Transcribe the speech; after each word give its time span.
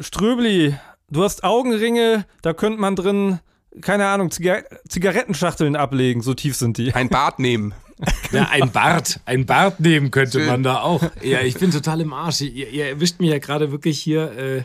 Ströbli, 0.00 0.74
du 1.10 1.22
hast 1.22 1.44
Augenringe, 1.44 2.24
da 2.42 2.52
könnte 2.52 2.80
man 2.80 2.96
drin, 2.96 3.40
keine 3.80 4.06
Ahnung, 4.08 4.30
Ziga 4.30 4.62
Zigarettenschachteln 4.88 5.76
ablegen, 5.76 6.22
so 6.22 6.34
tief 6.34 6.56
sind 6.56 6.78
die. 6.78 6.94
Ein 6.94 7.08
Bart 7.08 7.38
nehmen. 7.38 7.74
Ja, 8.32 8.48
ein 8.50 8.70
Bart, 8.70 9.20
ein 9.26 9.44
Bart 9.44 9.78
nehmen 9.80 10.10
könnte 10.10 10.38
Schön. 10.38 10.46
man 10.46 10.62
da 10.62 10.80
auch. 10.80 11.02
Ja, 11.20 11.40
ich 11.40 11.56
bin 11.56 11.70
total 11.70 12.00
im 12.00 12.14
Arsch. 12.14 12.40
Ihr, 12.40 12.70
ihr 12.70 12.86
erwischt 12.86 13.20
mich 13.20 13.28
ja 13.28 13.38
gerade 13.38 13.72
wirklich 13.72 14.00
hier 14.00 14.32
äh, 14.38 14.62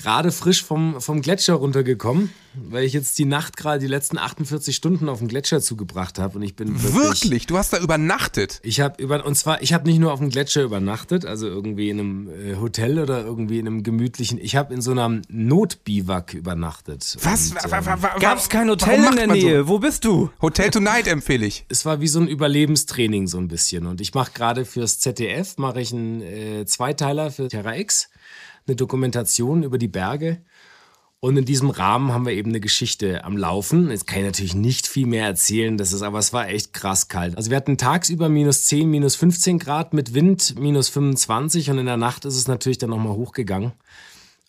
gerade 0.00 0.32
frisch 0.32 0.64
vom, 0.64 1.00
vom 1.00 1.20
Gletscher 1.20 1.54
runtergekommen, 1.54 2.30
weil 2.54 2.84
ich 2.84 2.92
jetzt 2.92 3.18
die 3.18 3.24
Nacht 3.24 3.56
gerade 3.56 3.78
die 3.78 3.86
letzten 3.86 4.18
48 4.18 4.74
Stunden 4.74 5.08
auf 5.08 5.18
dem 5.18 5.28
Gletscher 5.28 5.60
zugebracht 5.60 6.18
habe 6.18 6.38
und 6.38 6.42
ich 6.42 6.56
bin 6.56 6.82
wirklich, 6.82 7.22
wirklich? 7.22 7.46
Du 7.46 7.56
hast 7.56 7.72
da 7.72 7.78
übernachtet? 7.78 8.60
Ich 8.62 8.80
habe 8.80 9.02
über 9.02 9.24
und 9.24 9.36
zwar 9.36 9.62
ich 9.62 9.72
habe 9.72 9.88
nicht 9.88 9.98
nur 9.98 10.12
auf 10.12 10.18
dem 10.18 10.30
Gletscher 10.30 10.62
übernachtet, 10.62 11.24
also 11.24 11.46
irgendwie 11.46 11.90
in 11.90 12.00
einem 12.00 12.28
äh, 12.28 12.56
Hotel 12.56 12.98
oder 12.98 13.24
irgendwie 13.24 13.58
in 13.58 13.66
einem 13.66 13.82
gemütlichen. 13.82 14.38
Ich 14.38 14.56
habe 14.56 14.74
in 14.74 14.80
so 14.80 14.92
einem 14.92 15.22
Notbiwak 15.28 16.34
übernachtet. 16.34 17.16
Was? 17.22 17.52
Und, 17.52 17.58
ähm, 17.72 18.20
Gab's 18.20 18.48
kein 18.48 18.68
Hotel 18.68 19.04
in 19.04 19.16
der 19.16 19.26
Nähe? 19.28 19.60
So? 19.60 19.68
Wo 19.68 19.78
bist 19.78 20.04
du? 20.04 20.30
Hotel 20.42 20.70
Tonight 20.70 21.06
empfehle 21.06 21.46
ich. 21.46 21.66
Es 21.68 21.84
war 21.84 22.00
wie 22.00 22.08
so 22.08 22.20
ein 22.20 22.28
Überlebenstraining 22.28 23.26
so 23.26 23.38
ein 23.38 23.48
bisschen 23.48 23.86
und 23.86 24.00
ich 24.00 24.14
mache 24.14 24.32
gerade 24.32 24.64
fürs 24.64 24.98
ZDF 24.98 25.56
mache 25.58 25.80
ich 25.80 25.92
einen 25.92 26.22
äh, 26.22 26.64
Zweiteiler 26.66 27.30
für 27.30 27.48
Terra 27.48 27.76
X 27.76 28.09
eine 28.70 28.76
Dokumentation 28.76 29.62
über 29.62 29.78
die 29.78 29.88
Berge. 29.88 30.42
Und 31.22 31.36
in 31.36 31.44
diesem 31.44 31.68
Rahmen 31.68 32.12
haben 32.12 32.24
wir 32.24 32.32
eben 32.32 32.50
eine 32.50 32.60
Geschichte 32.60 33.24
am 33.24 33.36
Laufen. 33.36 33.90
Jetzt 33.90 34.06
kann 34.06 34.20
ich 34.20 34.24
natürlich 34.24 34.54
nicht 34.54 34.86
viel 34.86 35.06
mehr 35.06 35.26
erzählen, 35.26 35.76
das 35.76 35.92
ist, 35.92 36.00
aber 36.00 36.18
es 36.18 36.32
war 36.32 36.48
echt 36.48 36.72
krass 36.72 37.08
kalt. 37.08 37.36
Also 37.36 37.50
wir 37.50 37.58
hatten 37.58 37.76
tagsüber 37.76 38.30
minus 38.30 38.64
10, 38.64 38.88
minus 38.88 39.16
15 39.16 39.58
Grad 39.58 39.92
mit 39.92 40.14
Wind, 40.14 40.58
minus 40.58 40.88
25 40.88 41.68
und 41.70 41.78
in 41.78 41.84
der 41.84 41.98
Nacht 41.98 42.24
ist 42.24 42.36
es 42.36 42.48
natürlich 42.48 42.78
dann 42.78 42.88
nochmal 42.88 43.16
hochgegangen. 43.16 43.72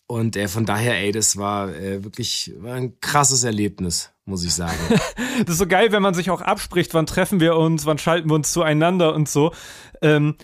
Und 0.08 0.38
äh, 0.38 0.48
von 0.48 0.66
daher, 0.66 0.98
ey, 0.98 1.12
das 1.12 1.36
war 1.36 1.76
äh, 1.76 2.06
wirklich 2.06 2.54
war 2.60 2.76
ein 2.76 3.00
krasses 3.02 3.44
Erlebnis, 3.44 4.12
muss 4.24 4.46
ich 4.46 4.54
sagen. 4.54 4.80
das 5.46 5.56
ist 5.56 5.58
so 5.58 5.68
geil, 5.68 5.92
wenn 5.92 6.02
man 6.02 6.14
sich 6.14 6.30
auch 6.30 6.42
abspricht, 6.42 6.94
wann 6.94 7.06
treffen 7.06 7.42
wir 7.42 7.58
uns, 7.58 7.86
wann 7.86 7.98
schalten 7.98 8.30
wir 8.30 8.36
uns 8.36 8.52
zueinander 8.52 9.14
und 9.14 9.28
so. 9.28 9.54
Ähm, 10.02 10.36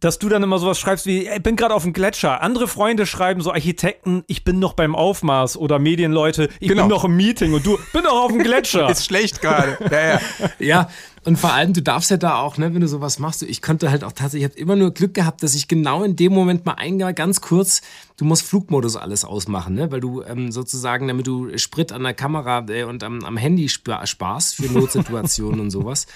dass 0.00 0.18
du 0.18 0.28
dann 0.28 0.42
immer 0.42 0.58
sowas 0.58 0.78
schreibst 0.78 1.06
wie, 1.06 1.28
ich 1.28 1.42
bin 1.42 1.56
gerade 1.56 1.74
auf 1.74 1.82
dem 1.82 1.92
Gletscher. 1.92 2.42
Andere 2.42 2.68
Freunde 2.68 3.06
schreiben 3.06 3.40
so 3.40 3.52
Architekten, 3.52 4.24
ich 4.26 4.44
bin 4.44 4.58
noch 4.58 4.74
beim 4.74 4.94
Aufmaß 4.94 5.56
oder 5.56 5.78
Medienleute, 5.78 6.48
ich 6.60 6.68
genau. 6.68 6.82
bin 6.82 6.90
noch 6.90 7.04
im 7.04 7.16
Meeting 7.16 7.54
und 7.54 7.64
du 7.64 7.78
bin 7.92 8.04
noch 8.04 8.24
auf 8.24 8.32
dem 8.32 8.42
Gletscher. 8.42 8.90
Ist 8.90 9.06
schlecht 9.06 9.40
gerade. 9.40 9.78
Ja, 9.90 10.00
ja. 10.00 10.20
ja, 10.58 10.88
und 11.24 11.38
vor 11.38 11.52
allem, 11.52 11.72
du 11.72 11.82
darfst 11.82 12.10
ja 12.10 12.18
da 12.18 12.38
auch, 12.38 12.56
ne, 12.56 12.72
wenn 12.72 12.82
du 12.82 12.88
sowas 12.88 13.18
machst, 13.18 13.42
ich 13.42 13.62
konnte 13.62 13.90
halt 13.90 14.04
auch 14.04 14.12
tatsächlich, 14.12 14.44
ich 14.46 14.52
habe 14.52 14.60
immer 14.60 14.76
nur 14.76 14.92
Glück 14.92 15.14
gehabt, 15.14 15.42
dass 15.42 15.54
ich 15.54 15.66
genau 15.66 16.04
in 16.04 16.14
dem 16.14 16.32
Moment 16.32 16.66
mal 16.66 16.74
eingehe, 16.74 17.12
ganz 17.14 17.40
kurz, 17.40 17.80
du 18.16 18.24
musst 18.24 18.46
Flugmodus 18.46 18.96
alles 18.96 19.24
ausmachen, 19.24 19.74
ne, 19.74 19.90
weil 19.90 20.00
du 20.00 20.22
ähm, 20.22 20.52
sozusagen, 20.52 21.08
damit 21.08 21.26
du 21.26 21.56
Sprit 21.58 21.90
an 21.90 22.04
der 22.04 22.14
Kamera 22.14 22.66
äh, 22.68 22.84
und 22.84 23.02
am, 23.02 23.24
am 23.24 23.36
Handy 23.36 23.68
sparst 23.68 24.54
für 24.54 24.66
Notsituationen 24.72 25.58
und 25.58 25.70
sowas 25.70 26.06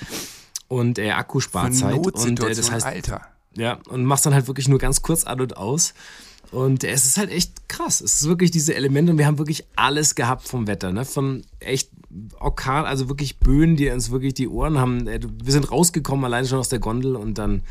und 0.68 1.00
äh, 1.00 1.10
Akkusparzeit. 1.10 2.06
Und 2.06 2.40
äh, 2.44 2.54
das 2.54 2.70
heißt, 2.70 2.86
Alter. 2.86 3.22
Ja, 3.56 3.78
und 3.88 4.04
machst 4.04 4.26
dann 4.26 4.34
halt 4.34 4.46
wirklich 4.46 4.68
nur 4.68 4.78
ganz 4.78 5.02
kurz 5.02 5.24
an 5.24 5.40
und 5.40 5.56
aus. 5.56 5.94
Und 6.52 6.82
es 6.82 7.04
ist 7.04 7.16
halt 7.16 7.30
echt 7.30 7.68
krass. 7.68 8.00
Es 8.00 8.20
ist 8.20 8.28
wirklich 8.28 8.50
diese 8.50 8.74
Elemente 8.74 9.12
und 9.12 9.18
wir 9.18 9.26
haben 9.26 9.38
wirklich 9.38 9.66
alles 9.76 10.14
gehabt 10.14 10.48
vom 10.48 10.66
Wetter, 10.66 10.92
ne? 10.92 11.04
Von 11.04 11.44
echt 11.60 11.90
Orkan, 12.40 12.86
also 12.86 13.08
wirklich 13.08 13.38
Böen, 13.38 13.76
die 13.76 13.88
uns 13.90 14.10
wirklich 14.10 14.34
die 14.34 14.48
Ohren 14.48 14.78
haben. 14.78 15.06
Äh, 15.06 15.20
wir 15.22 15.52
sind 15.52 15.70
rausgekommen, 15.70 16.24
alleine 16.24 16.48
schon 16.48 16.58
aus 16.58 16.68
der 16.68 16.80
Gondel 16.80 17.14
und 17.14 17.38
dann 17.38 17.62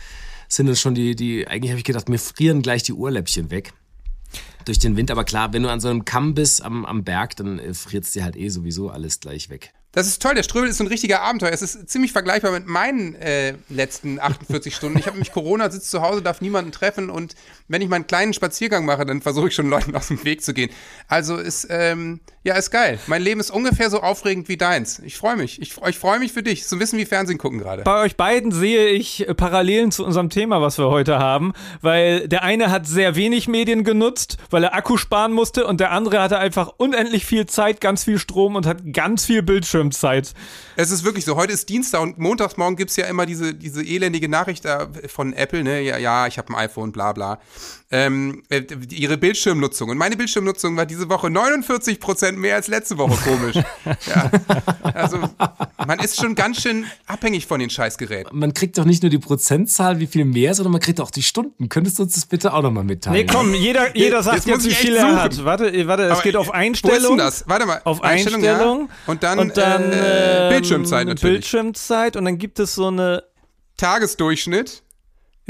sind 0.47 0.69
uns 0.69 0.80
schon 0.80 0.95
die, 0.95 1.16
die, 1.16 1.47
eigentlich 1.47 1.72
habe 1.72 1.80
ich 1.80 1.85
gedacht, 1.85 2.09
mir 2.09 2.17
frieren 2.17 2.61
gleich 2.61 2.83
die 2.83 2.94
Ohrläppchen 2.94 3.52
weg 3.52 3.73
durch 4.66 4.80
den 4.80 4.95
Wind. 4.95 5.11
Aber 5.11 5.25
klar, 5.25 5.52
wenn 5.52 5.63
du 5.63 5.69
an 5.69 5.81
so 5.81 5.89
einem 5.89 6.05
Kamm 6.05 6.33
bist 6.33 6.63
am, 6.63 6.85
am 6.85 7.03
Berg, 7.03 7.35
dann 7.35 7.59
äh, 7.59 7.73
friert 7.73 8.05
es 8.05 8.11
dir 8.11 8.23
halt 8.23 8.38
eh 8.38 8.50
sowieso 8.50 8.89
alles 8.89 9.19
gleich 9.19 9.50
weg. 9.50 9.73
Das 9.92 10.06
ist 10.06 10.22
toll, 10.22 10.36
der 10.36 10.44
Ströbel 10.44 10.70
ist 10.70 10.78
so 10.78 10.84
ein 10.84 10.88
richtiger 10.88 11.22
Abenteuer. 11.22 11.52
Es 11.52 11.64
ist 11.64 11.90
ziemlich 11.90 12.12
vergleichbar 12.12 12.52
mit 12.52 12.68
meinen 12.68 13.16
äh, 13.16 13.56
letzten 13.69 14.19
48 14.19 14.75
Stunden. 14.75 15.00
Ich 15.00 15.08
habe 15.08 15.16
nämlich 15.16 15.31
Corona, 15.31 15.72
sitze 15.72 15.90
zu 15.90 16.02
Hause, 16.02 16.22
darf 16.22 16.41
niemanden 16.41 16.72
treffen 16.72 17.09
und 17.09 17.36
wenn 17.68 17.81
ich 17.81 17.90
meinen 17.90 18.06
kleinen 18.06 18.34
Spaziergang 18.34 18.86
mache, 18.86 19.06
dann 19.06 19.22
versuche 19.22 19.47
ich 19.47 19.56
schon 19.56 19.68
Leuten 19.68 19.96
aus 19.96 20.09
dem 20.09 20.24
Weg 20.24 20.44
zu 20.44 20.53
gehen. 20.53 20.69
Also 21.08 21.38
ist, 21.38 21.68
ähm, 21.72 22.19
ja, 22.44 22.53
ist 22.53 22.69
geil. 22.69 23.00
Mein 23.08 23.24
Leben 23.24 23.40
ist 23.40 23.50
ungefähr 23.50 23.90
so 23.90 24.02
aufregend 24.02 24.47
wie 24.47 24.58
deins. 24.58 25.00
Ich 25.00 25.18
freue 25.18 25.36
mich. 25.36 25.59
Ich, 25.59 25.75
ich 25.84 25.97
freue 25.97 26.19
mich 26.19 26.34
für 26.34 26.44
dich. 26.44 26.68
So 26.68 26.80
wissen 26.80 27.00
wie 27.00 27.06
Fernsehen 27.06 27.40
gucken 27.40 27.58
gerade. 27.58 27.81
Bei 27.84 28.02
euch 28.02 28.16
beiden 28.16 28.52
sehe 28.52 28.90
ich 28.90 29.25
Parallelen 29.38 29.92
zu 29.92 30.06
unserem 30.06 30.30
Thema, 30.30 30.62
was 30.62 30.78
wir 30.78 30.90
heute 30.90 31.18
haben, 31.18 31.53
weil 31.81 32.28
der 32.28 32.44
eine 32.44 32.69
hat 32.69 32.86
sehr 32.88 33.16
wenig 33.16 33.47
Medien 33.47 33.84
genutzt, 33.84 34.38
weil 34.52 34.63
er 34.63 34.75
Akku 34.75 34.97
sparen 34.97 35.34
musste 35.34 35.66
und 35.66 35.80
der 35.80 35.92
andere 35.92 36.22
hatte 36.22 36.38
einfach 36.38 36.74
unendlich 36.78 37.25
viel 37.25 37.47
Zeit, 37.47 37.81
ganz 37.81 38.03
viel 38.03 38.19
Strom 38.19 38.56
und 38.56 38.68
hat 38.68 38.94
ganz 38.94 39.25
viel 39.25 39.42
Bildschirm 39.42 39.78
Bildschirmzeit. 39.79 40.34
Es 40.75 40.91
ist 40.91 41.03
wirklich 41.03 41.25
so. 41.25 41.35
Heute 41.35 41.53
ist 41.53 41.69
Dienstag 41.69 42.01
und 42.01 42.17
montagsmorgen 42.17 42.75
gibt 42.75 42.91
es 42.91 42.97
ja 42.97 43.06
immer 43.06 43.25
diese, 43.25 43.53
diese 43.53 43.84
elendige 43.84 44.29
Nachricht 44.29 44.66
von 45.07 45.34
Apple, 45.34 45.63
ne? 45.63 45.81
Ja, 45.81 45.97
ja, 45.97 46.28
ich 46.28 46.38
habe 46.38 46.53
ein 46.53 46.56
iPhone, 46.56 46.91
bla 46.91 47.13
bla 47.13 47.40
ähm, 47.91 48.44
äh, 48.50 48.62
ihre 48.91 49.18
Bildschirmnutzung. 49.18 49.89
Und 49.89 49.97
meine 49.97 50.16
Bildschirmnutzung 50.16 50.78
war 50.78 50.85
diese 50.85 51.09
Woche 51.09 51.29
49 51.29 52.00
Prozent 52.00 52.38
mehr 52.38 52.56
als 52.56 52.68
letzte 52.68 52.97
Woche, 52.97 53.18
komisch. 53.23 53.56
ja. 53.85 54.31
Also 54.94 55.18
man 55.88 56.00
ist 56.00 56.18
schon 56.18 56.35
ganz 56.35 56.62
schön 56.62 56.85
abhängig 57.07 57.47
von 57.47 57.59
den 57.59 57.72
Scheißgeräten. 57.72 58.38
Man 58.38 58.53
kriegt 58.53 58.78
doch 58.78 58.85
nicht 58.85 59.01
nur 59.01 59.09
die 59.09 59.18
Prozentzahl, 59.18 60.00
wie 60.00 60.06
viel 60.06 60.25
mehr, 60.25 60.53
sondern 60.53 60.73
man 60.73 60.81
kriegt 60.81 61.01
auch 61.01 61.09
die 61.09 61.23
Stunden. 61.23 61.68
Könntest 61.69 61.97
du 61.97 62.03
uns 62.03 62.13
das 62.13 62.28
bitte 62.28 62.53
auch 62.53 62.62
nochmal 62.62 62.84
mitteilen? 62.84 63.25
Nee, 63.25 63.31
komm, 63.31 63.56
jeder, 63.56 63.95
jeder 63.97 64.22
sagt 64.22 64.45
jetzt, 64.45 64.47
jetzt 64.47 64.66
wie 64.68 64.75
viel 64.75 64.95
er 64.95 65.23
hat. 65.23 65.44
Warte, 65.44 65.88
warte, 65.88 66.03
es 66.03 66.22
geht 66.22 66.35
auf 66.35 66.53
Einstellung. 66.53 66.95
Wo 66.95 67.01
ist 67.01 67.09
denn 67.09 67.18
das? 67.18 67.44
Warte 67.47 67.66
mal. 67.66 67.81
Auf 67.85 68.03
Einstellung, 68.03 68.44
Einstellung 68.44 68.79
ja. 68.81 69.12
Und 69.12 69.23
dann, 69.23 69.39
und 69.39 69.57
dann 69.57 69.69
äh, 69.78 70.50
Bildschirmzeit 70.52 71.07
natürlich. 71.07 71.35
Bildschirmzeit 71.35 72.16
und 72.16 72.25
dann 72.25 72.38
gibt 72.38 72.59
es 72.59 72.75
so 72.75 72.88
eine 72.88 73.24
Tagesdurchschnitt 73.78 74.84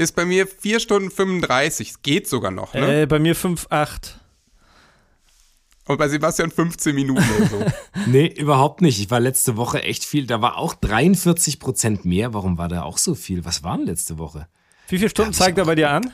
ist 0.00 0.16
bei 0.16 0.24
mir 0.24 0.46
4 0.46 0.80
Stunden 0.80 1.10
35. 1.10 2.02
Geht 2.02 2.26
sogar 2.26 2.50
noch, 2.50 2.72
ne? 2.72 3.02
Äh, 3.02 3.06
bei 3.06 3.18
mir 3.18 3.36
5,8. 3.36 4.14
Und 5.86 5.98
bei 5.98 6.08
Sebastian 6.08 6.50
15 6.50 6.94
Minuten 6.94 7.24
oder 7.36 7.46
so. 7.46 7.64
nee, 8.06 8.26
überhaupt 8.26 8.80
nicht. 8.80 8.98
Ich 8.98 9.10
war 9.10 9.20
letzte 9.20 9.56
Woche 9.56 9.82
echt 9.82 10.04
viel. 10.04 10.26
Da 10.26 10.40
war 10.40 10.56
auch 10.56 10.72
43 10.74 11.60
Prozent 11.60 12.04
mehr. 12.04 12.32
Warum 12.32 12.56
war 12.56 12.68
da 12.68 12.82
auch 12.82 12.96
so 12.96 13.14
viel? 13.14 13.44
Was 13.44 13.62
waren 13.62 13.84
letzte 13.84 14.16
Woche? 14.16 14.46
Wie 14.88 14.96
viele 14.96 15.10
Stunden 15.10 15.34
zeigt 15.34 15.58
er 15.58 15.66
bei 15.66 15.74
dir 15.74 15.90
an? 15.90 16.10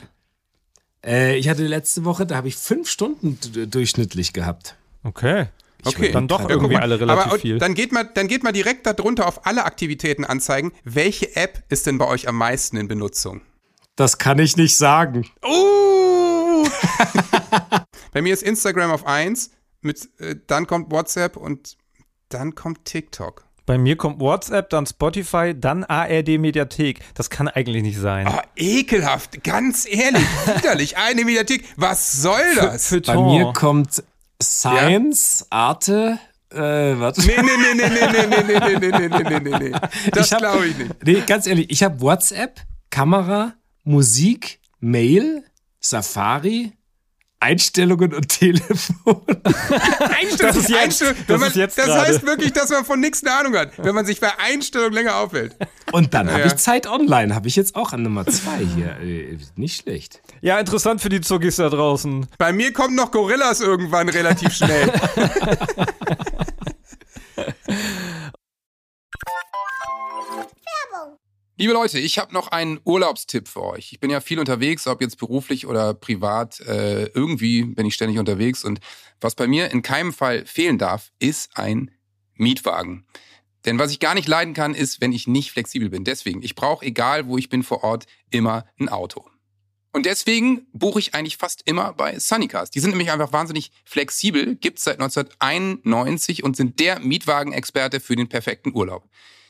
Äh, 1.05 1.37
ich 1.37 1.47
hatte 1.47 1.65
letzte 1.65 2.03
Woche, 2.03 2.25
da 2.25 2.35
habe 2.35 2.47
ich 2.47 2.57
fünf 2.57 2.89
Stunden 2.89 3.39
durchschnittlich 3.69 4.33
gehabt. 4.33 4.75
Okay. 5.03 5.47
Okay, 5.87 6.11
dann 6.11 6.27
doch 6.27 6.49
irgendwie 6.49 6.73
mal, 6.75 6.81
alle 6.81 6.99
relativ 6.99 7.25
aber, 7.25 7.39
viel. 7.39 7.59
Dann 7.59 7.73
geht, 7.73 7.91
mal, 7.91 8.09
dann 8.13 8.27
geht 8.27 8.43
mal 8.43 8.51
direkt 8.51 8.85
darunter 8.85 9.27
auf 9.27 9.45
alle 9.45 9.65
Aktivitäten 9.65 10.25
anzeigen. 10.25 10.71
Welche 10.83 11.35
App 11.35 11.63
ist 11.69 11.87
denn 11.87 11.97
bei 11.97 12.07
euch 12.07 12.27
am 12.27 12.37
meisten 12.37 12.77
in 12.77 12.87
Benutzung? 12.87 13.41
Das 13.95 14.17
kann 14.17 14.39
ich 14.39 14.57
nicht 14.57 14.77
sagen. 14.77 15.27
Uh! 15.43 16.67
Bei 18.11 18.21
mir 18.21 18.33
ist 18.33 18.43
Instagram 18.43 18.91
auf 18.91 19.05
1, 19.05 19.51
mit, 19.81 20.09
äh, 20.19 20.35
dann 20.47 20.67
kommt 20.67 20.91
WhatsApp 20.91 21.37
und 21.37 21.77
dann 22.29 22.55
kommt 22.55 22.85
TikTok. 22.85 23.45
Bei 23.65 23.77
mir 23.77 23.97
kommt 23.97 24.21
WhatsApp, 24.21 24.69
dann 24.69 24.85
Spotify, 24.85 25.53
dann 25.53 25.83
ARD 25.83 26.39
Mediathek. 26.39 27.01
Das 27.15 27.29
kann 27.29 27.49
eigentlich 27.49 27.83
nicht 27.83 27.99
sein. 27.99 28.25
Oh, 28.29 28.39
ekelhaft, 28.55 29.43
ganz 29.43 29.85
ehrlich, 29.85 30.25
widerlich. 30.45 30.97
Eine 31.05 31.25
Mediathek, 31.25 31.65
was 31.75 32.13
soll 32.13 32.55
das? 32.55 32.87
Für, 32.87 33.01
Bei 33.01 33.17
mir 33.17 33.51
kommt 33.51 34.03
Science, 34.41 35.45
ja? 35.51 35.57
Arte, 35.57 36.19
äh, 36.51 36.57
warte. 36.57 37.21
Nee, 37.21 37.35
nee, 37.37 37.43
nee, 37.43 37.73
nee, 37.73 37.89
nee, 37.89 38.07
nee, 38.07 38.27
nee, 38.27 38.77
nee, 38.77 38.77
nee, 38.79 39.07
nee, 39.07 39.39
nee, 39.39 39.39
nee, 39.39 39.69
nee. 39.71 39.79
Das 40.11 40.29
glaube 40.29 40.67
ich 40.67 40.77
nicht. 40.77 41.03
Nee, 41.03 41.23
ganz 41.25 41.47
ehrlich, 41.47 41.69
ich 41.69 41.83
habe 41.83 41.99
WhatsApp, 42.01 42.61
Kamera, 42.89 43.53
Musik, 43.83 44.59
Mail, 44.79 45.43
Safari, 45.79 46.73
Einstellungen 47.39 48.13
und 48.13 48.29
Telefon. 48.39 49.21
Einstellungen, 49.25 50.37
das 50.39 50.55
ist 50.57 50.69
jetzt, 50.69 50.83
Einstellung, 50.83 51.15
das, 51.27 51.39
man, 51.39 51.49
ist 51.49 51.55
jetzt 51.55 51.77
das 51.77 51.89
heißt 51.89 52.25
wirklich, 52.25 52.53
dass 52.53 52.69
man 52.69 52.83
von 52.83 52.99
nichts 52.99 53.23
eine 53.23 53.35
Ahnung 53.35 53.55
hat, 53.55 53.71
wenn 53.77 53.93
man 53.93 54.05
sich 54.05 54.19
bei 54.19 54.31
Einstellungen 54.39 54.93
länger 54.93 55.17
aufhält. 55.17 55.55
Und 55.91 56.13
dann 56.13 56.27
ja. 56.27 56.33
habe 56.33 56.47
ich 56.47 56.55
Zeit 56.55 56.87
online, 56.87 57.35
habe 57.35 57.47
ich 57.47 57.55
jetzt 57.55 57.75
auch 57.75 57.93
an 57.93 58.01
Nummer 58.03 58.25
zwei 58.25 58.65
hier. 58.75 58.97
Äh, 58.99 59.37
nicht 59.55 59.81
schlecht. 59.81 60.21
Ja, 60.41 60.59
interessant 60.59 61.01
für 61.01 61.09
die 61.09 61.21
Zuckis 61.21 61.57
da 61.57 61.69
draußen. 61.69 62.27
Bei 62.37 62.51
mir 62.51 62.73
kommen 62.73 62.95
noch 62.95 63.11
Gorillas 63.11 63.61
irgendwann 63.61 64.09
relativ 64.09 64.53
schnell. 64.53 64.91
Liebe 71.59 71.73
Leute, 71.73 71.97
ich 71.97 72.19
habe 72.19 72.35
noch 72.35 72.49
einen 72.49 72.79
Urlaubstipp 72.83 73.47
für 73.47 73.63
euch. 73.63 73.91
Ich 73.91 73.99
bin 73.99 74.11
ja 74.11 74.21
viel 74.21 74.37
unterwegs, 74.37 74.85
ob 74.85 75.01
jetzt 75.01 75.17
beruflich 75.17 75.65
oder 75.65 75.95
privat. 75.95 76.59
Äh, 76.59 77.05
irgendwie 77.15 77.63
bin 77.63 77.87
ich 77.87 77.95
ständig 77.95 78.19
unterwegs. 78.19 78.63
Und 78.63 78.79
was 79.19 79.33
bei 79.33 79.47
mir 79.47 79.71
in 79.71 79.81
keinem 79.81 80.13
Fall 80.13 80.45
fehlen 80.45 80.77
darf, 80.77 81.11
ist 81.17 81.57
ein 81.57 81.89
Mietwagen. 82.35 83.07
Denn 83.65 83.79
was 83.79 83.89
ich 83.89 83.99
gar 83.99 84.13
nicht 84.13 84.27
leiden 84.27 84.53
kann, 84.53 84.75
ist, 84.75 85.01
wenn 85.01 85.11
ich 85.11 85.25
nicht 85.25 85.49
flexibel 85.49 85.89
bin. 85.89 86.03
Deswegen, 86.03 86.43
ich 86.43 86.53
brauche, 86.53 86.85
egal 86.85 87.25
wo 87.25 87.39
ich 87.39 87.49
bin 87.49 87.63
vor 87.63 87.83
Ort, 87.83 88.05
immer 88.29 88.65
ein 88.79 88.87
Auto. 88.87 89.27
Und 89.93 90.05
deswegen 90.05 90.67
buche 90.73 90.99
ich 90.99 91.15
eigentlich 91.15 91.37
fast 91.37 91.63
immer 91.65 91.91
bei 91.93 92.19
Sunnycars. 92.19 92.69
Die 92.69 92.81
sind 92.81 92.91
nämlich 92.91 93.11
einfach 93.11 93.33
wahnsinnig 93.33 93.71
flexibel, 93.83 94.57
gibt's 94.57 94.83
seit 94.83 94.99
1991 94.99 96.43
und 96.43 96.55
sind 96.55 96.79
der 96.79 96.99
Mietwagenexperte 96.99 97.99
für 97.99 98.15
den 98.15 98.29
perfekten 98.29 98.75
Urlaub. 98.75 99.09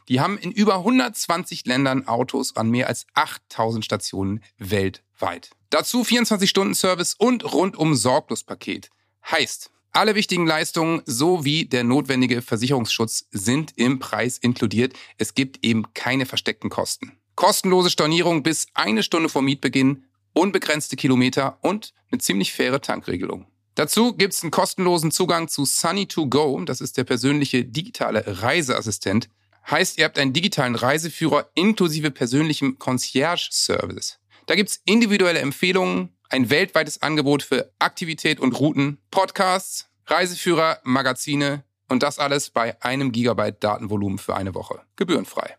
Die 0.10 0.20
haben 0.22 0.38
in 0.38 0.52
über 0.52 0.76
120 0.76 1.66
Ländern 1.66 2.08
Autos 2.08 2.56
an 2.56 2.70
mehr 2.70 2.88
als 2.88 3.06
8000 3.14 3.84
Stationen 3.84 4.44
weltweit. 4.58 5.52
Dazu 5.70 6.02
24-Stunden-Service 6.02 7.16
und 7.18 7.52
rundum 7.52 7.96
Sorglospaket. 7.96 8.90
Heißt, 9.30 9.72
alle 9.92 10.16
wichtigen 10.16 10.46
Leistungen 10.46 11.02
sowie 11.06 11.66
der 11.66 11.84
notwendige 11.84 12.42
Versicherungsschutz 12.42 13.26
sind 13.32 13.74
im 13.76 14.00
Preis 14.00 14.38
inkludiert. 14.38 14.94
Es 15.18 15.34
gibt 15.34 15.66
eben 15.66 15.92
keine 15.94 16.26
versteckten 16.26 16.70
Kosten. 16.70 17.18
Kostenlose 17.36 17.90
Stornierung 17.90 18.44
bis 18.44 18.68
eine 18.74 19.04
Stunde 19.04 19.30
vor 19.30 19.42
Mietbeginn, 19.42 20.06
unbegrenzte 20.34 20.96
Kilometer 20.96 21.58
und 21.62 21.94
eine 22.12 22.20
ziemlich 22.20 22.54
faire 22.54 22.82
Tankregelung. 22.82 23.48
Dazu 23.76 24.14
gibt's 24.14 24.42
einen 24.42 24.52
kostenlosen 24.52 25.12
Zugang 25.12 25.48
zu 25.48 25.64
Sunny2Go, 25.64 26.66
das 26.66 26.82
ist 26.82 26.98
der 26.98 27.04
persönliche 27.04 27.64
digitale 27.64 28.24
Reiseassistent. 28.26 29.30
Heißt, 29.70 29.98
ihr 29.98 30.06
habt 30.06 30.18
einen 30.18 30.32
digitalen 30.32 30.76
Reiseführer 30.76 31.50
inklusive 31.54 32.10
persönlichem 32.10 32.80
Concierge-Service. 32.80 34.20
Da 34.46 34.56
gibt's 34.56 34.82
individuelle 34.86 35.40
Empfehlungen, 35.40 36.16
ein 36.30 36.50
weltweites 36.50 37.02
Angebot 37.02 37.44
für 37.44 37.74
Aktivität 37.80 38.40
und 38.40 38.58
Routen, 38.60 39.00
Podcasts, 39.12 39.90
Reiseführer, 40.06 40.80
Magazine 40.84 41.66
und 41.90 42.02
das 42.02 42.18
alles 42.18 42.50
bei 42.50 42.82
einem 42.82 43.12
Gigabyte 43.12 43.62
Datenvolumen 43.62 44.20
für 44.20 44.38
eine 44.38 44.56
Woche. 44.56 44.80
Gebührenfrei. 44.96 45.58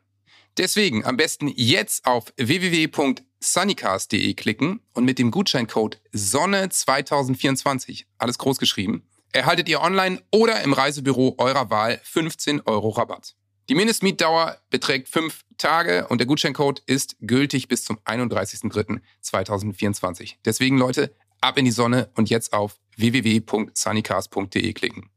Deswegen 0.57 1.05
am 1.05 1.19
besten 1.19 1.49
jetzt 1.55 2.07
auf 2.07 2.33
www.sunnycast.de 2.39 4.33
klicken 4.35 4.81
und 4.95 5.05
mit 5.05 5.19
dem 5.19 5.31
Gutscheincode 5.31 6.01
Sonne2024, 6.15 8.07
alles 8.17 8.39
groß 8.39 8.59
geschrieben, 8.59 9.07
erhaltet 9.33 9.69
ihr 9.69 9.83
online 9.83 10.23
oder 10.33 10.63
im 10.63 10.73
Reisebüro 10.73 11.35
eurer 11.37 11.69
Wahl 11.69 12.01
15 12.03 12.63
Euro 12.63 12.89
Rabatt. 12.89 13.35
Die 13.69 13.75
Mindestmietdauer 13.75 14.57
beträgt 14.71 15.09
fünf 15.09 15.45
Tage 15.59 16.07
und 16.09 16.19
der 16.19 16.27
Gutscheincode 16.27 16.83
ist 16.87 17.17
gültig 17.21 17.69
bis 17.69 17.85
zum 17.85 17.99
31.03.2024. 17.99 20.37
Deswegen 20.45 20.79
Leute, 20.79 21.15
ab 21.43 21.59
in 21.59 21.67
die 21.67 21.71
Sonne 21.71 22.09
und 22.15 22.31
jetzt 22.31 22.55
auf 22.55 22.77
www.sunnycast.de 22.97 24.73
klicken. 24.73 25.11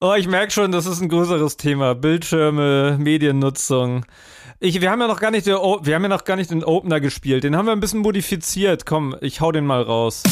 Oh, 0.00 0.14
ich 0.14 0.26
merke 0.26 0.52
schon, 0.52 0.72
das 0.72 0.86
ist 0.86 1.02
ein 1.02 1.10
größeres 1.10 1.58
Thema. 1.58 1.94
Bildschirme, 1.94 2.96
Mediennutzung. 2.98 4.06
Ich, 4.58 4.80
wir 4.80 4.90
haben 4.90 5.02
ja 5.02 5.08
noch 5.08 5.20
gar 5.20 5.30
nicht, 5.30 5.46
wir 5.46 5.54
haben 5.54 6.02
ja 6.02 6.08
noch 6.08 6.24
gar 6.24 6.36
nicht 6.36 6.50
den 6.50 6.64
Opener 6.64 7.00
gespielt. 7.00 7.44
Den 7.44 7.56
haben 7.56 7.66
wir 7.66 7.72
ein 7.72 7.80
bisschen 7.80 8.00
modifiziert. 8.00 8.86
Komm, 8.86 9.14
ich 9.20 9.42
hau 9.42 9.52
den 9.52 9.66
mal 9.66 9.82
raus. 9.82 10.22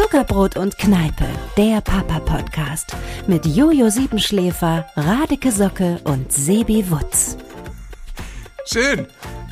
Zuckerbrot 0.00 0.56
und 0.56 0.78
Kneipe, 0.78 1.26
der 1.58 1.82
Papa-Podcast 1.82 2.96
mit 3.26 3.44
Jojo 3.44 3.90
Siebenschläfer, 3.90 4.86
Radeke 4.96 5.52
Socke 5.52 6.00
und 6.04 6.32
Sebi 6.32 6.90
Wutz. 6.90 7.36
Schön. 8.64 9.06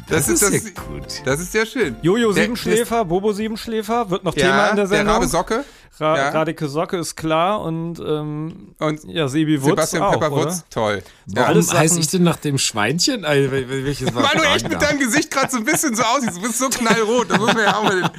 Das, 0.09 0.27
das 0.27 0.29
ist, 0.29 0.43
ist 0.43 0.77
das, 0.79 0.85
gut. 0.87 1.05
Das 1.27 1.41
ist 1.41 1.53
sehr 1.53 1.67
schön. 1.67 1.97
Jojo 2.01 2.33
Siebenschläfer, 2.33 3.05
Bobo 3.05 3.33
Siebenschläfer 3.33 4.09
wird 4.09 4.25
noch 4.25 4.35
ja, 4.37 4.47
Thema 4.47 4.69
in 4.71 4.77
der 4.77 4.87
Sendung. 4.87 5.07
Der 5.07 5.15
Rabe 5.17 5.29
Socke. 5.29 5.65
Ra 6.01 6.17
ja. 6.17 6.29
Radeke 6.31 6.69
Socke 6.69 6.97
ist 6.97 7.17
klar 7.17 7.61
und, 7.61 7.99
ähm, 7.99 8.75
und 8.79 9.05
ja, 9.05 9.29
Sebi 9.29 9.61
Wutz 9.61 9.71
Sebastian 9.71 10.03
auch, 10.03 10.13
Pepper 10.13 10.31
Wutz, 10.31 10.65
toll. 10.71 11.03
Warum 11.27 11.61
ja, 11.61 11.73
heiße 11.75 11.99
ich 11.99 12.09
denn 12.09 12.23
nach 12.23 12.37
dem 12.37 12.59
Schweinchen? 12.59 13.25
Also, 13.25 13.51
welches 13.51 14.15
Weil 14.15 14.37
du 14.37 14.43
echt 14.45 14.69
mit 14.69 14.81
deinem 14.81 14.99
Gesicht 14.99 15.31
gerade 15.31 15.51
so 15.51 15.59
ein 15.59 15.65
bisschen 15.65 15.95
so 15.95 16.03
aussiehst. 16.03 16.37
Du 16.37 16.43
bist 16.43 16.59
so 16.59 16.69
knallrot. 16.69 17.31
Das 17.31 17.39
muss 17.39 17.55
man 17.55 17.65
ja 17.65 17.77
auch 17.77 17.83
mal 17.83 18.01
den, 18.01 18.11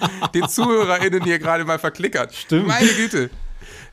den 0.42 0.50
ZuhörerInnen 0.50 1.24
hier 1.24 1.40
gerade 1.40 1.66
mal 1.66 1.80
verklickert. 1.80 2.34
Stimmt. 2.34 2.68
Meine 2.68 2.90
Güte. 2.90 3.30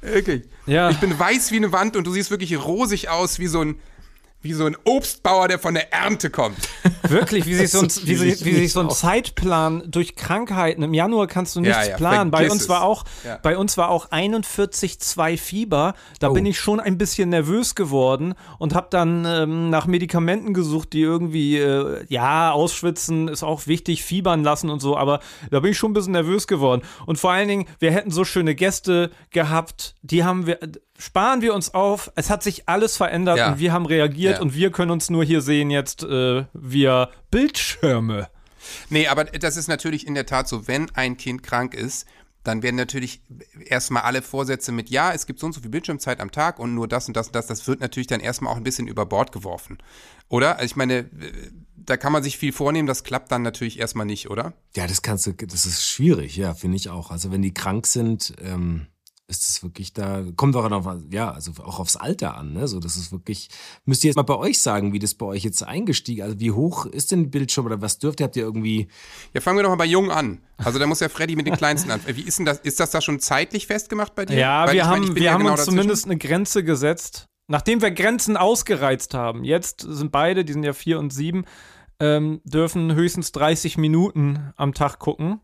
Wirklich. 0.00 0.42
Ja. 0.66 0.90
Ich 0.90 0.98
bin 0.98 1.18
weiß 1.18 1.50
wie 1.52 1.56
eine 1.56 1.72
Wand 1.72 1.96
und 1.96 2.06
du 2.06 2.12
siehst 2.12 2.30
wirklich 2.30 2.56
rosig 2.62 3.08
aus 3.08 3.38
wie 3.38 3.46
so 3.46 3.60
ein 3.62 3.76
wie 4.42 4.52
so 4.52 4.64
ein 4.66 4.76
Obstbauer, 4.84 5.48
der 5.48 5.58
von 5.58 5.74
der 5.74 5.92
Ernte 5.92 6.30
kommt. 6.30 6.56
Wirklich, 7.02 7.46
wie 7.46 7.54
sich 7.54 7.70
so 7.70 7.80
ein, 7.80 7.88
wie, 8.04 8.14
sich, 8.14 8.44
wie 8.44 8.54
sich 8.54 8.72
so 8.72 8.80
ein 8.80 8.90
Zeitplan 8.90 9.82
durch 9.90 10.14
Krankheiten. 10.14 10.82
Im 10.82 10.94
Januar 10.94 11.26
kannst 11.26 11.56
du 11.56 11.60
nichts 11.60 11.76
ja, 11.76 11.90
ja, 11.90 11.96
planen. 11.96 12.30
Bei 12.30 12.50
uns 12.50 12.68
war 12.68 12.82
auch, 12.82 13.04
ja. 13.24 13.38
bei 13.42 13.56
uns 13.58 13.76
war 13.76 13.90
auch 13.90 14.10
41,2 14.10 15.36
Fieber. 15.36 15.94
Da 16.20 16.30
oh. 16.30 16.32
bin 16.32 16.46
ich 16.46 16.60
schon 16.60 16.80
ein 16.80 16.96
bisschen 16.98 17.30
nervös 17.30 17.74
geworden 17.74 18.34
und 18.58 18.74
habe 18.74 18.88
dann 18.90 19.24
ähm, 19.24 19.70
nach 19.70 19.86
Medikamenten 19.86 20.54
gesucht, 20.54 20.92
die 20.92 21.00
irgendwie, 21.00 21.58
äh, 21.58 22.04
ja, 22.08 22.52
ausschwitzen 22.52 23.28
ist 23.28 23.42
auch 23.42 23.66
wichtig, 23.66 24.04
fiebern 24.04 24.44
lassen 24.44 24.70
und 24.70 24.80
so. 24.80 24.96
Aber 24.96 25.20
da 25.50 25.60
bin 25.60 25.72
ich 25.72 25.78
schon 25.78 25.90
ein 25.90 25.94
bisschen 25.94 26.12
nervös 26.12 26.46
geworden. 26.46 26.82
Und 27.06 27.18
vor 27.18 27.32
allen 27.32 27.48
Dingen, 27.48 27.66
wir 27.78 27.90
hätten 27.90 28.10
so 28.10 28.24
schöne 28.24 28.54
Gäste 28.54 29.10
gehabt. 29.30 29.94
Die 30.02 30.24
haben 30.24 30.46
wir, 30.46 30.58
sparen 30.98 31.42
wir 31.42 31.54
uns 31.54 31.74
auf. 31.74 32.10
Es 32.14 32.30
hat 32.30 32.42
sich 32.42 32.68
alles 32.68 32.96
verändert 32.96 33.38
ja. 33.38 33.52
und 33.52 33.58
wir 33.58 33.72
haben 33.72 33.86
reagiert 33.86 34.36
ja. 34.36 34.42
und 34.42 34.54
wir 34.54 34.70
können 34.70 34.90
uns 34.90 35.10
nur 35.10 35.24
hier 35.24 35.40
sehen 35.40 35.70
jetzt 35.70 36.02
äh, 36.02 36.44
via 36.52 37.10
Bildschirme. 37.30 38.28
Nee, 38.90 39.06
aber 39.06 39.24
das 39.24 39.56
ist 39.56 39.68
natürlich 39.68 40.06
in 40.06 40.14
der 40.14 40.26
Tat 40.26 40.48
so, 40.48 40.66
wenn 40.66 40.90
ein 40.94 41.16
Kind 41.16 41.42
krank 41.42 41.74
ist, 41.74 42.06
dann 42.46 42.62
werden 42.62 42.76
natürlich 42.76 43.22
erstmal 43.64 44.02
alle 44.02 44.22
Vorsätze 44.22 44.70
mit, 44.70 44.88
ja, 44.88 45.12
es 45.12 45.26
gibt 45.26 45.40
so 45.40 45.46
und 45.46 45.52
so 45.52 45.60
viel 45.60 45.70
Bildschirmzeit 45.70 46.20
am 46.20 46.30
Tag 46.30 46.58
und 46.58 46.74
nur 46.74 46.86
das 46.86 47.08
und 47.08 47.16
das 47.16 47.28
und 47.28 47.34
das, 47.34 47.46
das 47.46 47.66
wird 47.66 47.80
natürlich 47.80 48.06
dann 48.06 48.20
erstmal 48.20 48.52
auch 48.52 48.56
ein 48.56 48.62
bisschen 48.62 48.86
über 48.86 49.04
Bord 49.04 49.32
geworfen. 49.32 49.78
Oder? 50.28 50.56
Also 50.56 50.66
ich 50.66 50.76
meine, 50.76 51.10
da 51.76 51.96
kann 51.96 52.12
man 52.12 52.22
sich 52.22 52.38
viel 52.38 52.52
vornehmen, 52.52 52.86
das 52.86 53.04
klappt 53.04 53.32
dann 53.32 53.42
natürlich 53.42 53.78
erstmal 53.78 54.06
nicht, 54.06 54.30
oder? 54.30 54.52
Ja, 54.74 54.86
das 54.86 55.02
kannst 55.02 55.26
du, 55.26 55.32
das 55.32 55.66
ist 55.66 55.84
schwierig, 55.84 56.36
ja, 56.36 56.54
finde 56.54 56.76
ich 56.76 56.88
auch. 56.88 57.10
Also 57.10 57.32
wenn 57.32 57.42
die 57.42 57.54
krank 57.54 57.86
sind, 57.86 58.34
ähm, 58.40 58.86
ist 59.28 59.48
es 59.48 59.62
wirklich 59.62 59.92
da, 59.92 60.22
kommt 60.36 60.54
auch 60.54 60.70
auf, 60.70 60.86
ja, 61.10 61.32
also 61.32 61.50
auch 61.64 61.80
aufs 61.80 61.96
Alter 61.96 62.36
an, 62.36 62.52
ne? 62.52 62.68
So, 62.68 62.78
das 62.78 62.96
ist 62.96 63.10
wirklich, 63.10 63.48
müsst 63.84 64.04
ihr 64.04 64.08
jetzt 64.08 64.16
mal 64.16 64.22
bei 64.22 64.36
euch 64.36 64.60
sagen, 64.60 64.92
wie 64.92 65.00
das 65.00 65.14
bei 65.14 65.26
euch 65.26 65.42
jetzt 65.42 65.62
eingestiegen, 65.64 66.22
also 66.22 66.38
wie 66.38 66.52
hoch 66.52 66.86
ist 66.86 67.10
denn 67.10 67.30
Bildschirm 67.30 67.66
oder 67.66 67.80
was 67.82 67.98
dürft 67.98 68.20
ihr, 68.20 68.24
habt 68.24 68.36
ihr 68.36 68.44
irgendwie? 68.44 68.86
Ja, 69.34 69.40
fangen 69.40 69.58
wir 69.58 69.64
doch 69.64 69.70
mal 69.70 69.76
bei 69.76 69.84
Jung 69.84 70.10
an. 70.12 70.40
Also 70.58 70.78
da 70.78 70.86
muss 70.86 71.00
ja 71.00 71.08
Freddy 71.08 71.34
mit 71.34 71.46
den 71.46 71.56
Kleinsten 71.56 71.90
an. 71.90 72.00
Wie 72.06 72.22
ist 72.22 72.38
denn 72.38 72.46
das, 72.46 72.60
ist 72.60 72.78
das 72.78 72.90
da 72.90 73.00
schon 73.00 73.18
zeitlich 73.18 73.66
festgemacht 73.66 74.14
bei 74.14 74.26
dir? 74.26 74.38
Ja, 74.38 74.66
Weil 74.66 74.74
wir 74.74 74.86
haben, 74.86 75.02
meine, 75.02 75.14
wir 75.16 75.22
ja 75.22 75.32
haben 75.32 75.40
genau 75.40 75.52
uns 75.52 75.60
dazwischen. 75.60 75.78
zumindest 75.78 76.04
eine 76.06 76.18
Grenze 76.18 76.62
gesetzt. 76.64 77.28
Nachdem 77.48 77.82
wir 77.82 77.90
Grenzen 77.92 78.36
ausgereizt 78.36 79.14
haben, 79.14 79.44
jetzt 79.44 79.80
sind 79.80 80.10
beide, 80.10 80.44
die 80.44 80.52
sind 80.52 80.64
ja 80.64 80.72
vier 80.72 80.98
und 80.98 81.12
sieben, 81.12 81.44
ähm, 82.00 82.40
dürfen 82.44 82.94
höchstens 82.94 83.32
30 83.32 83.78
Minuten 83.78 84.52
am 84.56 84.74
Tag 84.74 84.98
gucken. 84.98 85.40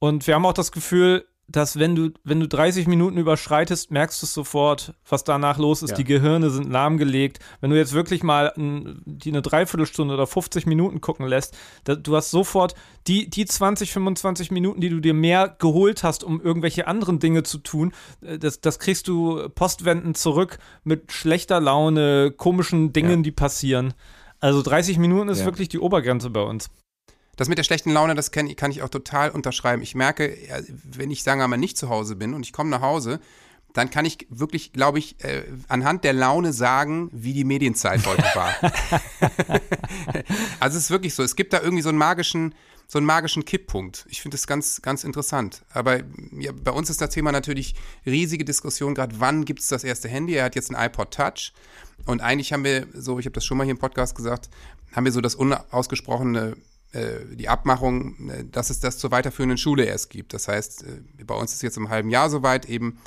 Und 0.00 0.26
wir 0.26 0.34
haben 0.34 0.46
auch 0.46 0.52
das 0.52 0.72
Gefühl, 0.72 1.27
dass 1.48 1.78
wenn 1.78 1.94
du, 1.94 2.10
wenn 2.24 2.40
du 2.40 2.46
30 2.46 2.86
Minuten 2.86 3.16
überschreitest, 3.16 3.90
merkst 3.90 4.20
du 4.20 4.26
es 4.26 4.34
sofort, 4.34 4.94
was 5.08 5.24
danach 5.24 5.56
los 5.56 5.82
ist. 5.82 5.90
Ja. 5.90 5.96
Die 5.96 6.04
Gehirne 6.04 6.50
sind 6.50 6.70
lahmgelegt. 6.70 7.38
Wenn 7.60 7.70
du 7.70 7.76
jetzt 7.76 7.94
wirklich 7.94 8.22
mal 8.22 8.52
ein, 8.56 9.00
die 9.06 9.30
eine 9.30 9.40
Dreiviertelstunde 9.40 10.12
oder 10.12 10.26
50 10.26 10.66
Minuten 10.66 11.00
gucken 11.00 11.26
lässt, 11.26 11.56
da, 11.84 11.94
du 11.94 12.14
hast 12.14 12.30
sofort 12.30 12.74
die, 13.06 13.30
die 13.30 13.46
20, 13.46 13.92
25 13.92 14.50
Minuten, 14.50 14.82
die 14.82 14.90
du 14.90 15.00
dir 15.00 15.14
mehr 15.14 15.56
geholt 15.58 16.04
hast, 16.04 16.22
um 16.22 16.38
irgendwelche 16.40 16.86
anderen 16.86 17.18
Dinge 17.18 17.42
zu 17.44 17.58
tun, 17.58 17.92
äh, 18.20 18.38
das, 18.38 18.60
das 18.60 18.78
kriegst 18.78 19.08
du 19.08 19.48
postwendend 19.48 20.18
zurück 20.18 20.58
mit 20.84 21.12
schlechter 21.12 21.60
Laune, 21.60 22.30
komischen 22.30 22.92
Dingen, 22.92 23.20
ja. 23.20 23.22
die 23.22 23.32
passieren. 23.32 23.94
Also 24.40 24.60
30 24.60 24.98
Minuten 24.98 25.30
ist 25.30 25.40
ja. 25.40 25.44
wirklich 25.46 25.70
die 25.70 25.78
Obergrenze 25.78 26.28
bei 26.28 26.42
uns. 26.42 26.68
Das 27.38 27.48
mit 27.48 27.56
der 27.56 27.62
schlechten 27.62 27.92
Laune, 27.92 28.16
das 28.16 28.32
kann, 28.32 28.54
kann 28.56 28.72
ich 28.72 28.82
auch 28.82 28.88
total 28.88 29.30
unterschreiben. 29.30 29.80
Ich 29.80 29.94
merke, 29.94 30.36
wenn 30.82 31.08
ich, 31.12 31.22
sagen 31.22 31.40
wir 31.40 31.46
mal, 31.46 31.56
nicht 31.56 31.78
zu 31.78 31.88
Hause 31.88 32.16
bin 32.16 32.34
und 32.34 32.44
ich 32.44 32.52
komme 32.52 32.68
nach 32.68 32.80
Hause, 32.80 33.20
dann 33.74 33.90
kann 33.90 34.04
ich 34.04 34.26
wirklich, 34.28 34.72
glaube 34.72 34.98
ich, 34.98 35.22
äh, 35.22 35.44
anhand 35.68 36.02
der 36.02 36.14
Laune 36.14 36.52
sagen, 36.52 37.08
wie 37.12 37.32
die 37.32 37.44
Medienzeit 37.44 38.04
heute 38.06 38.22
war. 38.34 38.52
also 40.58 40.76
es 40.76 40.84
ist 40.84 40.90
wirklich 40.90 41.14
so, 41.14 41.22
es 41.22 41.36
gibt 41.36 41.52
da 41.52 41.62
irgendwie 41.62 41.82
so 41.82 41.90
einen 41.90 41.98
magischen, 41.98 42.56
so 42.88 42.98
einen 42.98 43.06
magischen 43.06 43.44
Kipppunkt. 43.44 44.04
Ich 44.08 44.20
finde 44.20 44.36
das 44.36 44.48
ganz, 44.48 44.82
ganz 44.82 45.04
interessant. 45.04 45.62
Aber 45.72 46.00
ja, 46.32 46.50
bei 46.50 46.72
uns 46.72 46.90
ist 46.90 47.00
das 47.00 47.10
Thema 47.10 47.30
natürlich 47.30 47.76
riesige 48.04 48.44
Diskussion, 48.44 48.96
gerade 48.96 49.14
wann 49.20 49.44
gibt 49.44 49.60
es 49.60 49.68
das 49.68 49.84
erste 49.84 50.08
Handy? 50.08 50.34
Er 50.34 50.46
hat 50.46 50.56
jetzt 50.56 50.74
ein 50.74 50.86
iPod 50.86 51.12
Touch. 51.12 51.52
Und 52.04 52.20
eigentlich 52.20 52.52
haben 52.52 52.64
wir 52.64 52.88
so, 52.94 53.20
ich 53.20 53.26
habe 53.26 53.34
das 53.34 53.44
schon 53.44 53.58
mal 53.58 53.64
hier 53.64 53.74
im 53.74 53.78
Podcast 53.78 54.16
gesagt, 54.16 54.50
haben 54.90 55.04
wir 55.04 55.12
so 55.12 55.20
das 55.20 55.36
unausgesprochene 55.36 56.56
die 56.94 57.48
Abmachung, 57.48 58.30
äh, 58.30 58.44
dass 58.50 58.70
es 58.70 58.80
das 58.80 58.98
zur 58.98 59.10
weiterführenden 59.10 59.58
Schule 59.58 59.84
erst 59.84 60.10
gibt. 60.10 60.32
Das 60.32 60.48
heißt, 60.48 60.84
äh, 60.84 61.24
bei 61.24 61.34
uns 61.34 61.52
ist 61.52 61.62
jetzt 61.62 61.76
im 61.76 61.90
halben 61.90 62.10
Jahr 62.10 62.30
soweit 62.30 62.66
eben, 62.66 62.98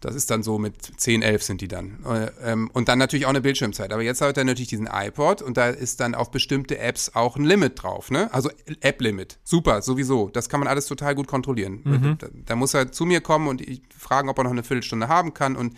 das 0.00 0.14
ist 0.14 0.30
dann 0.30 0.42
so 0.42 0.58
mit 0.58 0.74
10, 0.96 1.22
11 1.22 1.42
sind 1.42 1.60
die 1.60 1.68
dann. 1.68 1.98
Ähm, 2.42 2.70
und 2.72 2.88
dann 2.88 2.98
natürlich 2.98 3.26
auch 3.26 3.30
eine 3.30 3.40
Bildschirmzeit. 3.40 3.92
Aber 3.92 4.02
jetzt 4.02 4.20
hat 4.20 4.36
er 4.36 4.44
natürlich 4.44 4.68
diesen 4.68 4.88
iPod 4.90 5.42
und 5.42 5.56
da 5.56 5.68
ist 5.68 6.00
dann 6.00 6.14
auf 6.14 6.30
bestimmte 6.30 6.78
Apps 6.78 7.14
auch 7.14 7.36
ein 7.36 7.44
Limit 7.44 7.82
drauf, 7.82 8.10
ne? 8.10 8.32
Also 8.32 8.50
App-Limit. 8.80 9.38
Super, 9.44 9.82
sowieso. 9.82 10.28
Das 10.30 10.48
kann 10.48 10.58
man 10.58 10.68
alles 10.68 10.86
total 10.86 11.14
gut 11.14 11.28
kontrollieren. 11.28 11.82
Mhm. 11.84 12.16
Da, 12.18 12.26
da, 12.46 12.56
muss 12.56 12.74
er 12.74 12.90
zu 12.90 13.04
mir 13.04 13.20
kommen 13.20 13.46
und 13.46 13.60
ich 13.60 13.82
fragen, 13.96 14.28
ob 14.28 14.38
er 14.38 14.44
noch 14.44 14.50
eine 14.50 14.64
Viertelstunde 14.64 15.06
haben 15.06 15.34
kann 15.34 15.54
und 15.54 15.76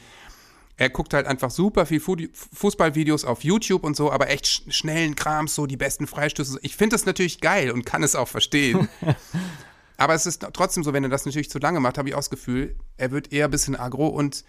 er 0.76 0.90
guckt 0.90 1.14
halt 1.14 1.26
einfach 1.26 1.50
super 1.50 1.86
viel 1.86 2.00
Fu 2.00 2.16
Fußballvideos 2.52 3.24
auf 3.24 3.44
YouTube 3.44 3.84
und 3.84 3.96
so, 3.96 4.10
aber 4.10 4.28
echt 4.30 4.46
sch 4.46 4.62
schnellen 4.68 5.14
Krams, 5.14 5.54
so 5.54 5.66
die 5.66 5.76
besten 5.76 6.06
Freistöße. 6.06 6.58
Ich 6.62 6.76
finde 6.76 6.94
das 6.94 7.06
natürlich 7.06 7.40
geil 7.40 7.70
und 7.70 7.84
kann 7.86 8.02
es 8.02 8.16
auch 8.16 8.28
verstehen. 8.28 8.88
aber 9.96 10.14
es 10.14 10.26
ist 10.26 10.46
trotzdem 10.52 10.82
so, 10.82 10.92
wenn 10.92 11.04
er 11.04 11.10
das 11.10 11.26
natürlich 11.26 11.50
zu 11.50 11.58
lange 11.58 11.80
macht, 11.80 11.98
habe 11.98 12.08
ich 12.08 12.14
auch 12.14 12.18
das 12.18 12.30
Gefühl, 12.30 12.76
er 12.96 13.12
wird 13.12 13.32
eher 13.32 13.46
ein 13.46 13.50
bisschen 13.50 13.76
aggro 13.76 14.08
und 14.08 14.44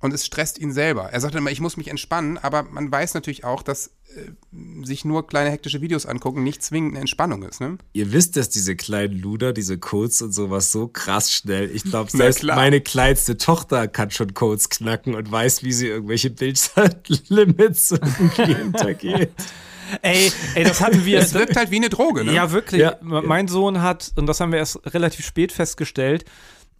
und 0.00 0.12
es 0.12 0.26
stresst 0.26 0.58
ihn 0.58 0.72
selber. 0.72 1.10
Er 1.10 1.20
sagt 1.20 1.34
immer, 1.34 1.50
ich 1.50 1.60
muss 1.60 1.76
mich 1.76 1.88
entspannen, 1.88 2.38
aber 2.38 2.62
man 2.64 2.90
weiß 2.90 3.14
natürlich 3.14 3.44
auch, 3.44 3.62
dass 3.62 3.88
äh, 4.14 4.84
sich 4.84 5.04
nur 5.04 5.26
kleine 5.26 5.50
hektische 5.50 5.80
Videos 5.80 6.06
angucken 6.06 6.42
nicht 6.42 6.62
zwingend 6.62 6.92
eine 6.92 7.00
Entspannung 7.00 7.42
ist. 7.42 7.60
Ne? 7.60 7.78
Ihr 7.92 8.12
wisst, 8.12 8.36
dass 8.36 8.48
diese 8.48 8.76
kleinen 8.76 9.18
Luder, 9.18 9.52
diese 9.52 9.78
Codes 9.78 10.22
und 10.22 10.32
sowas 10.32 10.72
so 10.72 10.88
krass 10.88 11.32
schnell. 11.32 11.70
Ich 11.74 11.84
glaube, 11.84 12.10
selbst 12.16 12.42
meine 12.44 12.80
kleinste 12.80 13.36
Tochter 13.36 13.88
kann 13.88 14.10
schon 14.10 14.34
Codes 14.34 14.68
knacken 14.68 15.14
und 15.14 15.30
weiß, 15.30 15.62
wie 15.62 15.72
sie 15.72 15.88
irgendwelche 15.88 16.30
Bildzeitlimits 16.30 17.90
irgendwie 17.92 18.54
hintergeht. 18.54 19.32
Ey, 20.02 20.32
ey, 20.54 20.64
das 20.64 20.80
hatten 20.80 21.04
wir. 21.04 21.18
Es 21.26 21.34
wirkt 21.34 21.56
halt 21.56 21.70
wie 21.70 21.76
eine 21.76 21.88
Droge, 21.88 22.24
ne? 22.24 22.32
Ja, 22.32 22.50
wirklich. 22.52 22.80
Ja. 22.80 22.96
Mein 23.00 23.48
Sohn 23.48 23.82
hat, 23.82 24.12
und 24.16 24.26
das 24.26 24.40
haben 24.40 24.52
wir 24.52 24.58
erst 24.58 24.80
relativ 24.92 25.24
spät 25.24 25.52
festgestellt, 25.52 26.24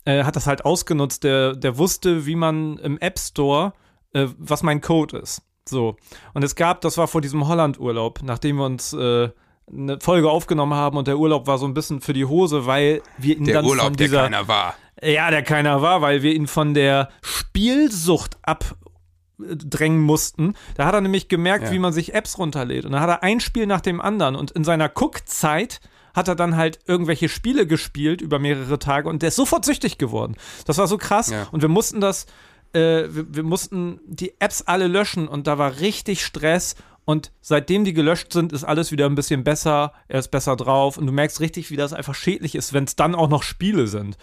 äh, 0.06 0.24
hat 0.24 0.36
das 0.36 0.46
halt 0.46 0.64
ausgenutzt. 0.64 1.24
Der, 1.24 1.54
der 1.54 1.76
wusste, 1.76 2.24
wie 2.24 2.36
man 2.36 2.78
im 2.78 2.96
App 2.98 3.18
Store, 3.18 3.74
äh, 4.14 4.28
was 4.38 4.62
mein 4.62 4.80
Code 4.80 5.18
ist. 5.18 5.42
So. 5.68 5.96
Und 6.32 6.44
es 6.44 6.54
gab, 6.54 6.80
das 6.80 6.96
war 6.96 7.08
vor 7.08 7.20
diesem 7.20 7.46
Holland-Urlaub, 7.46 8.20
nachdem 8.22 8.56
wir 8.56 8.64
uns 8.64 8.92
äh, 8.92 9.28
eine 9.70 9.98
Folge 10.00 10.30
aufgenommen 10.30 10.74
haben 10.74 10.96
und 10.96 11.08
der 11.08 11.18
Urlaub 11.18 11.46
war 11.46 11.58
so 11.58 11.66
ein 11.66 11.74
bisschen 11.74 12.00
für 12.00 12.12
die 12.12 12.24
Hose, 12.24 12.66
weil 12.66 13.02
wir 13.18 13.36
ihn 13.36 13.44
der 13.44 13.56
dann 13.56 13.64
Urlaub, 13.66 13.86
von 13.86 13.94
dieser, 13.94 14.28
der 14.28 14.30
keiner 14.30 14.48
war. 14.48 14.74
Ja, 15.02 15.30
der 15.30 15.42
keiner 15.42 15.82
war, 15.82 16.00
weil 16.00 16.22
wir 16.22 16.32
ihn 16.32 16.46
von 16.46 16.72
der 16.72 17.10
Spielsucht 17.20 18.38
abdrängen 18.42 20.00
mussten. 20.00 20.54
Da 20.76 20.86
hat 20.86 20.94
er 20.94 21.00
nämlich 21.00 21.28
gemerkt, 21.28 21.64
ja. 21.64 21.72
wie 21.72 21.80
man 21.80 21.92
sich 21.92 22.14
Apps 22.14 22.38
runterlädt. 22.38 22.84
Und 22.84 22.92
da 22.92 23.00
hat 23.00 23.10
er 23.10 23.22
ein 23.24 23.40
Spiel 23.40 23.66
nach 23.66 23.80
dem 23.80 24.00
anderen 24.00 24.36
und 24.36 24.52
in 24.52 24.62
seiner 24.62 24.88
Guckzeit 24.88 25.80
hat 26.16 26.28
er 26.28 26.34
dann 26.34 26.56
halt 26.56 26.80
irgendwelche 26.86 27.28
Spiele 27.28 27.66
gespielt 27.66 28.22
über 28.22 28.38
mehrere 28.38 28.78
Tage 28.78 29.08
und 29.08 29.22
der 29.22 29.28
ist 29.28 29.36
sofort 29.36 29.64
süchtig 29.64 29.98
geworden. 29.98 30.34
Das 30.64 30.78
war 30.78 30.88
so 30.88 30.96
krass 30.96 31.30
ja. 31.30 31.46
und 31.52 31.60
wir 31.60 31.68
mussten 31.68 32.00
das, 32.00 32.26
äh, 32.72 33.04
wir, 33.08 33.34
wir 33.34 33.42
mussten 33.42 34.00
die 34.06 34.32
Apps 34.40 34.62
alle 34.62 34.88
löschen 34.88 35.28
und 35.28 35.46
da 35.46 35.58
war 35.58 35.78
richtig 35.78 36.24
Stress 36.24 36.74
und 37.08 37.30
seitdem 37.40 37.84
die 37.84 37.92
gelöscht 37.92 38.32
sind, 38.32 38.52
ist 38.52 38.64
alles 38.64 38.90
wieder 38.90 39.06
ein 39.06 39.14
bisschen 39.14 39.44
besser. 39.44 39.92
Er 40.08 40.18
ist 40.18 40.32
besser 40.32 40.56
drauf. 40.56 40.98
Und 40.98 41.06
du 41.06 41.12
merkst 41.12 41.38
richtig, 41.38 41.70
wie 41.70 41.76
das 41.76 41.92
einfach 41.92 42.16
schädlich 42.16 42.56
ist, 42.56 42.72
wenn 42.72 42.82
es 42.82 42.96
dann 42.96 43.14
auch 43.14 43.28
noch 43.28 43.44
Spiele 43.44 43.86
sind. 43.86 44.18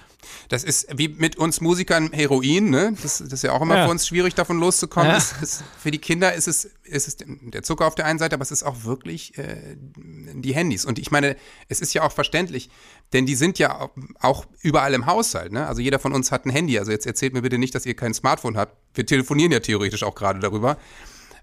Das 0.49 0.65
ist 0.65 0.87
wie 0.93 1.07
mit 1.07 1.37
uns 1.37 1.61
Musikern 1.61 2.11
Heroin, 2.11 2.69
ne? 2.69 2.93
Das, 3.01 3.19
das 3.19 3.31
ist 3.31 3.43
ja 3.43 3.53
auch 3.53 3.61
immer 3.61 3.77
ja. 3.77 3.85
für 3.85 3.91
uns 3.91 4.05
schwierig, 4.05 4.35
davon 4.35 4.59
loszukommen. 4.59 5.11
Ja. 5.11 5.17
Es, 5.17 5.33
es, 5.41 5.63
für 5.79 5.91
die 5.91 5.99
Kinder 5.99 6.33
ist 6.33 6.49
es, 6.49 6.65
ist 6.83 7.07
es 7.07 7.15
der 7.25 7.63
Zucker 7.63 7.87
auf 7.87 7.95
der 7.95 8.05
einen 8.05 8.19
Seite, 8.19 8.35
aber 8.35 8.43
es 8.43 8.51
ist 8.51 8.63
auch 8.63 8.83
wirklich 8.83 9.37
äh, 9.37 9.77
die 9.95 10.53
Handys. 10.53 10.83
Und 10.83 10.99
ich 10.99 11.09
meine, 11.09 11.37
es 11.69 11.79
ist 11.79 11.93
ja 11.93 12.03
auch 12.03 12.11
verständlich, 12.11 12.69
denn 13.13 13.25
die 13.25 13.35
sind 13.35 13.59
ja 13.59 13.91
auch 14.19 14.45
überall 14.61 14.93
im 14.93 15.05
Haushalt, 15.05 15.53
ne? 15.53 15.67
Also 15.67 15.81
jeder 15.81 15.99
von 15.99 16.11
uns 16.11 16.33
hat 16.33 16.45
ein 16.45 16.49
Handy. 16.49 16.77
Also 16.77 16.91
jetzt 16.91 17.05
erzählt 17.05 17.33
mir 17.33 17.43
bitte 17.43 17.57
nicht, 17.57 17.73
dass 17.75 17.85
ihr 17.85 17.95
kein 17.95 18.13
Smartphone 18.13 18.57
habt. 18.57 18.75
Wir 18.93 19.05
telefonieren 19.05 19.53
ja 19.53 19.61
theoretisch 19.61 20.03
auch 20.03 20.15
gerade 20.15 20.41
darüber. 20.41 20.77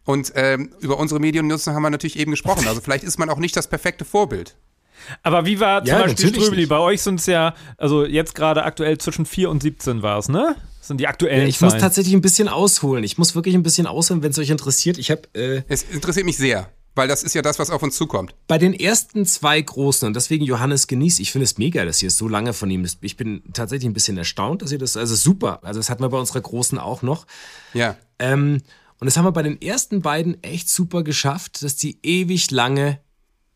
Und 0.04 0.32
ähm, 0.34 0.72
über 0.80 0.98
unsere 0.98 1.20
Mediennutzung 1.20 1.74
haben 1.74 1.82
wir 1.82 1.90
natürlich 1.90 2.18
eben 2.18 2.30
gesprochen. 2.30 2.66
Also 2.66 2.80
vielleicht 2.80 3.04
ist 3.04 3.18
man 3.18 3.30
auch 3.30 3.38
nicht 3.38 3.56
das 3.56 3.68
perfekte 3.68 4.04
Vorbild. 4.04 4.56
Aber 5.22 5.46
wie 5.46 5.60
war 5.60 5.84
zum 5.84 5.94
ja, 5.94 6.02
Beispiel 6.02 6.28
Ströbeli? 6.28 6.66
Bei 6.66 6.78
euch 6.78 7.02
sind 7.02 7.20
es 7.20 7.26
ja, 7.26 7.54
also 7.76 8.04
jetzt 8.04 8.34
gerade 8.34 8.64
aktuell 8.64 8.98
zwischen 8.98 9.26
4 9.26 9.50
und 9.50 9.62
17 9.62 10.02
war 10.02 10.18
es, 10.18 10.28
ne? 10.28 10.56
Das 10.78 10.88
sind 10.88 10.98
die 10.98 11.06
aktuellen. 11.06 11.42
Ja, 11.42 11.48
ich 11.48 11.58
Zahlen. 11.58 11.74
muss 11.74 11.80
tatsächlich 11.80 12.14
ein 12.14 12.20
bisschen 12.20 12.48
ausholen. 12.48 13.04
Ich 13.04 13.18
muss 13.18 13.34
wirklich 13.34 13.54
ein 13.54 13.62
bisschen 13.62 13.86
ausholen, 13.86 14.22
wenn 14.22 14.30
es 14.30 14.38
euch 14.38 14.50
interessiert. 14.50 14.98
Ich 14.98 15.10
habe. 15.10 15.22
Äh, 15.34 15.62
es 15.68 15.82
interessiert 15.82 16.26
mich 16.26 16.36
sehr. 16.36 16.70
Weil 16.96 17.06
das 17.06 17.22
ist 17.22 17.34
ja 17.34 17.42
das, 17.42 17.58
was 17.58 17.70
auf 17.70 17.82
uns 17.82 17.96
zukommt. 17.96 18.34
Bei 18.48 18.58
den 18.58 18.74
ersten 18.74 19.24
zwei 19.24 19.60
Großen, 19.60 20.06
und 20.08 20.14
deswegen 20.14 20.44
Johannes 20.44 20.88
genießt, 20.88 21.20
ich 21.20 21.30
finde 21.30 21.44
es 21.44 21.56
mega, 21.56 21.84
dass 21.84 22.02
ihr 22.02 22.10
so 22.10 22.26
lange 22.26 22.52
von 22.52 22.68
ihm 22.68 22.84
ist. 22.84 22.98
Ich 23.02 23.16
bin 23.16 23.42
tatsächlich 23.52 23.88
ein 23.88 23.92
bisschen 23.92 24.18
erstaunt, 24.18 24.62
dass 24.62 24.72
ihr 24.72 24.78
das, 24.78 24.96
also 24.96 25.14
super. 25.14 25.60
Also 25.62 25.78
das 25.78 25.88
hatten 25.88 26.02
wir 26.02 26.08
bei 26.08 26.18
unserer 26.18 26.40
Großen 26.40 26.78
auch 26.78 27.02
noch. 27.02 27.26
Ja. 27.74 27.96
Ähm, 28.18 28.62
und 29.00 29.06
das 29.06 29.16
haben 29.16 29.24
wir 29.24 29.32
bei 29.32 29.42
den 29.42 29.60
ersten 29.60 30.02
beiden 30.02 30.42
echt 30.42 30.68
super 30.68 31.02
geschafft, 31.02 31.62
dass 31.62 31.76
die 31.76 31.98
ewig 32.02 32.50
lange 32.50 33.00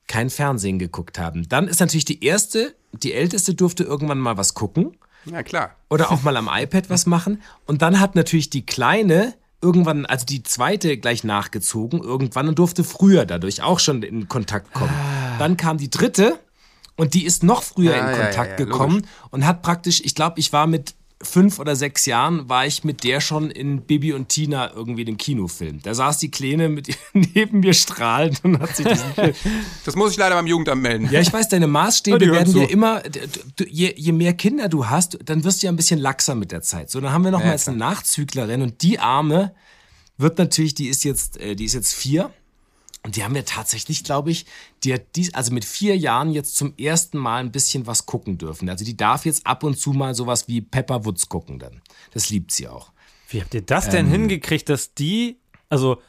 kein 0.06 0.30
Fernsehen 0.30 0.78
geguckt 0.78 1.18
haben. 1.18 1.48
Dann 1.48 1.68
ist 1.68 1.80
natürlich 1.80 2.06
die 2.06 2.24
erste, 2.24 2.74
die 2.92 3.12
älteste 3.12 3.54
durfte 3.54 3.84
irgendwann 3.84 4.18
mal 4.18 4.36
was 4.38 4.54
gucken. 4.54 4.96
Ja, 5.26 5.42
klar. 5.42 5.76
Oder 5.90 6.10
auch 6.10 6.22
mal 6.22 6.36
am 6.36 6.48
iPad 6.52 6.90
was 6.90 7.06
machen. 7.06 7.42
Und 7.66 7.82
dann 7.82 8.00
hat 8.00 8.14
natürlich 8.14 8.50
die 8.50 8.64
kleine 8.66 9.34
irgendwann, 9.60 10.06
also 10.06 10.26
die 10.26 10.42
zweite 10.42 10.96
gleich 10.98 11.24
nachgezogen, 11.24 12.02
irgendwann 12.02 12.48
und 12.48 12.58
durfte 12.58 12.84
früher 12.84 13.24
dadurch 13.24 13.62
auch 13.62 13.80
schon 13.80 14.02
in 14.02 14.28
Kontakt 14.28 14.72
kommen. 14.72 14.92
Ah. 14.92 15.38
Dann 15.38 15.56
kam 15.56 15.78
die 15.78 15.90
dritte 15.90 16.38
und 16.96 17.14
die 17.14 17.24
ist 17.24 17.42
noch 17.42 17.62
früher 17.62 17.94
ah, 17.94 18.10
in 18.10 18.16
Kontakt 18.18 18.36
ja, 18.36 18.58
ja, 18.58 18.64
gekommen 18.64 18.96
logisch. 18.96 19.10
und 19.30 19.46
hat 19.46 19.62
praktisch, 19.62 20.02
ich 20.04 20.14
glaube, 20.14 20.38
ich 20.38 20.52
war 20.52 20.66
mit 20.66 20.94
fünf 21.24 21.58
oder 21.58 21.76
sechs 21.76 22.06
Jahren 22.06 22.48
war 22.48 22.66
ich 22.66 22.84
mit 22.84 23.04
der 23.04 23.20
schon 23.20 23.50
in 23.50 23.82
Bibi 23.82 24.12
und 24.12 24.28
Tina 24.28 24.72
irgendwie 24.72 25.04
dem 25.04 25.16
Kinofilm. 25.16 25.80
Da 25.82 25.94
saß 25.94 26.18
die 26.18 26.30
Kleine 26.30 26.68
mit 26.68 26.88
neben 27.12 27.60
mir 27.60 27.74
strahlend 27.74 28.44
und 28.44 28.60
hat 28.60 28.76
sich 28.76 28.86
diesen 28.86 29.12
Film. 29.14 29.34
Das 29.84 29.96
muss 29.96 30.12
ich 30.12 30.16
leider 30.16 30.34
beim 30.34 30.46
Jugendamt 30.46 30.82
melden. 30.82 31.08
Ja, 31.10 31.20
ich 31.20 31.32
weiß, 31.32 31.48
deine 31.48 31.66
Maßstäbe 31.66 32.30
werden 32.30 32.52
so. 32.52 32.60
ja 32.60 32.68
immer, 32.68 33.02
du, 33.56 33.64
je, 33.68 33.92
je, 33.96 34.12
mehr 34.12 34.32
Kinder 34.32 34.68
du 34.68 34.86
hast, 34.86 35.18
dann 35.24 35.44
wirst 35.44 35.62
du 35.62 35.66
ja 35.66 35.72
ein 35.72 35.76
bisschen 35.76 36.00
laxer 36.00 36.34
mit 36.34 36.52
der 36.52 36.62
Zeit. 36.62 36.90
So, 36.90 37.00
dann 37.00 37.12
haben 37.12 37.24
wir 37.24 37.30
noch 37.30 37.40
ja, 37.40 37.46
mal 37.46 37.52
jetzt 37.52 37.68
eine 37.68 37.76
Nachzüglerin 37.76 38.62
und 38.62 38.82
die 38.82 38.98
Arme 38.98 39.54
wird 40.16 40.38
natürlich, 40.38 40.74
die 40.74 40.88
ist 40.88 41.04
jetzt, 41.04 41.38
äh, 41.38 41.54
die 41.54 41.64
ist 41.64 41.74
jetzt 41.74 41.94
vier 41.94 42.30
und 43.04 43.16
die 43.16 43.22
haben 43.22 43.34
wir 43.34 43.44
tatsächlich, 43.44 44.02
glaube 44.02 44.30
ich, 44.30 44.46
die 44.82 44.94
hat 44.94 45.02
dies, 45.14 45.34
also 45.34 45.52
mit 45.52 45.66
vier 45.66 45.96
Jahren 45.96 46.30
jetzt 46.30 46.56
zum 46.56 46.74
ersten 46.78 47.18
Mal 47.18 47.40
ein 47.40 47.52
bisschen 47.52 47.86
was 47.86 48.06
gucken 48.06 48.38
dürfen. 48.38 48.70
Also 48.70 48.84
die 48.84 48.96
darf 48.96 49.26
jetzt 49.26 49.46
ab 49.46 49.62
und 49.62 49.78
zu 49.78 49.92
mal 49.92 50.14
sowas 50.14 50.48
wie 50.48 50.62
Pepper 50.62 51.04
Woods 51.04 51.28
gucken 51.28 51.58
dann. 51.58 51.82
Das 52.12 52.30
liebt 52.30 52.50
sie 52.50 52.66
auch. 52.66 52.92
Wie 53.28 53.42
habt 53.42 53.52
ihr 53.52 53.60
das 53.60 53.90
denn 53.90 54.06
ähm, 54.06 54.12
hingekriegt, 54.12 54.70
dass 54.70 54.94
die, 54.94 55.38
also 55.68 56.00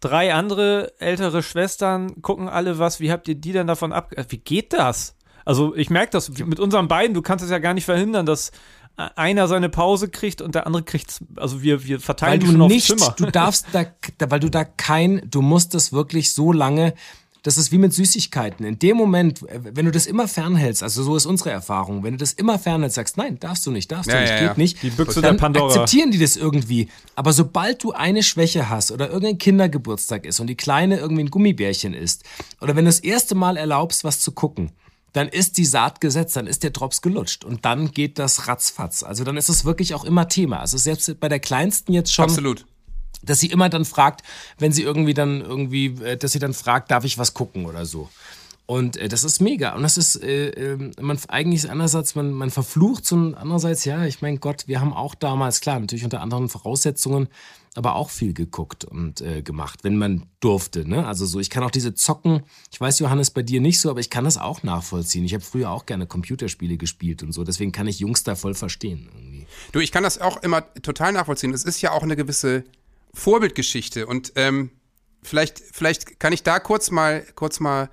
drei 0.00 0.34
andere 0.34 0.92
ältere 0.98 1.40
Schwestern 1.40 2.20
gucken 2.20 2.48
alle 2.48 2.80
was, 2.80 2.98
wie 2.98 3.12
habt 3.12 3.28
ihr 3.28 3.36
die 3.36 3.52
denn 3.52 3.68
davon 3.68 3.92
ab, 3.92 4.12
wie 4.28 4.38
geht 4.38 4.72
das? 4.72 5.14
Also 5.44 5.74
ich 5.76 5.88
merke 5.88 6.10
das 6.10 6.30
mit 6.30 6.58
unseren 6.58 6.88
beiden, 6.88 7.14
du 7.14 7.22
kannst 7.22 7.44
es 7.44 7.50
ja 7.50 7.58
gar 7.58 7.74
nicht 7.74 7.84
verhindern, 7.84 8.26
dass 8.26 8.50
einer 8.96 9.48
seine 9.48 9.68
Pause 9.68 10.08
kriegt 10.08 10.40
und 10.40 10.54
der 10.54 10.66
andere 10.66 10.84
kriegt, 10.84 11.20
also 11.36 11.62
wir, 11.62 11.84
wir 11.84 12.00
verteilen 12.00 12.42
weil 12.42 12.56
du 12.56 12.66
nicht, 12.68 12.86
Zimmer. 12.86 13.14
Du 13.16 13.26
darfst 13.26 13.66
da, 13.72 13.86
weil 14.30 14.40
du 14.40 14.48
da 14.48 14.64
kein, 14.64 15.22
du 15.28 15.42
musst 15.42 15.74
das 15.74 15.92
wirklich 15.92 16.32
so 16.32 16.52
lange, 16.52 16.94
das 17.44 17.58
ist 17.58 17.72
wie 17.72 17.78
mit 17.78 17.92
Süßigkeiten. 17.92 18.64
In 18.64 18.78
dem 18.78 18.96
Moment, 18.96 19.44
wenn 19.50 19.84
du 19.84 19.90
das 19.90 20.06
immer 20.06 20.26
fernhältst, 20.28 20.82
also 20.82 21.02
so 21.02 21.14
ist 21.14 21.26
unsere 21.26 21.50
Erfahrung, 21.50 22.02
wenn 22.02 22.12
du 22.12 22.18
das 22.18 22.32
immer 22.32 22.58
fernhältst, 22.58 22.94
sagst, 22.94 23.18
nein, 23.18 23.38
darfst 23.38 23.66
du 23.66 23.70
nicht, 23.70 23.92
darfst 23.92 24.10
ja, 24.10 24.14
du 24.14 24.20
nicht, 24.22 24.30
ja, 24.30 24.38
geht 24.38 24.48
ja. 24.48 24.54
nicht, 24.56 24.82
die 24.82 24.90
Büchse 24.90 25.20
dann 25.20 25.34
der 25.36 25.40
Pandora. 25.40 25.66
akzeptieren 25.66 26.10
die 26.10 26.18
das 26.18 26.36
irgendwie. 26.36 26.88
Aber 27.16 27.34
sobald 27.34 27.84
du 27.84 27.92
eine 27.92 28.22
Schwäche 28.22 28.70
hast 28.70 28.92
oder 28.92 29.08
irgendein 29.08 29.36
Kindergeburtstag 29.36 30.24
ist 30.24 30.40
und 30.40 30.46
die 30.46 30.54
Kleine 30.54 30.96
irgendwie 30.96 31.24
ein 31.24 31.30
Gummibärchen 31.30 31.92
isst 31.92 32.24
oder 32.62 32.76
wenn 32.76 32.86
du 32.86 32.88
das 32.88 33.00
erste 33.00 33.34
Mal 33.34 33.58
erlaubst, 33.58 34.04
was 34.04 34.20
zu 34.20 34.32
gucken, 34.32 34.70
dann 35.14 35.28
ist 35.28 35.56
die 35.58 35.64
Saat 35.64 36.00
gesetzt, 36.00 36.36
dann 36.36 36.48
ist 36.48 36.64
der 36.64 36.70
Drops 36.70 37.00
gelutscht 37.00 37.44
und 37.44 37.64
dann 37.64 37.92
geht 37.92 38.18
das 38.18 38.48
ratzfatz. 38.48 39.04
Also 39.04 39.22
dann 39.22 39.36
ist 39.36 39.48
es 39.48 39.64
wirklich 39.64 39.94
auch 39.94 40.04
immer 40.04 40.28
Thema. 40.28 40.58
Also 40.58 40.76
selbst 40.76 41.18
bei 41.20 41.28
der 41.28 41.38
kleinsten 41.38 41.92
jetzt 41.92 42.12
schon. 42.12 42.24
Absolut. 42.24 42.66
Dass 43.22 43.38
sie 43.38 43.46
immer 43.46 43.68
dann 43.68 43.84
fragt, 43.84 44.22
wenn 44.58 44.72
sie 44.72 44.82
irgendwie 44.82 45.14
dann 45.14 45.40
irgendwie, 45.40 45.86
äh, 46.02 46.16
dass 46.16 46.32
sie 46.32 46.40
dann 46.40 46.52
fragt, 46.52 46.90
darf 46.90 47.04
ich 47.04 47.16
was 47.16 47.32
gucken 47.32 47.64
oder 47.64 47.86
so. 47.86 48.10
Und 48.66 48.96
äh, 48.96 49.08
das 49.08 49.24
ist 49.24 49.40
mega. 49.40 49.74
Und 49.74 49.82
das 49.82 49.98
ist, 49.98 50.22
äh, 50.22 50.48
äh, 50.48 50.92
man 51.00 51.18
eigentlich 51.28 51.68
einerseits, 51.68 52.14
man, 52.14 52.32
man 52.32 52.50
verflucht 52.50 53.10
und 53.12 53.34
andererseits, 53.34 53.84
ja, 53.84 54.04
ich 54.04 54.22
mein 54.22 54.40
Gott, 54.40 54.64
wir 54.66 54.80
haben 54.80 54.94
auch 54.94 55.14
damals, 55.14 55.60
klar, 55.60 55.78
natürlich 55.78 56.04
unter 56.04 56.22
anderen 56.22 56.48
Voraussetzungen, 56.48 57.28
aber 57.74 57.96
auch 57.96 58.08
viel 58.08 58.32
geguckt 58.32 58.84
und 58.84 59.20
äh, 59.20 59.42
gemacht, 59.42 59.80
wenn 59.82 59.98
man 59.98 60.26
durfte. 60.40 60.88
Ne? 60.88 61.06
Also 61.06 61.26
so, 61.26 61.40
ich 61.40 61.50
kann 61.50 61.62
auch 61.62 61.70
diese 61.70 61.94
Zocken, 61.94 62.42
ich 62.72 62.80
weiß, 62.80 63.00
Johannes, 63.00 63.30
bei 63.30 63.42
dir 63.42 63.60
nicht 63.60 63.80
so, 63.80 63.90
aber 63.90 64.00
ich 64.00 64.10
kann 64.10 64.24
das 64.24 64.38
auch 64.38 64.62
nachvollziehen. 64.62 65.24
Ich 65.24 65.34
habe 65.34 65.44
früher 65.44 65.70
auch 65.70 65.84
gerne 65.84 66.06
Computerspiele 66.06 66.76
gespielt 66.76 67.22
und 67.22 67.32
so, 67.32 67.44
deswegen 67.44 67.72
kann 67.72 67.86
ich 67.86 67.98
Jungs 67.98 68.22
da 68.22 68.36
voll 68.36 68.54
verstehen. 68.54 69.10
Irgendwie. 69.14 69.46
Du, 69.72 69.80
ich 69.80 69.92
kann 69.92 70.04
das 70.04 70.20
auch 70.20 70.42
immer 70.42 70.72
total 70.74 71.12
nachvollziehen. 71.12 71.52
Es 71.52 71.64
ist 71.64 71.82
ja 71.82 71.90
auch 71.90 72.02
eine 72.02 72.16
gewisse 72.16 72.64
Vorbildgeschichte 73.12 74.06
und 74.06 74.32
ähm, 74.36 74.70
vielleicht, 75.22 75.58
vielleicht 75.58 76.18
kann 76.20 76.32
ich 76.32 76.44
da 76.44 76.60
kurz 76.60 76.90
mal, 76.90 77.26
kurz 77.34 77.60
mal 77.60 77.90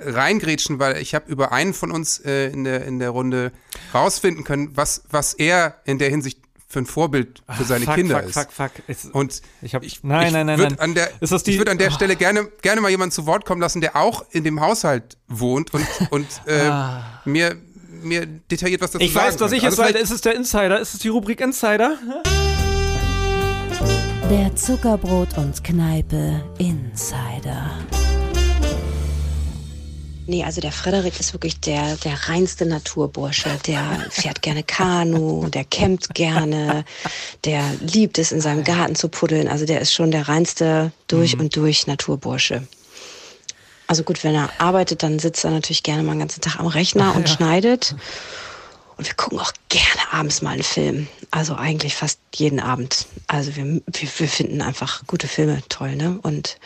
reingrätschen, 0.00 0.78
weil 0.78 0.96
ich 0.98 1.14
habe 1.14 1.30
über 1.30 1.52
einen 1.52 1.74
von 1.74 1.90
uns 1.90 2.18
äh, 2.18 2.48
in, 2.50 2.64
der, 2.64 2.84
in 2.84 2.98
der 2.98 3.10
Runde 3.10 3.52
rausfinden 3.94 4.44
können, 4.44 4.76
was, 4.76 5.04
was 5.10 5.34
er 5.34 5.76
in 5.84 5.98
der 5.98 6.10
Hinsicht 6.10 6.40
für 6.70 6.78
ein 6.78 6.86
Vorbild 6.86 7.42
für 7.56 7.64
seine 7.64 7.84
fuck, 7.84 7.96
Kinder 7.96 8.20
fuck, 8.20 8.28
ist. 8.28 8.34
Fuck, 8.34 8.52
fuck, 8.52 8.70
fuck. 8.96 9.14
Und 9.14 9.42
ich 9.60 9.74
habe 9.74 9.84
nein, 10.02 10.26
ich 10.28 10.32
nein, 10.32 10.46
nein, 10.46 10.60
nein. 10.60 10.78
An 10.78 10.94
der, 10.94 11.10
ist 11.20 11.32
das 11.32 11.42
die, 11.42 11.50
ich 11.50 11.58
würde 11.58 11.72
an 11.72 11.78
der 11.78 11.88
oh. 11.88 11.94
Stelle 11.94 12.14
gerne, 12.14 12.48
gerne 12.62 12.80
mal 12.80 12.90
jemanden 12.90 13.10
zu 13.10 13.26
Wort 13.26 13.44
kommen 13.44 13.60
lassen, 13.60 13.80
der 13.80 13.96
auch 13.96 14.24
in 14.30 14.44
dem 14.44 14.60
Haushalt 14.60 15.18
wohnt 15.26 15.74
und, 15.74 15.84
und 16.10 16.28
äh, 16.46 16.60
ah. 16.60 17.22
mir, 17.24 17.56
mir 18.02 18.24
detailliert 18.24 18.80
was 18.80 18.92
dazu 18.92 19.04
ich 19.04 19.12
sagen 19.12 19.26
Ich 19.26 19.34
weiß, 19.34 19.40
was 19.40 19.52
ich 19.52 19.62
jetzt 19.62 19.80
also. 19.80 19.98
Ist 19.98 20.10
es 20.12 20.20
der 20.20 20.36
Insider? 20.36 20.78
Ist 20.78 20.94
es 20.94 21.00
die 21.00 21.08
Rubrik 21.08 21.40
Insider? 21.40 21.98
Der 24.30 24.54
Zuckerbrot 24.54 25.36
und 25.38 25.64
Kneipe 25.64 26.44
Insider. 26.58 27.72
Nee, 30.30 30.44
also 30.44 30.60
der 30.60 30.70
Frederik 30.70 31.18
ist 31.18 31.32
wirklich 31.32 31.58
der, 31.58 31.96
der 31.96 32.28
reinste 32.28 32.64
Naturbursche. 32.64 33.50
Der 33.66 34.06
fährt 34.10 34.42
gerne 34.42 34.62
Kanu, 34.62 35.48
der 35.48 35.64
campt 35.64 36.14
gerne, 36.14 36.84
der 37.44 37.64
liebt 37.80 38.16
es, 38.16 38.30
in 38.30 38.40
seinem 38.40 38.62
Garten 38.62 38.94
zu 38.94 39.08
puddeln. 39.08 39.48
Also 39.48 39.66
der 39.66 39.80
ist 39.80 39.92
schon 39.92 40.12
der 40.12 40.28
reinste 40.28 40.92
durch 41.08 41.36
und 41.36 41.56
durch 41.56 41.88
Naturbursche. 41.88 42.62
Also 43.88 44.04
gut, 44.04 44.22
wenn 44.22 44.36
er 44.36 44.50
arbeitet, 44.58 45.02
dann 45.02 45.18
sitzt 45.18 45.42
er 45.42 45.50
natürlich 45.50 45.82
gerne 45.82 46.04
mal 46.04 46.12
den 46.12 46.20
ganzen 46.20 46.42
Tag 46.42 46.60
am 46.60 46.68
Rechner 46.68 47.16
und 47.16 47.28
schneidet. 47.28 47.96
Und 48.96 49.08
wir 49.08 49.14
gucken 49.14 49.40
auch 49.40 49.52
gerne 49.68 50.12
abends 50.12 50.42
mal 50.42 50.50
einen 50.50 50.62
Film. 50.62 51.08
Also 51.32 51.56
eigentlich 51.56 51.96
fast 51.96 52.20
jeden 52.36 52.60
Abend. 52.60 53.06
Also 53.26 53.56
wir, 53.56 53.64
wir, 53.64 53.82
wir 54.16 54.28
finden 54.28 54.62
einfach 54.62 55.04
gute 55.08 55.26
Filme 55.26 55.60
toll, 55.68 55.96
ne? 55.96 56.20
Und 56.22 56.56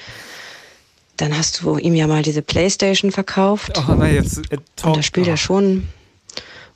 dann 1.16 1.36
hast 1.36 1.62
du 1.62 1.76
ihm 1.78 1.94
ja 1.94 2.06
mal 2.06 2.22
diese 2.22 2.42
Playstation 2.42 3.12
verkauft. 3.12 3.72
Oh, 3.78 3.94
na 3.96 4.08
jetzt. 4.08 4.38
Äh, 4.50 4.58
Und 4.84 4.96
da 4.96 5.02
spielt 5.02 5.26
er 5.28 5.36
schon 5.36 5.88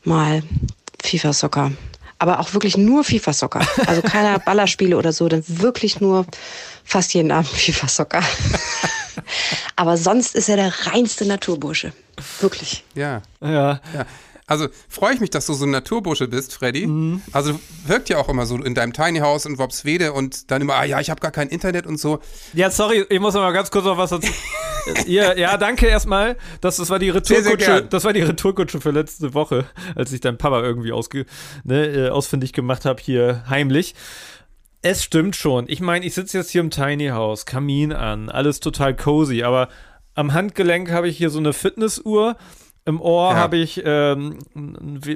mal 0.04 0.42
FIFA 1.02 1.32
Soccer. 1.32 1.72
Aber 2.20 2.40
auch 2.40 2.52
wirklich 2.52 2.76
nur 2.76 3.04
FIFA 3.04 3.32
Soccer. 3.32 3.60
Also 3.86 4.02
keine 4.02 4.38
Ballerspiele 4.44 4.96
oder 4.96 5.12
so, 5.12 5.28
dann 5.28 5.44
wirklich 5.46 6.00
nur 6.00 6.26
fast 6.84 7.14
jeden 7.14 7.30
Abend 7.30 7.48
FIFA 7.52 7.88
Soccer. 7.88 8.22
Aber 9.76 9.96
sonst 9.96 10.34
ist 10.34 10.48
er 10.48 10.56
der 10.56 10.72
reinste 10.86 11.24
Naturbursche. 11.26 11.92
Wirklich. 12.40 12.84
Ja. 12.94 13.22
Ja. 13.40 13.80
Ja. 13.94 14.06
Also 14.48 14.66
freue 14.88 15.14
ich 15.14 15.20
mich, 15.20 15.30
dass 15.30 15.46
du 15.46 15.52
so 15.52 15.66
ein 15.66 15.70
Naturbursche 15.70 16.26
bist, 16.26 16.54
Freddy. 16.54 16.86
Mhm. 16.86 17.22
Also 17.32 17.60
wirkt 17.86 18.08
ja 18.08 18.16
auch 18.16 18.28
immer 18.28 18.46
so 18.46 18.56
in 18.56 18.74
deinem 18.74 18.92
Tiny 18.92 19.18
House 19.18 19.44
in 19.44 19.58
Wobswede 19.58 20.12
und 20.12 20.50
dann 20.50 20.62
immer, 20.62 20.74
ah 20.74 20.84
ja, 20.84 21.00
ich 21.00 21.10
habe 21.10 21.20
gar 21.20 21.30
kein 21.30 21.48
Internet 21.48 21.86
und 21.86 22.00
so. 22.00 22.18
Ja, 22.54 22.70
sorry, 22.70 23.04
ich 23.08 23.20
muss 23.20 23.34
noch 23.34 23.42
mal 23.42 23.52
ganz 23.52 23.70
kurz 23.70 23.84
noch 23.84 23.98
was 23.98 24.10
dazu. 24.10 24.32
ja, 25.06 25.34
ja, 25.34 25.56
danke 25.58 25.86
erstmal. 25.86 26.36
Das, 26.62 26.78
das 26.78 26.88
war 26.88 26.98
die 26.98 27.10
Sehr, 27.10 27.22
sehr 27.22 27.36
Retourkutsche. 27.36 27.86
Das 27.90 28.04
war 28.04 28.12
die 28.14 28.22
Retourkutsche 28.22 28.80
für 28.80 28.90
letzte 28.90 29.34
Woche, 29.34 29.66
als 29.94 30.12
ich 30.12 30.20
deinen 30.20 30.38
Papa 30.38 30.62
irgendwie 30.62 30.92
ausge, 30.92 31.26
ne, 31.64 31.86
äh, 31.86 32.08
ausfindig 32.08 32.54
gemacht 32.54 32.86
habe 32.86 33.02
hier 33.02 33.44
heimlich. 33.50 33.94
Es 34.80 35.04
stimmt 35.04 35.36
schon. 35.36 35.66
Ich 35.68 35.80
meine, 35.80 36.06
ich 36.06 36.14
sitze 36.14 36.38
jetzt 36.38 36.50
hier 36.50 36.62
im 36.62 36.70
Tiny 36.70 37.08
House, 37.08 37.44
Kamin 37.44 37.92
an, 37.92 38.30
alles 38.30 38.60
total 38.60 38.96
cozy, 38.96 39.42
aber 39.42 39.68
am 40.14 40.32
Handgelenk 40.32 40.90
habe 40.90 41.08
ich 41.08 41.18
hier 41.18 41.30
so 41.30 41.38
eine 41.38 41.52
Fitnessuhr. 41.52 42.36
Im 42.88 43.02
Ohr 43.02 43.32
Ja. 43.32 43.36
habe 43.36 43.58
ich 43.58 43.82
ähm, 43.84 44.38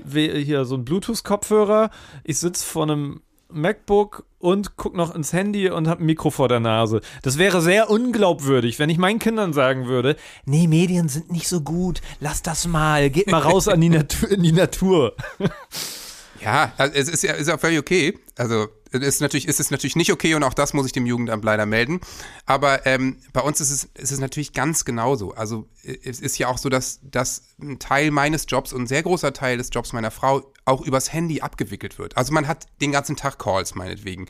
hier 0.05 0.67
so 0.67 0.75
einen 0.75 0.85
Bluetooth-Kopfhörer. 0.85 1.88
Ich 2.23 2.38
sitze 2.38 2.64
vor 2.67 2.83
einem 2.83 3.23
MacBook 3.49 4.26
und 4.38 4.76
gucke 4.76 4.97
noch 4.97 5.14
ins 5.14 5.33
Handy 5.33 5.71
und 5.71 5.88
habe 5.88 6.02
ein 6.02 6.07
Mikro 6.07 6.31
vor 6.31 6.49
der 6.49 6.61
Nase. 6.61 7.00
Das 7.23 7.38
wäre 7.38 7.62
sehr 7.62 7.88
unglaubwürdig, 7.88 8.79
wenn 8.79 8.91
ich 8.91 8.99
meinen 8.99 9.19
Kindern 9.19 9.55
sagen 9.55 9.87
würde, 9.87 10.17
nee, 10.45 10.67
Medien 10.67 11.09
sind 11.09 11.33
nicht 11.33 11.49
so 11.49 11.62
gut, 11.62 12.02
lass 12.21 12.43
das 12.43 12.67
mal, 12.67 13.09
geht 13.09 13.31
mal 13.31 13.38
raus 13.41 13.69
an 13.69 13.81
die 13.81 13.88
Natur, 13.91 14.31
in 14.31 14.43
die 14.43 14.52
Natur. 14.52 15.14
Ja, 16.43 16.73
also 16.76 16.95
es 16.95 17.09
ist 17.09 17.23
ja, 17.23 17.33
ist 17.33 17.49
ja 17.49 17.57
völlig 17.57 17.79
okay. 17.79 18.19
Also 18.37 18.67
ist 18.93 19.21
natürlich, 19.21 19.49
ist 19.49 19.61
es 19.61 19.71
natürlich 19.71 19.97
nicht 19.97 20.13
okay 20.13 20.35
und 20.35 20.43
auch 20.43 20.55
das 20.55 20.73
muss 20.73 20.87
ich 20.87 20.93
dem 20.93 21.07
Jugendamt 21.07 21.45
leider 21.45 21.67
melden. 21.67 22.01
Aber 22.47 22.87
ähm, 22.87 23.19
bei 23.33 23.41
uns 23.41 23.61
ist 23.61 23.71
es, 23.71 23.85
ist 23.95 24.13
es 24.13 24.19
natürlich 24.19 24.53
ganz 24.53 24.85
genauso. 24.85 25.33
Also 25.33 25.69
äh, 25.83 25.97
es 26.05 26.21
ist 26.21 26.39
ja 26.39 26.49
auch 26.49 26.59
so, 26.59 26.69
dass, 26.69 27.01
dass 27.03 27.43
ein 27.61 27.79
Teil 27.79 28.11
meines 28.11 28.47
Jobs 28.49 28.73
und 28.73 28.83
ein 28.83 28.87
sehr 28.87 29.03
großer 29.03 29.33
Teil 29.33 29.57
des 29.59 29.71
Jobs 29.73 29.93
meiner 29.93 30.11
Frau 30.11 30.53
auch 30.65 30.83
übers 30.83 31.13
Handy 31.13 31.41
abgewickelt 31.41 31.99
wird. 31.99 32.17
Also 32.17 32.33
man 32.33 32.47
hat 32.47 32.67
den 32.81 32.93
ganzen 32.93 33.17
Tag 33.17 33.39
Calls 33.39 33.75
meinetwegen. 33.75 34.27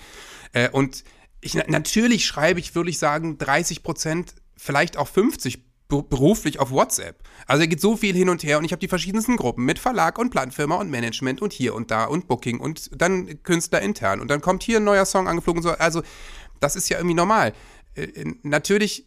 Äh, 0.53 0.71
und 0.71 1.05
ich, 1.41 1.55
natürlich 1.55 2.25
schreibe 2.25 2.61
ich, 2.61 2.75
würde 2.75 2.91
ich 2.91 2.99
sagen, 2.99 3.37
30 3.39 3.83
Prozent, 3.83 4.35
vielleicht 4.57 4.97
auch 4.97 5.09
50 5.09 5.65
be- 5.65 5.72
beruflich 6.01 6.59
auf 6.59 6.71
WhatsApp. 6.71 7.23
Also 7.47 7.63
da 7.63 7.67
geht 7.67 7.81
so 7.81 7.97
viel 7.97 8.15
hin 8.15 8.31
und 8.31 8.43
her 8.43 8.59
und 8.59 8.65
ich 8.65 8.73
habe 8.73 8.81
die 8.81 8.89
verschiedensten 8.89 9.37
Gruppen 9.37 9.65
mit 9.67 9.79
Verlag 9.79 10.19
und 10.19 10.31
Plattenfirma 10.31 10.77
und 10.77 10.91
Management 10.91 11.43
und 11.43 11.53
hier 11.53 11.75
und 11.75 11.91
da 11.91 12.05
und 12.05 12.29
Booking 12.29 12.59
und 12.61 12.91
dann 13.01 13.43
Künstler 13.43 13.83
intern 13.83 14.21
und 14.21 14.29
dann 14.29 14.41
kommt 14.41 14.63
hier 14.63 14.79
ein 14.79 14.85
neuer 14.85 15.05
Song 15.05 15.29
angeflogen. 15.29 15.65
Also 15.79 16.03
das 16.61 16.77
ist 16.77 16.89
ja 16.89 16.97
irgendwie 16.97 17.15
normal. 17.15 17.53
Äh, 17.95 18.25
natürlich 18.43 19.07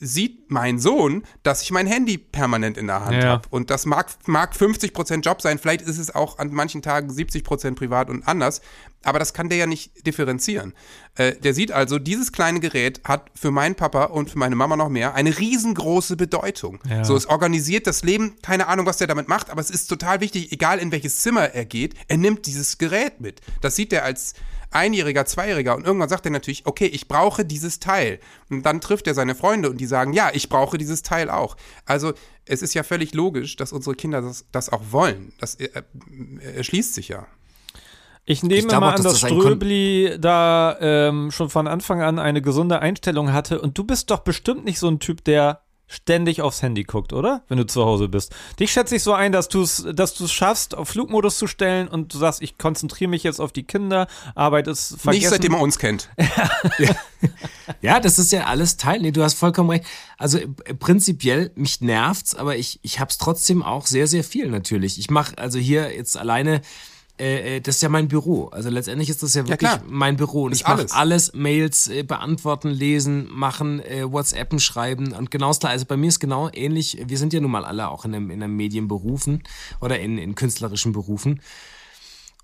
sieht 0.00 0.50
mein 0.50 0.78
Sohn, 0.78 1.24
dass 1.42 1.62
ich 1.62 1.70
mein 1.70 1.86
Handy 1.86 2.18
permanent 2.18 2.76
in 2.76 2.86
der 2.86 3.04
Hand 3.04 3.22
Ja. 3.22 3.28
habe. 3.30 3.48
Und 3.50 3.70
das 3.70 3.84
mag, 3.86 4.06
mag 4.26 4.54
50% 4.54 5.24
Job 5.24 5.42
sein, 5.42 5.58
vielleicht 5.58 5.82
ist 5.82 5.98
es 5.98 6.14
auch 6.14 6.38
an 6.38 6.52
manchen 6.52 6.82
Tagen 6.82 7.10
70% 7.10 7.74
privat 7.74 8.08
und 8.08 8.26
anders, 8.28 8.60
aber 9.04 9.18
das 9.18 9.32
kann 9.32 9.48
der 9.48 9.58
ja 9.58 9.66
nicht 9.66 10.06
differenzieren. 10.06 10.74
Äh, 11.16 11.32
der 11.36 11.54
sieht 11.54 11.72
also, 11.72 11.98
dieses 11.98 12.32
kleine 12.32 12.60
Gerät 12.60 13.00
hat 13.04 13.30
für 13.34 13.50
meinen 13.50 13.74
Papa 13.74 14.04
und 14.04 14.30
für 14.30 14.38
meine 14.38 14.56
Mama 14.56 14.76
noch 14.76 14.88
mehr 14.88 15.14
eine 15.14 15.36
riesengroße 15.38 16.16
Bedeutung. 16.16 16.80
Ja. 16.88 17.04
So, 17.04 17.16
es 17.16 17.26
organisiert 17.26 17.86
das 17.86 18.02
Leben, 18.02 18.36
keine 18.42 18.66
Ahnung, 18.68 18.86
was 18.86 18.98
der 18.98 19.06
damit 19.06 19.28
macht, 19.28 19.50
aber 19.50 19.60
es 19.60 19.70
ist 19.70 19.86
total 19.88 20.20
wichtig, 20.20 20.52
egal 20.52 20.78
in 20.78 20.92
welches 20.92 21.18
Zimmer 21.20 21.54
er 21.54 21.64
geht, 21.64 21.94
er 22.08 22.16
nimmt 22.18 22.46
dieses 22.46 22.78
Gerät 22.78 23.20
mit. 23.20 23.40
Das 23.60 23.76
sieht 23.76 23.92
er 23.92 24.04
als 24.04 24.34
Einjähriger, 24.70 25.24
Zweijähriger 25.24 25.76
und 25.76 25.86
irgendwann 25.86 26.08
sagt 26.08 26.26
er 26.26 26.30
natürlich, 26.30 26.66
okay, 26.66 26.86
ich 26.86 27.08
brauche 27.08 27.44
dieses 27.44 27.80
Teil. 27.80 28.20
Und 28.50 28.64
dann 28.64 28.80
trifft 28.80 29.06
er 29.06 29.14
seine 29.14 29.34
Freunde 29.34 29.70
und 29.70 29.78
die 29.78 29.86
sagen, 29.86 30.12
ja, 30.12 30.30
ich 30.32 30.48
brauche 30.48 30.78
dieses 30.78 31.02
Teil 31.02 31.30
auch. 31.30 31.56
Also 31.84 32.12
es 32.44 32.62
ist 32.62 32.74
ja 32.74 32.82
völlig 32.82 33.14
logisch, 33.14 33.56
dass 33.56 33.72
unsere 33.72 33.96
Kinder 33.96 34.20
das, 34.20 34.46
das 34.52 34.70
auch 34.70 34.82
wollen. 34.90 35.32
Das 35.38 35.54
äh, 35.56 35.70
äh, 35.74 36.56
erschließt 36.56 36.94
sich 36.94 37.08
ja. 37.08 37.26
Ich 38.24 38.42
nehme 38.42 38.56
Ich 38.56 38.68
glaube 38.68 38.84
mal 38.84 38.92
auch, 38.92 38.96
an, 38.98 39.02
dass 39.02 39.20
das 39.20 39.30
Ströbli 39.30 40.16
da 40.20 40.76
ähm, 40.80 41.30
schon 41.30 41.48
von 41.48 41.66
Anfang 41.66 42.02
an 42.02 42.18
eine 42.18 42.42
gesunde 42.42 42.80
Einstellung 42.80 43.32
hatte. 43.32 43.60
Und 43.60 43.78
du 43.78 43.84
bist 43.84 44.10
doch 44.10 44.18
bestimmt 44.18 44.66
nicht 44.66 44.78
so 44.78 44.88
ein 44.88 44.98
Typ, 44.98 45.24
der 45.24 45.62
ständig 45.88 46.42
aufs 46.42 46.62
Handy 46.62 46.84
guckt, 46.84 47.12
oder? 47.12 47.42
Wenn 47.48 47.58
du 47.58 47.66
zu 47.66 47.84
Hause 47.84 48.08
bist. 48.08 48.34
Dich 48.60 48.70
schätze 48.70 48.96
ich 48.96 49.02
so 49.02 49.12
ein, 49.14 49.32
dass 49.32 49.48
du 49.48 49.62
es 49.62 49.86
dass 49.92 50.14
du's 50.14 50.32
schaffst, 50.32 50.76
auf 50.76 50.90
Flugmodus 50.90 51.38
zu 51.38 51.46
stellen 51.46 51.88
und 51.88 52.14
du 52.14 52.18
sagst, 52.18 52.42
ich 52.42 52.58
konzentriere 52.58 53.10
mich 53.10 53.22
jetzt 53.24 53.40
auf 53.40 53.52
die 53.52 53.64
Kinder, 53.64 54.06
Arbeit 54.34 54.68
ist 54.68 54.88
vergessen. 55.00 55.10
Nicht 55.10 55.28
seitdem 55.28 55.54
er 55.54 55.60
uns 55.60 55.78
kennt. 55.78 56.10
Ja, 57.80 58.00
das 58.00 58.18
ist 58.18 58.32
ja 58.32 58.44
alles 58.44 58.76
Teil. 58.76 59.00
Nee, 59.00 59.12
du 59.12 59.22
hast 59.22 59.34
vollkommen 59.34 59.70
recht. 59.70 59.84
Also 60.16 60.38
äh, 60.38 60.74
prinzipiell, 60.78 61.50
mich 61.54 61.80
nervt's, 61.80 62.34
aber 62.34 62.56
ich, 62.56 62.80
ich 62.82 63.00
hab's 63.00 63.18
trotzdem 63.18 63.62
auch 63.62 63.86
sehr, 63.86 64.06
sehr 64.06 64.24
viel 64.24 64.48
natürlich. 64.48 64.98
Ich 64.98 65.10
mache 65.10 65.38
also 65.38 65.58
hier 65.58 65.94
jetzt 65.94 66.16
alleine, 66.16 66.60
äh, 67.18 67.56
äh, 67.56 67.60
das 67.60 67.76
ist 67.76 67.82
ja 67.82 67.88
mein 67.88 68.08
Büro. 68.08 68.46
Also 68.46 68.70
letztendlich 68.70 69.08
ist 69.10 69.22
das 69.22 69.34
ja 69.34 69.42
wirklich 69.42 69.58
klar. 69.58 69.82
mein 69.88 70.16
Büro. 70.16 70.44
Und 70.44 70.52
Ist 70.52 70.60
ich 70.60 70.66
mache 70.66 70.78
alles. 70.78 70.92
alles. 70.92 71.32
Mails 71.34 71.88
äh, 71.88 72.02
beantworten, 72.02 72.70
lesen, 72.70 73.28
machen, 73.30 73.80
äh, 73.80 74.10
WhatsAppen 74.10 74.60
schreiben 74.60 75.12
und 75.12 75.30
genau 75.30 75.48
das 75.48 75.58
klar. 75.58 75.72
Also 75.72 75.84
bei 75.86 75.96
mir 75.96 76.08
ist 76.08 76.20
genau 76.20 76.48
ähnlich. 76.52 77.02
Wir 77.06 77.18
sind 77.18 77.32
ja 77.32 77.40
nun 77.40 77.50
mal 77.50 77.64
alle 77.64 77.88
auch 77.88 78.04
in 78.04 78.14
einem, 78.14 78.30
in 78.30 78.42
einem 78.42 78.56
Medienberufen 78.56 79.42
oder 79.80 79.98
in, 79.98 80.18
in 80.18 80.34
künstlerischen 80.34 80.92
Berufen. 80.92 81.40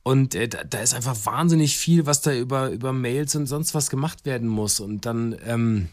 Und 0.02 0.34
äh, 0.34 0.48
da, 0.48 0.64
da 0.64 0.80
ist 0.80 0.94
einfach 0.94 1.16
wahnsinnig 1.24 1.76
viel, 1.76 2.06
was 2.06 2.20
da 2.20 2.34
über, 2.34 2.70
über 2.70 2.92
Mails 2.92 3.34
und 3.36 3.46
sonst 3.46 3.74
was 3.74 3.90
gemacht 3.90 4.26
werden 4.26 4.48
muss. 4.48 4.80
Und 4.80 5.06
dann 5.06 5.36
ähm, 5.46 5.88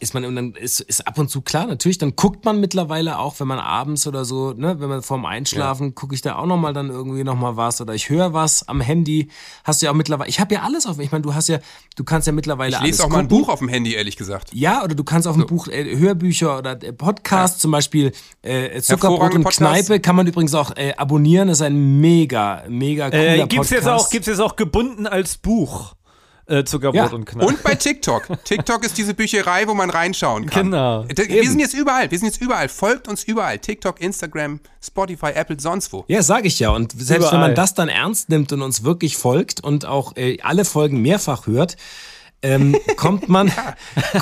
ist 0.00 0.14
man, 0.14 0.24
und 0.24 0.36
dann 0.36 0.52
ist, 0.54 0.80
ist 0.80 1.06
ab 1.06 1.18
und 1.18 1.30
zu 1.30 1.42
klar, 1.42 1.66
natürlich, 1.66 1.98
dann 1.98 2.16
guckt 2.16 2.44
man 2.44 2.60
mittlerweile 2.60 3.18
auch, 3.18 3.38
wenn 3.38 3.46
man 3.46 3.58
abends 3.58 4.06
oder 4.06 4.24
so, 4.24 4.52
ne, 4.52 4.80
wenn 4.80 4.88
man 4.88 5.02
vorm 5.02 5.24
Einschlafen, 5.24 5.94
gucke 5.94 6.14
ich 6.14 6.22
da 6.22 6.36
auch 6.36 6.46
nochmal 6.46 6.72
dann 6.72 6.88
irgendwie 6.88 7.24
nochmal 7.24 7.56
was 7.56 7.80
oder 7.80 7.94
ich 7.94 8.08
höre 8.08 8.32
was 8.32 8.66
am 8.68 8.80
Handy. 8.80 9.28
Hast 9.64 9.82
du 9.82 9.86
ja 9.86 9.92
auch 9.92 9.96
mittlerweile, 9.96 10.28
ich 10.28 10.40
habe 10.40 10.54
ja 10.54 10.62
alles 10.62 10.86
auf, 10.86 10.98
ich 10.98 11.12
meine, 11.12 11.22
du 11.22 11.34
hast 11.34 11.48
ja, 11.48 11.58
du 11.96 12.04
kannst 12.04 12.26
ja 12.26 12.32
mittlerweile 12.32 12.70
Ich 12.70 12.78
alles 12.78 12.90
lese 12.90 13.04
auch 13.04 13.10
mal 13.10 13.20
ein. 13.20 13.28
Buch 13.28 13.48
auf 13.48 13.60
dem 13.60 13.68
Handy, 13.68 13.94
ehrlich 13.94 14.16
gesagt. 14.16 14.50
Ja, 14.52 14.82
oder 14.82 14.94
du 14.94 15.04
kannst 15.04 15.28
auf 15.28 15.36
dem 15.36 15.46
Buch 15.46 15.68
äh, 15.68 15.96
Hörbücher 15.96 16.58
oder 16.58 16.82
äh, 16.82 16.92
Podcasts, 16.92 17.60
zum 17.60 17.70
Beispiel 17.70 18.12
äh, 18.42 18.80
Zuckerbrot 18.80 19.34
und. 19.34 19.44
Kneipe, 19.44 20.00
kann 20.00 20.16
man 20.16 20.26
übrigens 20.26 20.54
auch 20.54 20.74
äh, 20.76 20.94
abonnieren. 20.96 21.48
Das 21.48 21.58
ist 21.58 21.62
ein 21.62 22.00
mega, 22.00 22.64
mega 22.68 23.10
cooler 23.10 23.22
äh, 23.22 23.38
Podcast. 23.40 23.50
gibt's 23.50 23.70
jetzt 23.70 23.88
auch 23.88 24.10
gibt's 24.10 24.26
jetzt 24.28 24.40
auch 24.40 24.56
gebunden 24.56 25.06
als 25.06 25.36
Buch 25.36 25.94
äh, 26.52 26.64
Zuckerbrot 26.64 26.94
Ja. 26.96 27.06
und 27.12 27.24
Knall. 27.24 27.46
Und 27.46 27.62
bei 27.62 27.74
TikTok. 27.74 28.28
TikTok 28.44 28.84
ist 28.84 28.98
diese 28.98 29.14
Bücherei, 29.14 29.66
wo 29.66 29.74
man 29.74 29.90
reinschauen 29.90 30.46
kann. 30.46 30.66
Genau. 30.70 31.04
Wir 31.08 31.48
sind 31.48 31.60
jetzt 31.60 31.74
überall. 31.74 32.10
Wir 32.10 32.18
sind 32.18 32.28
jetzt 32.28 32.40
überall. 32.40 32.68
Folgt 32.68 33.08
uns 33.08 33.24
überall. 33.24 33.58
TikTok, 33.58 34.00
Instagram, 34.00 34.60
Spotify, 34.82 35.30
Apple, 35.34 35.56
sonst 35.58 35.92
wo. 35.92 36.04
Ja, 36.08 36.22
sage 36.22 36.46
ich 36.48 36.58
ja. 36.58 36.70
Und 36.70 36.92
selbst 36.92 37.10
wenn 37.10 37.18
Überall. 37.20 37.38
man 37.40 37.54
das 37.54 37.74
dann 37.74 37.88
ernst 37.88 38.28
nimmt 38.28 38.52
und 38.52 38.62
uns 38.62 38.84
wirklich 38.84 39.16
folgt 39.16 39.62
und 39.64 39.84
auch 39.86 40.16
äh, 40.16 40.38
alle 40.42 40.64
Folgen 40.64 41.00
mehrfach 41.02 41.46
hört, 41.46 41.76
ähm, 42.42 42.76
kommt 42.96 43.28
man, 43.28 43.50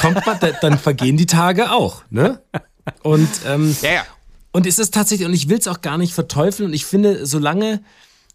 kommt 0.00 0.24
man, 0.26 0.38
da- 0.40 0.52
dann 0.60 0.78
vergehen 0.78 1.16
die 1.16 1.26
Tage 1.26 1.72
auch, 1.72 2.02
ne? 2.10 2.40
Und 3.02 3.28
ähm, 3.46 3.76
Ja, 3.82 3.90
ja. 3.92 4.02
Und 4.52 4.66
es 4.66 4.78
ist 4.78 4.92
tatsächlich, 4.94 5.26
und 5.28 5.32
ich 5.34 5.48
will 5.48 5.58
es 5.58 5.68
auch 5.68 5.80
gar 5.80 5.96
nicht 5.96 6.12
verteufeln, 6.12 6.68
und 6.70 6.74
ich 6.74 6.84
finde, 6.84 7.24
solange 7.24 7.82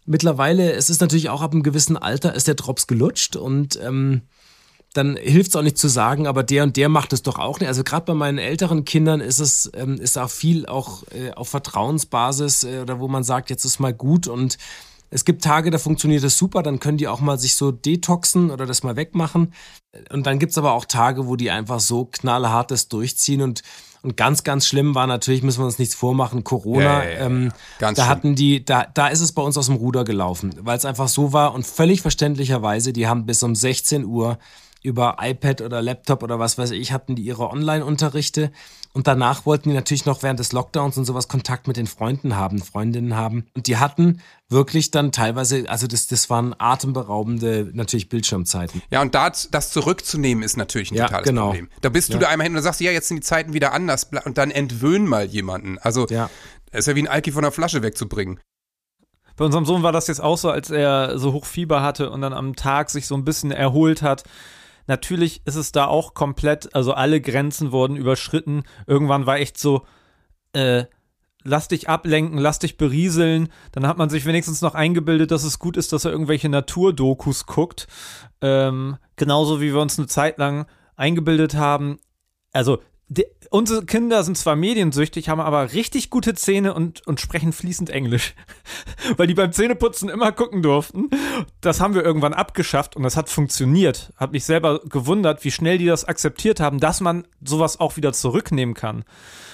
mittlerweile, 0.06 0.72
es 0.72 0.90
ist 0.90 1.00
natürlich 1.00 1.28
auch 1.28 1.42
ab 1.42 1.52
einem 1.52 1.62
gewissen 1.62 1.96
Alter, 1.96 2.34
ist 2.34 2.48
der 2.48 2.54
Drops 2.54 2.86
gelutscht 2.86 3.36
und 3.36 3.78
ähm, 3.82 4.22
dann 4.94 5.16
hilft 5.16 5.50
es 5.50 5.56
auch 5.56 5.62
nicht 5.62 5.76
zu 5.76 5.88
sagen, 5.88 6.26
aber 6.26 6.42
der 6.42 6.62
und 6.62 6.76
der 6.76 6.88
macht 6.88 7.12
es 7.12 7.22
doch 7.22 7.38
auch 7.38 7.60
nicht. 7.60 7.68
Also 7.68 7.84
gerade 7.84 8.06
bei 8.06 8.14
meinen 8.14 8.38
älteren 8.38 8.84
Kindern 8.86 9.20
ist 9.20 9.40
es 9.40 9.70
ähm, 9.74 10.00
ist 10.00 10.16
auch 10.16 10.30
viel 10.30 10.64
auch 10.66 11.02
äh, 11.12 11.32
auf 11.32 11.48
Vertrauensbasis 11.50 12.64
äh, 12.64 12.78
oder 12.80 12.98
wo 12.98 13.06
man 13.08 13.22
sagt, 13.22 13.50
jetzt 13.50 13.64
ist 13.66 13.78
mal 13.78 13.92
gut 13.92 14.26
und 14.26 14.56
Es 15.08 15.24
gibt 15.24 15.44
Tage, 15.44 15.70
da 15.70 15.78
funktioniert 15.78 16.24
das 16.24 16.36
super, 16.36 16.62
dann 16.62 16.80
können 16.80 16.98
die 16.98 17.06
auch 17.06 17.20
mal 17.20 17.38
sich 17.38 17.54
so 17.54 17.70
detoxen 17.70 18.50
oder 18.50 18.66
das 18.66 18.82
mal 18.82 18.96
wegmachen. 18.96 19.52
Und 20.12 20.26
dann 20.26 20.38
gibt's 20.38 20.58
aber 20.58 20.72
auch 20.72 20.84
Tage, 20.84 21.26
wo 21.26 21.36
die 21.36 21.50
einfach 21.50 21.80
so 21.80 22.06
knallhart 22.06 22.70
das 22.70 22.88
durchziehen 22.88 23.40
und 23.40 23.62
und 24.06 24.16
ganz, 24.16 24.44
ganz 24.44 24.68
schlimm 24.68 24.94
war 24.94 25.08
natürlich, 25.08 25.42
müssen 25.42 25.60
wir 25.60 25.66
uns 25.66 25.80
nichts 25.80 25.96
vormachen, 25.96 26.44
Corona. 26.44 27.02
Ja, 27.02 27.04
ja, 27.04 27.10
ja. 27.10 27.26
Ähm, 27.26 27.52
Ganz 27.80 27.96
da 27.96 28.04
schlimm. 28.04 28.10
hatten 28.10 28.34
die, 28.36 28.64
da, 28.64 28.86
da 28.94 29.08
ist 29.08 29.20
es 29.20 29.32
bei 29.32 29.42
uns 29.42 29.58
aus 29.58 29.66
dem 29.66 29.74
Ruder 29.74 30.04
gelaufen, 30.04 30.54
weil 30.60 30.78
es 30.78 30.84
einfach 30.84 31.08
so 31.08 31.32
war 31.32 31.54
und 31.54 31.66
völlig 31.66 32.02
verständlicherweise, 32.02 32.92
die 32.92 33.08
haben 33.08 33.26
bis 33.26 33.42
um 33.42 33.56
16 33.56 34.04
Uhr 34.04 34.38
über 34.86 35.16
iPad 35.20 35.60
oder 35.62 35.82
Laptop 35.82 36.22
oder 36.22 36.38
was 36.38 36.56
weiß 36.58 36.70
ich, 36.70 36.92
hatten 36.92 37.16
die 37.16 37.22
ihre 37.22 37.50
Online-Unterrichte 37.50 38.52
und 38.92 39.06
danach 39.06 39.44
wollten 39.44 39.68
die 39.70 39.74
natürlich 39.74 40.06
noch 40.06 40.22
während 40.22 40.38
des 40.38 40.52
Lockdowns 40.52 40.96
und 40.96 41.04
sowas 41.04 41.26
Kontakt 41.28 41.66
mit 41.66 41.76
den 41.76 41.86
Freunden 41.88 42.36
haben, 42.36 42.60
Freundinnen 42.62 43.16
haben 43.16 43.46
und 43.54 43.66
die 43.66 43.76
hatten 43.78 44.20
wirklich 44.48 44.92
dann 44.92 45.10
teilweise, 45.12 45.68
also 45.68 45.86
das, 45.86 46.06
das 46.06 46.30
waren 46.30 46.54
atemberaubende 46.58 47.70
natürlich 47.74 48.08
Bildschirmzeiten. 48.08 48.80
Ja, 48.90 49.02
und 49.02 49.14
das, 49.14 49.48
das 49.50 49.70
zurückzunehmen 49.70 50.44
ist 50.44 50.56
natürlich 50.56 50.92
ein 50.92 50.94
Ja, 50.96 51.06
totales 51.06 51.26
genau. 51.26 51.46
Problem. 51.48 51.68
Da 51.80 51.88
bist 51.88 52.10
du 52.10 52.14
Ja. 52.14 52.18
da 52.20 52.28
einmal 52.28 52.46
hin 52.46 52.56
und 52.56 52.62
sagst, 52.62 52.80
ja, 52.80 52.92
jetzt 52.92 53.08
sind 53.08 53.16
die 53.16 53.22
Zeiten 53.26 53.52
wieder 53.52 53.72
anders 53.72 54.08
und 54.24 54.38
dann 54.38 54.50
entwöhn 54.52 55.06
mal 55.06 55.24
jemanden. 55.26 55.78
Also, 55.78 56.06
Ja. 56.08 56.30
es 56.70 56.80
ist 56.80 56.86
ja 56.86 56.94
wie 56.94 57.00
ein 57.02 57.08
Alki 57.08 57.32
von 57.32 57.42
der 57.42 57.52
Flasche 57.52 57.82
wegzubringen. 57.82 58.38
Bei 59.36 59.44
unserem 59.44 59.66
Sohn 59.66 59.82
war 59.82 59.92
das 59.92 60.06
jetzt 60.06 60.20
auch 60.20 60.38
so, 60.38 60.48
als 60.48 60.70
er 60.70 61.18
so 61.18 61.32
hoch 61.34 61.44
Fieber 61.44 61.82
hatte 61.82 62.10
und 62.10 62.22
dann 62.22 62.32
am 62.32 62.56
Tag 62.56 62.88
sich 62.88 63.06
so 63.06 63.14
ein 63.14 63.24
bisschen 63.24 63.50
erholt 63.50 64.00
hat. 64.00 64.22
Natürlich 64.86 65.42
ist 65.44 65.56
es 65.56 65.72
da 65.72 65.86
auch 65.86 66.14
komplett, 66.14 66.74
also 66.74 66.92
alle 66.92 67.20
Grenzen 67.20 67.72
wurden 67.72 67.96
überschritten. 67.96 68.64
Irgendwann 68.86 69.26
war 69.26 69.38
echt 69.38 69.58
so, 69.58 69.86
äh, 70.52 70.84
lass 71.42 71.68
dich 71.68 71.88
ablenken, 71.88 72.38
lass 72.38 72.58
dich 72.58 72.76
berieseln. 72.76 73.48
Dann 73.72 73.86
hat 73.86 73.98
man 73.98 74.10
sich 74.10 74.26
wenigstens 74.26 74.62
noch 74.62 74.74
eingebildet, 74.74 75.30
dass 75.30 75.44
es 75.44 75.58
gut 75.58 75.76
ist, 75.76 75.92
dass 75.92 76.04
er 76.04 76.12
irgendwelche 76.12 76.48
Naturdokus 76.48 77.46
guckt. 77.46 77.86
Ähm, 78.40 78.96
genauso 79.16 79.60
wie 79.60 79.72
wir 79.72 79.80
uns 79.80 79.98
eine 79.98 80.08
Zeit 80.08 80.38
lang 80.38 80.66
eingebildet 80.96 81.54
haben. 81.54 81.98
Also, 82.52 82.80
die, 83.08 83.26
unsere 83.50 83.84
Kinder 83.84 84.24
sind 84.24 84.36
zwar 84.36 84.56
mediensüchtig, 84.56 85.28
haben 85.28 85.40
aber 85.40 85.72
richtig 85.72 86.10
gute 86.10 86.34
Zähne 86.34 86.74
und, 86.74 87.06
und 87.06 87.20
sprechen 87.20 87.52
fließend 87.52 87.88
Englisch. 87.88 88.34
Weil 89.16 89.28
die 89.28 89.34
beim 89.34 89.52
Zähneputzen 89.52 90.08
immer 90.08 90.32
gucken 90.32 90.62
durften. 90.62 91.10
Das 91.60 91.80
haben 91.80 91.94
wir 91.94 92.04
irgendwann 92.04 92.34
abgeschafft 92.34 92.96
und 92.96 93.04
das 93.04 93.16
hat 93.16 93.30
funktioniert. 93.30 94.12
Hab 94.16 94.32
mich 94.32 94.44
selber 94.44 94.80
gewundert, 94.84 95.44
wie 95.44 95.52
schnell 95.52 95.78
die 95.78 95.86
das 95.86 96.04
akzeptiert 96.04 96.58
haben, 96.58 96.80
dass 96.80 97.00
man 97.00 97.26
sowas 97.44 97.78
auch 97.78 97.96
wieder 97.96 98.12
zurücknehmen 98.12 98.74
kann. 98.74 99.04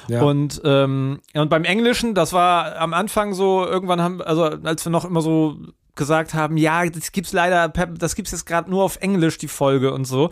Ja. 0.08 0.22
Und, 0.22 0.62
ähm, 0.64 1.20
und 1.34 1.50
beim 1.50 1.64
Englischen, 1.64 2.14
das 2.14 2.32
war 2.32 2.76
am 2.76 2.94
Anfang 2.94 3.34
so, 3.34 3.66
irgendwann 3.66 4.00
haben, 4.00 4.22
also 4.22 4.44
als 4.44 4.84
wir 4.84 4.90
noch 4.90 5.04
immer 5.04 5.20
so 5.20 5.58
gesagt 5.94 6.32
haben, 6.32 6.56
ja, 6.56 6.86
das 6.88 7.12
gibt's 7.12 7.32
leider, 7.32 7.68
das 7.68 8.14
gibt's 8.14 8.32
jetzt 8.32 8.46
gerade 8.46 8.70
nur 8.70 8.82
auf 8.82 8.96
Englisch, 8.96 9.36
die 9.36 9.48
Folge 9.48 9.92
und 9.92 10.06
so. 10.06 10.30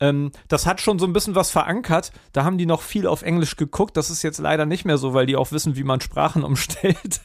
Ähm, 0.00 0.32
das 0.48 0.66
hat 0.66 0.80
schon 0.80 0.98
so 0.98 1.06
ein 1.06 1.12
bisschen 1.12 1.34
was 1.34 1.50
verankert. 1.50 2.12
Da 2.32 2.44
haben 2.44 2.56
die 2.56 2.64
noch 2.66 2.80
viel 2.82 3.06
auf 3.06 3.22
Englisch 3.22 3.56
geguckt. 3.56 3.96
Das 3.96 4.10
ist 4.10 4.22
jetzt 4.22 4.38
leider 4.38 4.64
nicht 4.64 4.84
mehr 4.84 4.96
so, 4.98 5.12
weil 5.12 5.26
die 5.26 5.36
auch 5.36 5.52
wissen, 5.52 5.76
wie 5.76 5.84
man 5.84 6.00
Sprachen 6.00 6.42
umstellt. 6.44 7.20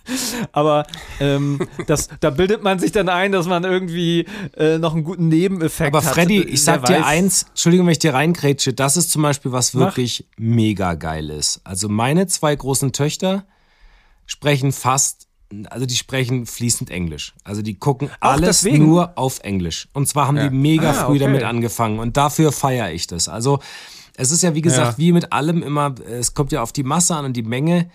Aber 0.51 0.85
ähm, 1.19 1.65
das, 1.87 2.09
da 2.19 2.29
bildet 2.29 2.61
man 2.61 2.77
sich 2.77 2.91
dann 2.91 3.07
ein, 3.09 3.31
dass 3.31 3.47
man 3.47 3.63
irgendwie 3.63 4.25
äh, 4.57 4.77
noch 4.77 4.93
einen 4.93 5.03
guten 5.05 5.29
Nebeneffekt 5.29 5.95
Aber 5.95 6.05
hat. 6.05 6.13
Freddy, 6.13 6.43
Wer 6.45 6.53
ich 6.53 6.63
sag 6.63 6.85
dir 6.85 6.97
weiß. 6.97 7.05
eins, 7.05 7.43
Entschuldigung, 7.49 7.87
wenn 7.87 7.93
ich 7.93 7.99
dir 7.99 8.13
reingrätsche, 8.13 8.73
das 8.73 8.97
ist 8.97 9.11
zum 9.11 9.21
Beispiel 9.21 9.51
was 9.53 9.73
Mach. 9.73 9.87
wirklich 9.87 10.27
mega 10.37 10.95
geil 10.95 11.29
ist. 11.29 11.61
Also 11.63 11.87
meine 11.89 12.27
zwei 12.27 12.55
großen 12.55 12.91
Töchter 12.91 13.45
sprechen 14.25 14.71
fast, 14.73 15.26
also 15.69 15.85
die 15.85 15.95
sprechen 15.95 16.45
fließend 16.45 16.89
Englisch. 16.89 17.33
Also 17.43 17.61
die 17.61 17.75
gucken 17.75 18.09
Auch 18.19 18.31
alles 18.33 18.61
deswegen? 18.61 18.85
nur 18.85 19.17
auf 19.17 19.39
Englisch. 19.43 19.87
Und 19.93 20.07
zwar 20.07 20.27
haben 20.27 20.37
Ja. 20.37 20.49
die 20.49 20.55
mega 20.55 20.89
Ah, 20.91 20.93
früh 20.93 21.11
okay. 21.15 21.19
damit 21.19 21.43
angefangen 21.43 21.99
und 21.99 22.17
dafür 22.17 22.51
feiere 22.51 22.91
ich 22.91 23.07
das. 23.07 23.27
Also 23.29 23.59
es 24.15 24.31
ist 24.31 24.43
ja 24.43 24.55
wie 24.55 24.61
gesagt, 24.61 24.93
Ja. 24.93 24.97
wie 24.97 25.11
mit 25.11 25.31
allem 25.31 25.63
immer, 25.63 25.95
es 26.09 26.33
kommt 26.33 26.51
ja 26.51 26.61
auf 26.61 26.73
die 26.73 26.83
Masse 26.83 27.15
an 27.15 27.25
und 27.25 27.33
die 27.33 27.43
Menge. 27.43 27.89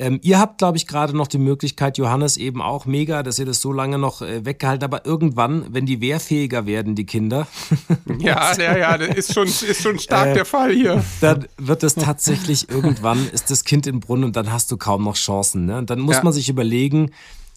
Ähm, 0.00 0.18
ihr 0.22 0.40
habt, 0.40 0.58
glaube 0.58 0.76
ich, 0.76 0.88
gerade 0.88 1.16
noch 1.16 1.28
die 1.28 1.38
Möglichkeit, 1.38 1.98
Johannes 1.98 2.36
eben 2.36 2.60
auch 2.60 2.84
mega, 2.84 3.22
dass 3.22 3.38
ihr 3.38 3.46
das 3.46 3.60
so 3.60 3.72
lange 3.72 3.96
noch 3.96 4.22
äh, 4.22 4.44
weggehalten 4.44 4.82
habt. 4.82 4.92
Aber 4.94 5.06
irgendwann, 5.06 5.66
wenn 5.70 5.86
die 5.86 6.00
wehrfähiger 6.00 6.66
werden, 6.66 6.96
die 6.96 7.06
Kinder, 7.06 7.46
Ja, 8.18 8.56
ja, 8.56 8.76
ja, 8.76 8.98
das 8.98 9.16
ist 9.16 9.34
schon, 9.34 9.46
ist 9.46 9.82
schon 9.82 9.98
stark 10.00 10.34
der 10.34 10.44
Fall 10.44 10.72
hier. 10.72 11.04
dann 11.20 11.46
wird 11.58 11.84
es 11.84 11.94
tatsächlich 11.94 12.68
irgendwann, 12.70 13.28
ist 13.32 13.50
das 13.52 13.62
Kind 13.64 13.86
im 13.86 14.00
Brunnen 14.00 14.24
und 14.24 14.36
dann 14.36 14.50
hast 14.52 14.72
du 14.72 14.76
kaum 14.76 15.04
noch 15.04 15.14
Chancen. 15.16 15.66
Ne? 15.66 15.78
Und 15.78 15.90
dann 15.90 16.00
muss 16.00 16.16
Ja. 16.16 16.24
man 16.24 16.32
sich 16.32 16.48
überlegen, 16.48 17.12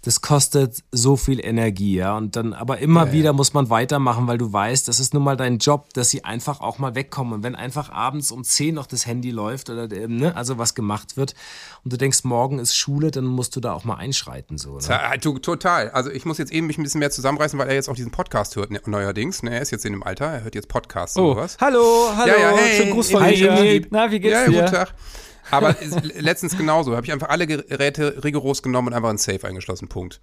das 0.07 0.21
kostet 0.21 0.85
so 0.93 1.17
viel 1.17 1.45
Energie, 1.45 1.95
ja. 1.97 2.15
Und 2.15 2.37
dann, 2.37 2.53
aber 2.53 2.77
immer 2.77 3.11
wieder 3.11 3.33
muss 3.33 3.53
man 3.53 3.69
weitermachen, 3.69 4.25
weil 4.25 4.37
du 4.37 4.53
weißt, 4.53 4.87
das 4.87 5.01
ist 5.01 5.13
nun 5.13 5.21
mal 5.21 5.35
dein 5.35 5.57
Job, 5.57 5.93
dass 5.95 6.09
sie 6.09 6.23
einfach 6.23 6.61
auch 6.61 6.79
mal 6.79 6.95
wegkommen. 6.95 7.33
Und 7.33 7.43
wenn 7.43 7.55
einfach 7.55 7.91
abends 7.91 8.31
um 8.31 8.45
10 8.45 8.73
noch 8.73 8.87
das 8.87 9.05
Handy 9.05 9.31
läuft 9.31 9.69
oder 9.69 9.91
ähm, 9.91 10.15
ne, 10.15 10.33
also 10.33 10.57
was 10.57 10.75
gemacht 10.75 11.17
wird 11.17 11.35
und 11.83 11.91
du 11.91 11.97
denkst, 11.97 12.23
morgen 12.23 12.57
ist 12.57 12.73
Schule, 12.73 13.11
dann 13.11 13.25
musst 13.25 13.57
du 13.57 13.59
da 13.59 13.73
auch 13.73 13.83
mal 13.83 13.95
einschreiten. 13.95 14.57
So, 14.57 14.77
ne? 14.77 14.83
Ja, 14.87 15.17
du, 15.17 15.39
total. 15.39 15.89
Also 15.89 16.09
ich 16.09 16.23
muss 16.23 16.37
jetzt 16.37 16.53
eben 16.53 16.67
mich 16.67 16.77
ein 16.77 16.83
bisschen 16.83 16.99
mehr 16.99 17.11
zusammenreißen, 17.11 17.59
weil 17.59 17.67
er 17.67 17.75
jetzt 17.75 17.89
auch 17.89 17.95
diesen 17.95 18.11
Podcast 18.11 18.55
hört 18.55 18.71
ne, 18.71 18.79
neuerdings. 18.85 19.43
Ne, 19.43 19.55
er 19.55 19.61
ist 19.61 19.71
jetzt 19.71 19.83
in 19.83 19.91
dem 19.91 20.03
Alter, 20.03 20.27
er 20.27 20.43
hört 20.45 20.55
jetzt 20.55 20.69
Podcasts 20.69 21.17
Oh, 21.17 21.31
und 21.31 21.35
sowas. 21.35 21.57
hallo, 21.59 22.13
hallo, 22.15 22.31
Ja, 22.31 22.51
ja, 22.51 22.55
hey, 22.55 22.77
schönen 22.77 22.91
Gruß 22.93 23.11
von 23.11 23.23
hi, 23.23 23.35
mir. 23.41 23.87
Na, 23.89 24.09
wie 24.09 24.21
geht's 24.21 24.33
ja, 24.33 24.45
dir? 24.45 24.61
guten 24.61 24.71
Tag. 24.73 24.93
Aber 25.51 25.75
letztens 26.19 26.57
genauso. 26.57 26.95
Habe 26.95 27.05
ich 27.05 27.11
einfach 27.11 27.29
alle 27.29 27.47
Geräte 27.47 28.23
rigoros 28.23 28.61
genommen 28.61 28.89
und 28.89 28.93
einfach 28.93 29.09
ein 29.09 29.17
Safe 29.17 29.45
eingeschlossen. 29.47 29.87
Punkt. 29.87 30.19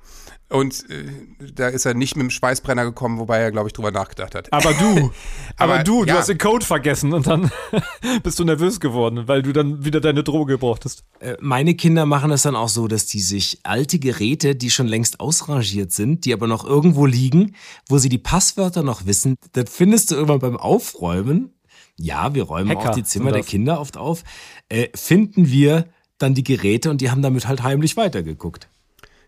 Und 0.48 0.84
äh, 0.90 1.06
da 1.54 1.68
ist 1.68 1.86
er 1.86 1.94
nicht 1.94 2.16
mit 2.16 2.22
dem 2.24 2.30
Schweißbrenner 2.30 2.84
gekommen, 2.84 3.18
wobei 3.18 3.38
er, 3.38 3.50
glaube 3.50 3.68
ich, 3.68 3.72
drüber 3.72 3.90
nachgedacht 3.90 4.34
hat. 4.34 4.52
Aber 4.52 4.72
du, 4.74 5.10
aber, 5.56 5.74
Aber, 5.74 5.84
du, 5.84 6.04
du 6.04 6.08
ja. 6.08 6.18
hast 6.18 6.28
den 6.28 6.38
Code 6.38 6.64
vergessen 6.64 7.12
und 7.12 7.26
dann 7.26 7.50
bist 8.22 8.38
du 8.38 8.44
nervös 8.44 8.80
geworden, 8.80 9.26
weil 9.26 9.42
du 9.42 9.52
dann 9.52 9.84
wieder 9.84 10.00
deine 10.00 10.22
Droge 10.22 10.58
brauchtest. 10.58 11.04
Äh, 11.20 11.36
Meine 11.40 11.74
Kinder 11.74 12.06
machen 12.06 12.30
es 12.30 12.42
dann 12.42 12.56
auch 12.56 12.68
so, 12.68 12.88
dass 12.88 13.06
die 13.06 13.20
sich 13.20 13.60
alte 13.62 13.98
Geräte, 13.98 14.54
die 14.54 14.70
schon 14.70 14.86
längst 14.86 15.20
ausrangiert 15.20 15.92
sind, 15.92 16.24
die 16.24 16.32
aber 16.32 16.46
noch 16.46 16.64
irgendwo 16.64 17.06
liegen, 17.06 17.54
wo 17.88 17.98
sie 17.98 18.08
die 18.08 18.18
Passwörter 18.18 18.82
noch 18.82 19.06
wissen, 19.06 19.36
das 19.52 19.70
findest 19.70 20.10
du 20.10 20.16
irgendwann 20.16 20.40
beim 20.40 20.56
Aufräumen. 20.56 21.50
Ja, 21.98 22.34
wir 22.34 22.44
räumen 22.44 22.70
Hacker 22.70 22.90
auch 22.90 22.94
die 22.94 23.04
Zimmer 23.04 23.32
der. 23.32 23.42
Kinder 23.42 23.80
oft 23.80 23.96
auf. 23.96 24.24
Äh, 24.68 24.88
finden 24.94 25.48
wir 25.48 25.86
dann 26.18 26.34
die 26.34 26.44
Geräte 26.44 26.90
und 26.90 27.00
die 27.00 27.10
haben 27.10 27.22
damit 27.22 27.46
halt 27.46 27.62
heimlich 27.62 27.96
weitergeguckt. 27.96 28.68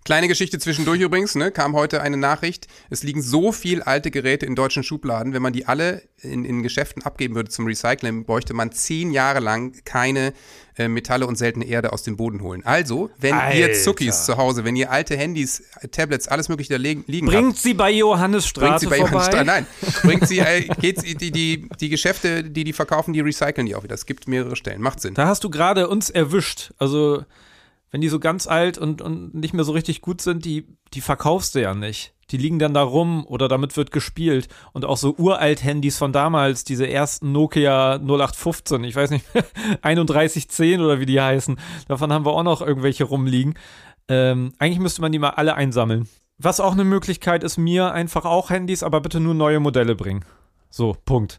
Kleine 0.07 0.29
Geschichte 0.29 0.61
zwischendurch 0.61 1.01
übrigens, 1.01 1.35
ne, 1.35 1.51
kam 1.51 1.75
heute 1.75 2.01
eine 2.01 2.17
Nachricht. 2.17 2.69
Es 2.91 3.03
liegen 3.03 3.23
so 3.23 3.51
viel 3.51 3.83
alte 3.83 4.13
Geräte 4.13 4.47
in 4.47 4.55
deutschen 4.55 4.85
Schubladen. 4.85 5.33
Wenn 5.33 5.43
man 5.43 5.53
die 5.53 5.67
alle 5.67 6.01
in, 6.23 6.45
in 6.45 6.63
Geschäften 6.63 7.03
abgeben 7.03 7.35
würde 7.35 7.51
zum 7.51 7.67
Recycling, 7.67 8.25
bräuchte 8.25 8.55
man 8.55 8.71
zehn 8.71 9.11
Jahre 9.11 9.41
lang 9.41 9.73
keine 9.85 10.33
äh, 10.79 10.87
Metalle 10.87 11.27
und 11.27 11.35
seltene 11.35 11.65
Erde 11.65 11.93
aus 11.93 12.05
dem 12.05 12.17
Boden 12.17 12.41
holen. 12.41 12.65
Also, 12.65 13.11
wenn 13.19 13.35
ihr 13.35 13.41
Alter. 13.43 13.73
Zuckis 13.75 14.27
zu 14.27 14.37
Hause, 14.37 14.65
wenn 14.65 14.77
ihr 14.77 14.93
alte 14.93 15.17
Handys, 15.17 15.65
äh, 15.81 15.89
Tablets, 15.89 16.29
alles 16.29 16.49
mögliche 16.49 16.75
da 16.75 16.79
liegen, 16.79 17.03
liegen 17.09 17.27
habt, 17.27 17.37
Bringt 17.37 17.57
sie 17.57 17.75
bei 17.75 17.91
Johannes 17.91 18.45
bringt 18.53 18.67
Straße 18.69 18.85
sie 18.85 18.91
bei 18.91 18.99
vorbei. 18.99 19.13
Johann 19.13 19.33
Stra- 19.33 19.45
Nein, 19.45 19.67
bringt 20.05 20.29
sie, 20.29 20.39
äh, 20.39 20.69
geht 20.81 21.03
die, 21.21 21.33
die, 21.33 21.69
die 21.81 21.89
Geschäfte, 21.89 22.45
die 22.45 22.63
die 22.63 22.73
verkaufen, 22.73 23.13
die 23.13 23.23
recyceln 23.23 23.67
die 23.67 23.75
auch 23.75 23.83
wieder. 23.83 23.97
Es 23.97 24.07
gibt 24.07 24.29
mehrere 24.29 24.55
Stellen. 24.55 24.81
Macht 24.83 25.01
Sinn. 25.01 25.15
Da 25.15 25.27
hast 25.27 25.43
du 25.43 25.51
gerade 25.51 25.89
uns 25.89 26.11
erwischt. 26.11 26.71
Also, 26.79 27.25
wenn 27.91 28.01
die 28.01 28.09
so 28.09 28.19
ganz 28.19 28.47
alt 28.47 28.79
und, 28.79 29.01
und 29.03 29.35
nicht 29.35 29.55
mehr 29.55 29.65
so 29.65 29.73
richtig 29.73 30.01
gut 30.01 30.21
sind, 30.21 30.45
die, 30.45 30.67
die 30.93 31.01
verkaufst 31.01 31.55
du 31.55 31.63
ja 31.63 31.75
nicht. 31.75 32.15
Die 32.31 32.37
liegen 32.39 32.59
dann 32.59 32.75
da 32.75 32.83
rum 32.83 33.25
oder 33.27 33.47
damit 33.47 33.77
wird 33.77 33.93
gespielt. 33.93 34.49
Und 34.73 34.85
auch 34.85 34.97
so 34.97 35.15
uralt-Handys 35.17 35.97
von 35.97 36.13
damals, 36.13 36.65
diese 36.65 36.89
ersten 36.89 37.31
Nokia 37.31 37.97
0815, 37.97 38.83
ich 38.85 38.97
weiß 38.97 39.11
nicht, 39.11 39.25
3110 39.83 40.81
oder 40.81 40.99
wie 40.99 41.07
die 41.07 41.21
heißen, 41.21 41.59
davon 41.87 42.13
haben 42.13 42.27
wir 42.27 42.33
auch 42.33 42.43
noch 42.43 42.63
irgendwelche 42.63 43.05
rumliegen. 43.05 43.55
Ähm, 44.09 44.53
eigentlich 44.59 44.81
müsste 44.81 45.03
man 45.03 45.13
die 45.13 45.19
mal 45.19 45.31
alle 45.31 45.55
einsammeln. 45.55 46.09
Was 46.39 46.61
auch 46.61 46.73
eine 46.73 46.85
Möglichkeit 46.85 47.45
ist, 47.45 47.57
mir 47.57 47.93
einfach 47.93 48.25
auch 48.25 48.51
Handys, 48.51 48.83
aber 48.83 49.01
bitte 49.01 49.21
nur 49.21 49.35
neue 49.35 49.61
Modelle 49.61 49.95
bringen. 49.95 50.25
So, 50.69 50.97
Punkt. 51.05 51.39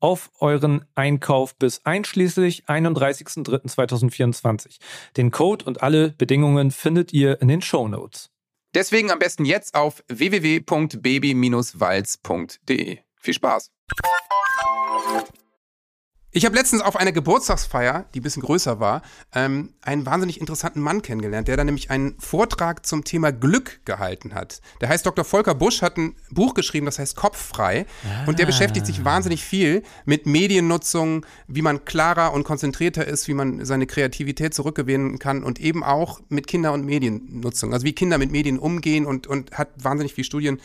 auf 0.00 0.30
euren 0.40 0.84
Einkauf 0.94 1.56
bis 1.56 1.84
einschließlich 1.84 2.64
31.03.2024. 2.66 4.78
Den 5.16 5.30
Code 5.30 5.64
und 5.64 5.82
alle 5.82 6.10
Bedingungen 6.10 6.70
findet 6.70 7.10
ihr 7.12 7.40
in 7.40 7.48
den 7.48 7.62
Show 7.62 7.88
Notes. 7.88 8.30
Deswegen 8.74 9.10
am 9.10 9.18
besten 9.18 9.46
jetzt 9.46 9.74
auf 9.74 10.04
www.baby-walz.de. 10.08 12.98
Viel 13.16 13.34
Spaß! 13.34 13.72
Ich 16.36 16.44
habe 16.44 16.54
letztens 16.54 16.82
auf 16.82 16.96
einer 16.96 17.12
Geburtstagsfeier, 17.12 18.04
die 18.12 18.20
ein 18.20 18.22
bisschen 18.22 18.42
größer 18.42 18.78
war, 18.78 19.00
ähm, 19.34 19.70
einen 19.80 20.04
wahnsinnig 20.04 20.38
interessanten 20.38 20.82
Mann 20.82 21.00
kennengelernt, 21.00 21.48
der 21.48 21.56
da 21.56 21.64
nämlich 21.64 21.90
einen 21.90 22.14
Vortrag 22.18 22.84
zum 22.84 23.04
Thema 23.04 23.32
Glück 23.32 23.80
gehalten 23.86 24.34
hat. 24.34 24.60
Der 24.82 24.90
heißt 24.90 25.06
Dr. 25.06 25.24
Volker 25.24 25.54
Busch, 25.54 25.80
hat 25.80 25.96
ein 25.96 26.14
Buch 26.30 26.52
geschrieben, 26.52 26.84
das 26.84 26.98
heißt 26.98 27.16
Kopffrei. 27.16 27.86
Ah. 28.04 28.28
Und 28.28 28.38
der 28.38 28.44
beschäftigt 28.44 28.84
sich 28.84 29.02
wahnsinnig 29.02 29.42
viel 29.42 29.82
mit 30.04 30.26
Mediennutzung, 30.26 31.24
wie 31.48 31.62
man 31.62 31.86
klarer 31.86 32.34
und 32.34 32.44
konzentrierter 32.44 33.06
ist, 33.06 33.28
wie 33.28 33.34
man 33.34 33.64
seine 33.64 33.86
Kreativität 33.86 34.52
zurückgewinnen 34.52 35.18
kann 35.18 35.42
und 35.42 35.58
eben 35.58 35.82
auch 35.82 36.20
mit 36.28 36.46
Kinder- 36.48 36.74
und 36.74 36.84
Mediennutzung. 36.84 37.72
Also 37.72 37.86
wie 37.86 37.94
Kinder 37.94 38.18
mit 38.18 38.30
Medien 38.30 38.58
umgehen 38.58 39.06
und, 39.06 39.26
und 39.26 39.52
hat 39.52 39.70
wahnsinnig 39.82 40.12
viele 40.12 40.26
Studien 40.26 40.60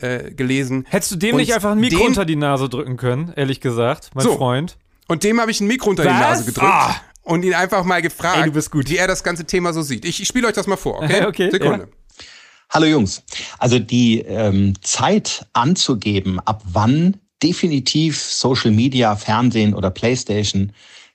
äh, 0.00 0.32
gelesen. 0.32 0.84
Hättest 0.86 1.12
du 1.12 1.16
dem 1.16 1.36
und 1.36 1.40
nicht 1.40 1.54
einfach 1.54 1.70
ein 1.70 1.80
Mikro 1.80 2.04
unter 2.04 2.26
die 2.26 2.36
Nase 2.36 2.68
drücken 2.68 2.98
können, 2.98 3.32
ehrlich 3.34 3.62
gesagt, 3.62 4.10
mein 4.12 4.24
so. 4.24 4.36
Freund? 4.36 4.76
Und 5.08 5.24
dem 5.24 5.40
habe 5.40 5.50
ich 5.50 5.60
ein 5.60 5.66
Mikro 5.66 5.90
unter 5.90 6.04
Was? 6.04 6.12
die 6.12 6.18
Nase 6.18 6.44
gedrückt. 6.44 6.72
Ah. 6.72 6.96
Und 7.22 7.42
ihn 7.42 7.54
einfach 7.54 7.84
mal 7.84 8.02
gefragt, 8.02 8.54
Ey, 8.54 8.88
wie 8.88 8.96
er 8.96 9.06
das 9.06 9.24
ganze 9.24 9.46
Thema 9.46 9.72
so 9.72 9.80
sieht. 9.82 10.04
Ich, 10.04 10.20
ich 10.20 10.28
spiele 10.28 10.46
euch 10.46 10.52
das 10.52 10.66
mal 10.66 10.76
vor, 10.76 11.02
okay? 11.02 11.24
okay 11.26 11.50
Sekunde. 11.50 11.88
Ja. 11.88 12.24
Hallo 12.70 12.86
Jungs. 12.86 13.22
Also 13.58 13.78
die 13.78 14.20
ähm, 14.20 14.74
Zeit 14.82 15.46
anzugeben, 15.52 16.40
ab 16.40 16.62
wann 16.64 17.16
definitiv 17.42 18.20
Social 18.20 18.70
Media, 18.70 19.16
Fernsehen 19.16 19.74
oder 19.74 19.90
Playstation 19.90 20.72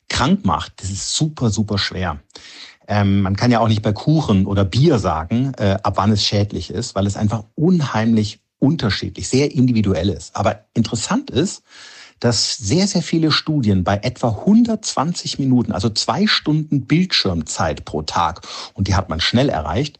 krank 0.09 0.45
macht, 0.45 0.73
das 0.81 0.89
ist 0.89 1.15
super, 1.15 1.49
super 1.49 1.77
schwer. 1.77 2.19
Ähm, 2.87 3.21
man 3.21 3.35
kann 3.35 3.51
ja 3.51 3.59
auch 3.59 3.67
nicht 3.67 3.83
bei 3.83 3.91
Kuchen 3.91 4.45
oder 4.45 4.65
Bier 4.65 4.97
sagen, 4.97 5.51
äh, 5.57 5.77
ab 5.83 5.93
wann 5.97 6.11
es 6.11 6.23
schädlich 6.23 6.71
ist, 6.71 6.95
weil 6.95 7.05
es 7.05 7.17
einfach 7.17 7.43
unheimlich 7.55 8.39
unterschiedlich, 8.57 9.29
sehr 9.29 9.51
individuell 9.51 10.09
ist. 10.09 10.35
Aber 10.35 10.65
interessant 10.73 11.29
ist, 11.29 11.63
dass 12.19 12.57
sehr, 12.57 12.87
sehr 12.87 13.01
viele 13.01 13.31
Studien 13.31 13.83
bei 13.83 13.97
etwa 13.97 14.29
120 14.29 15.39
Minuten, 15.39 15.71
also 15.71 15.89
zwei 15.89 16.27
Stunden 16.27 16.85
Bildschirmzeit 16.85 17.85
pro 17.85 18.01
Tag, 18.01 18.41
und 18.73 18.87
die 18.87 18.95
hat 18.95 19.09
man 19.09 19.19
schnell 19.19 19.49
erreicht, 19.49 19.99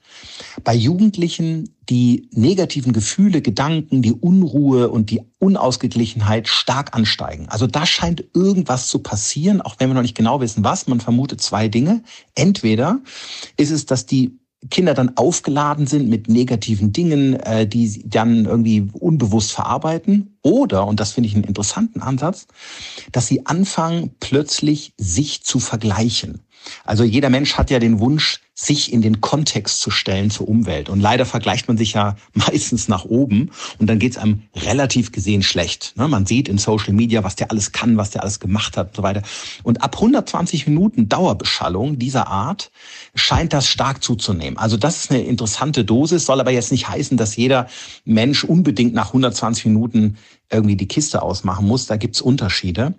bei 0.64 0.74
Jugendlichen 0.74 1.76
die 1.90 2.30
negativen 2.32 2.94
Gefühle, 2.94 3.42
Gedanken, 3.42 4.02
die 4.02 4.14
Unruhe 4.14 4.90
und 4.90 5.10
die 5.10 5.22
Unausgeglichenheit 5.40 6.48
stark 6.48 6.94
ansteigen. 6.94 7.48
Also 7.50 7.66
da 7.66 7.86
scheint 7.86 8.24
irgendwas 8.36 8.88
zu 8.88 9.00
passieren, 9.00 9.62
auch 9.62 9.76
wenn 9.80 9.90
wir 9.90 9.96
noch 9.96 10.04
nicht 10.04 10.16
genau 10.16 10.40
wissen, 10.40 10.64
was. 10.64 10.88
Man 10.88 11.00
vermutet 11.00 11.42
zwei 11.42 11.68
Dinge. 11.68 12.04
Entweder 12.36 13.00
ist 13.58 13.72
es, 13.72 13.88
dass 13.88 14.06
die 14.06 14.40
Kinder 14.70 14.94
dann 14.94 15.16
aufgeladen 15.16 15.88
sind 15.88 16.10
mit 16.10 16.28
negativen 16.28 16.92
Dingen, 16.92 17.36
äh, 17.40 17.66
die 17.66 17.88
sie 17.88 18.04
dann 18.08 18.46
irgendwie 18.46 18.90
unbewusst 18.92 19.54
verarbeiten. 19.54 20.38
Oder, 20.42 20.86
und 20.86 21.00
das 21.00 21.14
finde 21.14 21.30
ich 21.30 21.36
einen 21.36 21.46
interessanten 21.46 22.02
Ansatz, 22.02 22.48
dass 23.12 23.28
sie 23.28 23.46
anfangen, 23.46 24.12
plötzlich 24.20 24.94
sich 24.98 25.44
zu 25.44 25.60
vergleichen. 25.60 26.42
Also 26.86 27.04
jeder 27.04 27.30
Mensch 27.30 27.56
hat 27.56 27.70
ja 27.72 27.80
den 27.80 28.00
Wunsch, 28.00 28.40
sich 28.62 28.92
in 28.92 29.02
den 29.02 29.22
Kontext 29.22 29.80
zu 29.80 29.90
stellen 29.90 30.30
zur 30.30 30.50
Umwelt. 30.50 30.90
Und 30.90 31.00
leider 31.00 31.26
vergleicht 31.26 31.70
man 31.70 31.78
sich 31.78 31.94
ja 31.94 32.18
meistens 32.34 32.90
nach 32.90 33.06
oben 33.06 33.52
und 33.78 33.88
dann 33.88 34.00
geht 34.00 34.14
es 34.14 34.18
einem 34.18 34.44
relativ 34.54 35.14
gesehen 35.14 35.44
schlecht. 35.44 35.94
Ne? 35.96 36.08
Man 36.10 36.26
sieht 36.26 36.50
in 36.50 36.58
Social 36.58 36.94
Media, 36.94 37.24
was 37.24 37.38
der 37.38 37.52
alles 37.52 37.72
kann, 37.72 37.96
was 37.96 38.10
der 38.10 38.22
alles 38.22 38.42
gemacht 38.42 38.76
hat 38.76 38.90
und 38.90 38.96
so 38.98 39.04
weiter. 39.04 39.22
Und 39.64 39.82
ab 39.82 39.96
120 39.96 40.68
Minuten 40.68 41.08
Dauerbeschallung 41.08 42.00
dieser 42.00 42.28
Art 42.28 42.72
scheint 43.16 43.54
das 43.54 43.66
stark 43.66 44.04
zuzunehmen. 44.04 44.58
Also 44.58 44.76
das 44.76 44.98
ist 44.98 45.12
eine 45.12 45.24
interessante 45.24 45.86
Dosis, 45.86 46.26
soll 46.26 46.42
aber 46.42 46.52
jetzt 46.52 46.72
nicht 46.72 46.90
heißen, 46.90 47.16
dass 47.16 47.38
jeder 47.38 47.68
Mensch 48.04 48.44
unbedingt 48.44 48.94
nach 48.94 49.08
120 49.08 49.66
Minuten 49.66 50.18
irgendwie 50.52 50.76
die 50.76 50.88
Kiste 50.88 51.22
ausmachen 51.22 51.68
muss. 51.68 51.86
Da 51.86 51.96
gibt's 51.96 52.22
Unterschiede. 52.22 52.96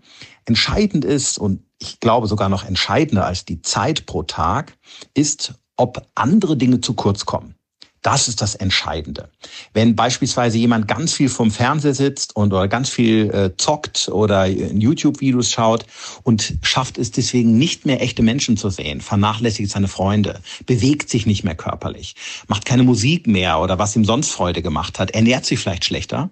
Entscheidend 0.51 1.05
ist, 1.05 1.39
und 1.39 1.63
ich 1.79 2.01
glaube 2.01 2.27
sogar 2.27 2.49
noch 2.49 2.65
entscheidender 2.65 3.25
als 3.25 3.45
die 3.45 3.63
Zeit 3.63 4.05
pro 4.07 4.25
Tag, 4.25 4.77
ist, 5.15 5.55
ob 5.77 6.05
andere 6.17 6.57
Dinge 6.57 6.81
zu 6.81 6.95
kurz 6.95 7.25
kommen. 7.25 7.55
Das 8.03 8.27
ist 8.27 8.43
das 8.43 8.57
Entscheidende. 8.57 9.31
Wenn 9.75 9.95
beispielsweise 9.95 10.59
jemand 10.59 10.89
ganz 10.89 11.13
viel 11.13 11.29
vom 11.29 11.53
Fernseher 11.53 11.95
sitzt 11.95 12.35
und 12.35 12.53
oder 12.53 12.67
ganz 12.67 12.89
viel 12.89 13.31
äh, 13.31 13.57
zockt 13.57 14.09
oder 14.09 14.47
YouTube-Videos 14.47 15.53
schaut 15.53 15.87
und 16.25 16.55
schafft 16.63 16.99
es 16.99 17.13
deswegen 17.13 17.57
nicht 17.57 17.87
mehr 17.87 18.03
echte 18.03 18.25
Menschen 18.25 18.57
zu 18.57 18.71
sehen, 18.71 19.01
vernachlässigt 19.01 19.71
seine 19.71 19.87
Freunde, 19.87 20.41
bewegt 20.67 21.11
sich 21.11 21.27
nicht 21.27 21.45
mehr 21.45 21.55
körperlich, 21.55 22.17
macht 22.49 22.65
keine 22.65 22.83
Musik 22.83 23.29
mehr 23.29 23.61
oder 23.61 23.79
was 23.79 23.95
ihm 23.95 24.05
sonst 24.05 24.33
Freude 24.33 24.63
gemacht 24.63 24.99
hat, 24.99 25.13
ernährt 25.13 25.47
sich 25.47 25.61
vielleicht 25.61 25.85
schlechter, 25.85 26.29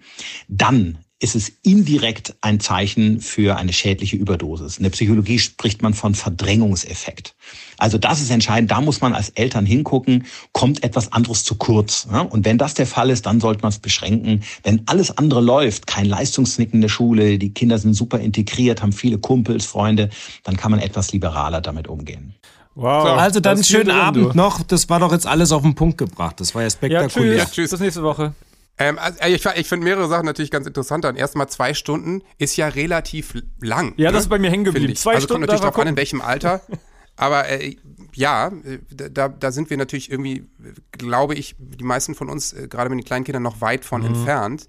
dann 0.48 0.98
ist 1.20 1.34
es 1.34 1.52
indirekt 1.62 2.36
ein 2.42 2.60
Zeichen 2.60 3.20
für 3.20 3.56
eine 3.56 3.72
schädliche 3.72 4.16
Überdosis. 4.16 4.76
In 4.76 4.84
der 4.84 4.90
Psychologie 4.90 5.40
spricht 5.40 5.82
man 5.82 5.92
von 5.92 6.14
Verdrängungseffekt. 6.14 7.34
Also 7.76 7.98
das 7.98 8.20
ist 8.20 8.30
entscheidend. 8.30 8.70
Da 8.70 8.80
muss 8.80 9.00
man 9.00 9.14
als 9.14 9.30
Eltern 9.30 9.66
hingucken, 9.66 10.26
kommt 10.52 10.84
etwas 10.84 11.12
anderes 11.12 11.42
zu 11.42 11.56
kurz. 11.56 12.06
Und 12.30 12.44
wenn 12.44 12.56
das 12.56 12.74
der 12.74 12.86
Fall 12.86 13.10
ist, 13.10 13.26
dann 13.26 13.40
sollte 13.40 13.62
man 13.62 13.70
es 13.70 13.78
beschränken. 13.80 14.44
Wenn 14.62 14.82
alles 14.86 15.16
andere 15.18 15.40
läuft, 15.40 15.88
kein 15.88 16.06
Leistungsnick 16.06 16.72
in 16.72 16.82
der 16.82 16.88
Schule, 16.88 17.38
die 17.38 17.52
Kinder 17.52 17.78
sind 17.78 17.94
super 17.94 18.20
integriert, 18.20 18.80
haben 18.80 18.92
viele 18.92 19.18
Kumpels, 19.18 19.66
Freunde, 19.66 20.10
dann 20.44 20.56
kann 20.56 20.70
man 20.70 20.78
etwas 20.78 21.12
liberaler 21.12 21.60
damit 21.60 21.88
umgehen. 21.88 22.34
Wow. 22.76 23.02
So, 23.02 23.08
also 23.14 23.40
dann 23.40 23.64
schönen 23.64 23.90
Abend 23.90 24.34
du. 24.34 24.36
noch. 24.36 24.62
Das 24.62 24.88
war 24.88 25.00
doch 25.00 25.10
jetzt 25.10 25.26
alles 25.26 25.50
auf 25.50 25.62
den 25.62 25.74
Punkt 25.74 25.98
gebracht. 25.98 26.38
Das 26.38 26.54
war 26.54 26.62
ja 26.62 26.70
spektakulär. 26.70 27.38
Ja, 27.38 27.44
tschüss. 27.44 27.48
Ja, 27.48 27.50
tschüss. 27.50 27.70
Bis 27.72 27.80
nächste 27.80 28.02
Woche. 28.04 28.34
Ähm, 28.78 28.98
also 28.98 29.18
ich, 29.26 29.44
ich 29.44 29.68
finde 29.68 29.84
mehrere 29.84 30.08
Sachen 30.08 30.26
natürlich 30.26 30.50
ganz 30.50 30.66
interessant. 30.66 31.04
Dann 31.04 31.16
erstmal 31.16 31.48
zwei 31.48 31.74
Stunden 31.74 32.22
ist 32.38 32.56
ja 32.56 32.68
relativ 32.68 33.34
lang. 33.60 33.94
Ja, 33.96 34.08
ne? 34.08 34.14
das 34.14 34.24
ist 34.24 34.28
bei 34.28 34.38
mir 34.38 34.50
hängen 34.50 34.64
geblieben. 34.64 34.94
Zwei 34.94 35.14
also 35.14 35.26
Stunden 35.26 35.42
kommt 35.42 35.48
natürlich 35.48 35.60
darauf 35.60 35.78
an, 35.78 35.88
in 35.88 35.96
welchem 35.96 36.20
Alter. 36.20 36.60
Aber 37.16 37.48
äh, 37.48 37.76
ja, 38.14 38.52
da, 38.90 39.28
da 39.28 39.50
sind 39.50 39.70
wir 39.70 39.76
natürlich 39.76 40.10
irgendwie, 40.10 40.48
glaube 40.92 41.34
ich, 41.34 41.56
die 41.58 41.84
meisten 41.84 42.14
von 42.14 42.28
uns, 42.28 42.52
äh, 42.52 42.68
gerade 42.68 42.90
mit 42.90 43.00
den 43.00 43.04
kleinen 43.04 43.24
Kindern, 43.24 43.42
noch 43.42 43.60
weit 43.60 43.84
von 43.84 44.02
mhm. 44.02 44.08
entfernt. 44.08 44.68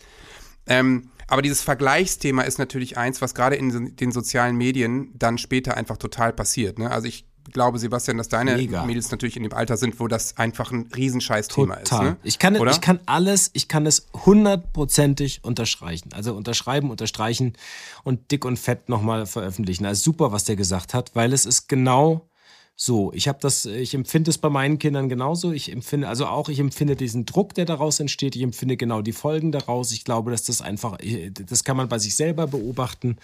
Ähm, 0.66 1.12
aber 1.28 1.44
dieses 1.44 1.62
Vergleichsthema 1.62 2.42
ist 2.42 2.58
natürlich 2.58 2.98
eins, 2.98 3.22
was 3.22 3.36
gerade 3.36 3.56
in 3.56 3.96
den 3.96 4.12
sozialen 4.12 4.56
Medien 4.56 5.12
dann 5.14 5.38
später 5.38 5.78
einfach 5.78 5.98
total 5.98 6.34
passiert. 6.34 6.80
Ne? 6.80 6.90
Also 6.90 7.08
ich 7.08 7.26
glaube, 7.52 7.80
Sebastian, 7.80 8.18
dass 8.18 8.30
deine 8.30 8.56
Mega. 8.56 8.86
Mädels 8.86 9.12
natürlich 9.12 9.38
in 9.38 9.44
dem 9.44 9.54
Alter 9.54 9.78
sind, 9.78 10.00
wo 10.00 10.08
das 10.08 10.38
einfach 10.38 10.72
ein 10.72 10.90
Riesenscheiß-Thema 10.96 11.76
ist. 11.76 11.92
Ne? 11.92 12.18
Ich, 12.24 12.40
kann, 12.40 12.56
ich 12.56 12.82
kann 12.82 13.00
alles, 13.06 13.50
ich 13.54 13.68
kann 13.68 13.86
es 13.86 14.08
hundertprozentig 14.26 15.44
unterstreichen. 15.44 16.10
Also 16.14 16.36
unterschreiben, 16.36 16.90
unterstreichen 16.92 17.54
und 18.04 18.32
dick 18.32 18.46
und 18.46 18.58
fett 18.58 18.90
nochmal 18.90 19.26
veröffentlichen. 19.26 19.86
Also 19.86 20.04
super, 20.04 20.32
was 20.32 20.44
der 20.44 20.56
gesagt 20.56 20.94
hat, 20.94 21.12
weil 21.16 21.34
es 21.34 21.46
ist 21.46 21.68
genau 21.68 22.30
So, 22.82 23.12
ich 23.12 23.28
habe 23.28 23.40
das, 23.42 23.66
ich 23.66 23.94
empfinde 23.94 24.32
es 24.32 24.38
bei 24.38 24.50
meinen 24.50 24.80
Kindern 24.80 25.10
genauso. 25.10 25.52
Ich 25.52 25.70
empfinde, 25.70 26.08
also 26.08 26.28
auch, 26.28 26.48
ich 26.48 26.60
empfinde 26.60 26.96
diesen 26.96 27.26
Druck, 27.26 27.54
der 27.54 27.66
daraus 27.66 28.00
entsteht. 28.00 28.38
Ich 28.38 28.42
empfinde 28.42 28.78
genau 28.78 29.02
die 29.02 29.12
Folgen 29.12 29.52
daraus. 29.52 29.92
Ich 29.92 30.06
glaube, 30.06 30.32
dass 30.32 30.46
das 30.46 30.62
einfach, 30.62 30.98
das 31.34 31.66
kann 31.66 31.76
man 31.76 31.90
bei 31.90 32.00
sich 32.00 32.16
selber 32.16 32.48
beobachten. 32.48 33.18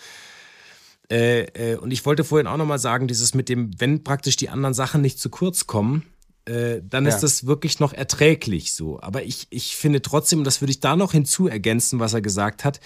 Äh, 1.11 1.43
äh, 1.73 1.77
und 1.77 1.91
ich 1.91 2.05
wollte 2.05 2.23
vorhin 2.23 2.47
auch 2.47 2.57
nochmal 2.57 2.79
sagen, 2.79 3.07
dieses 3.07 3.33
mit 3.33 3.49
dem, 3.49 3.71
wenn 3.79 4.03
praktisch 4.03 4.37
die 4.37 4.49
anderen 4.49 4.73
Sachen 4.73 5.01
nicht 5.01 5.19
zu 5.19 5.29
kurz 5.29 5.67
kommen, 5.67 6.03
äh, 6.45 6.81
dann 6.87 7.05
ja. 7.05 7.09
ist 7.09 7.21
das 7.21 7.45
wirklich 7.45 7.79
noch 7.79 7.93
erträglich 7.93 8.73
so. 8.73 8.99
Aber 9.01 9.23
ich, 9.23 9.47
ich 9.49 9.75
finde 9.75 10.01
trotzdem, 10.01 10.43
das 10.43 10.61
würde 10.61 10.71
ich 10.71 10.79
da 10.79 10.95
noch 10.95 11.11
hinzu 11.11 11.47
ergänzen, 11.47 11.99
was 11.99 12.13
er 12.13 12.21
gesagt 12.21 12.63
hat, 12.63 12.79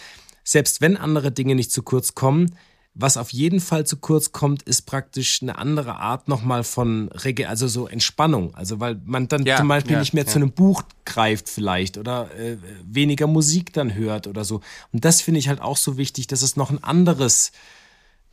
selbst 0.43 0.81
wenn 0.81 0.97
andere 0.97 1.31
Dinge 1.31 1.55
nicht 1.55 1.71
zu 1.71 1.83
kurz 1.83 2.15
kommen, 2.15 2.55
was 2.95 3.17
auf 3.17 3.31
jeden 3.31 3.59
Fall 3.59 3.85
zu 3.85 3.97
kurz 3.97 4.31
kommt, 4.31 4.63
ist 4.63 4.81
praktisch 4.81 5.41
eine 5.41 5.57
andere 5.57 5.95
Art 5.97 6.27
nochmal 6.27 6.63
von 6.63 7.09
Rege, 7.09 7.47
also 7.47 7.67
so 7.67 7.87
Entspannung. 7.87 8.55
Also 8.55 8.79
weil 8.79 8.99
man 9.05 9.27
dann 9.27 9.45
ja, 9.45 9.57
zum 9.57 9.67
Beispiel 9.67 9.93
ja, 9.93 9.99
nicht 9.99 10.13
mehr 10.13 10.25
ja. 10.25 10.29
zu 10.29 10.37
einem 10.37 10.51
Buch 10.51 10.83
greift 11.05 11.49
vielleicht 11.49 11.97
oder 11.97 12.29
äh, 12.37 12.57
weniger 12.83 13.27
Musik 13.27 13.73
dann 13.73 13.93
hört 13.93 14.27
oder 14.27 14.43
so. 14.43 14.61
Und 14.91 15.05
das 15.05 15.21
finde 15.21 15.39
ich 15.39 15.47
halt 15.47 15.61
auch 15.61 15.77
so 15.77 15.97
wichtig, 15.97 16.27
dass 16.27 16.41
es 16.41 16.55
noch 16.55 16.71
ein 16.71 16.83
anderes 16.83 17.51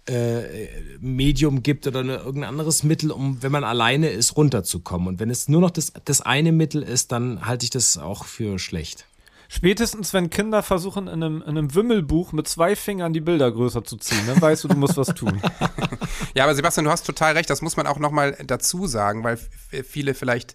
äh, 0.06 0.68
Medium 1.00 1.62
gibt 1.62 1.86
oder 1.86 2.00
eine, 2.00 2.16
irgendein 2.16 2.50
anderes 2.50 2.82
Mittel, 2.82 3.10
um, 3.10 3.42
wenn 3.42 3.52
man 3.52 3.64
alleine 3.64 4.08
ist, 4.08 4.36
runterzukommen. 4.36 5.08
Und 5.08 5.20
wenn 5.20 5.30
es 5.30 5.48
nur 5.48 5.60
noch 5.60 5.70
das, 5.70 5.92
das 6.04 6.20
eine 6.20 6.52
Mittel 6.52 6.82
ist, 6.82 7.12
dann 7.12 7.46
halte 7.46 7.64
ich 7.64 7.70
das 7.70 7.98
auch 7.98 8.24
für 8.24 8.58
schlecht. 8.58 9.06
Spätestens, 9.48 10.12
wenn 10.12 10.28
Kinder 10.28 10.62
versuchen, 10.62 11.06
in 11.06 11.22
einem, 11.22 11.42
in 11.42 11.50
einem 11.50 11.74
Wimmelbuch 11.74 12.32
mit 12.32 12.48
zwei 12.48 12.74
Fingern 12.74 13.12
die 13.12 13.20
Bilder 13.20 13.50
größer 13.52 13.84
zu 13.84 13.96
ziehen, 13.96 14.26
dann 14.26 14.40
weißt 14.40 14.64
du, 14.64 14.68
du 14.68 14.76
musst 14.76 14.96
was 14.96 15.08
tun. 15.08 15.40
ja, 16.34 16.44
aber 16.44 16.54
Sebastian, 16.54 16.84
du 16.84 16.90
hast 16.90 17.06
total 17.06 17.34
recht, 17.34 17.48
das 17.48 17.62
muss 17.62 17.76
man 17.76 17.86
auch 17.86 17.98
nochmal 17.98 18.36
dazu 18.44 18.86
sagen, 18.86 19.22
weil 19.22 19.38
viele 19.84 20.14
vielleicht 20.14 20.54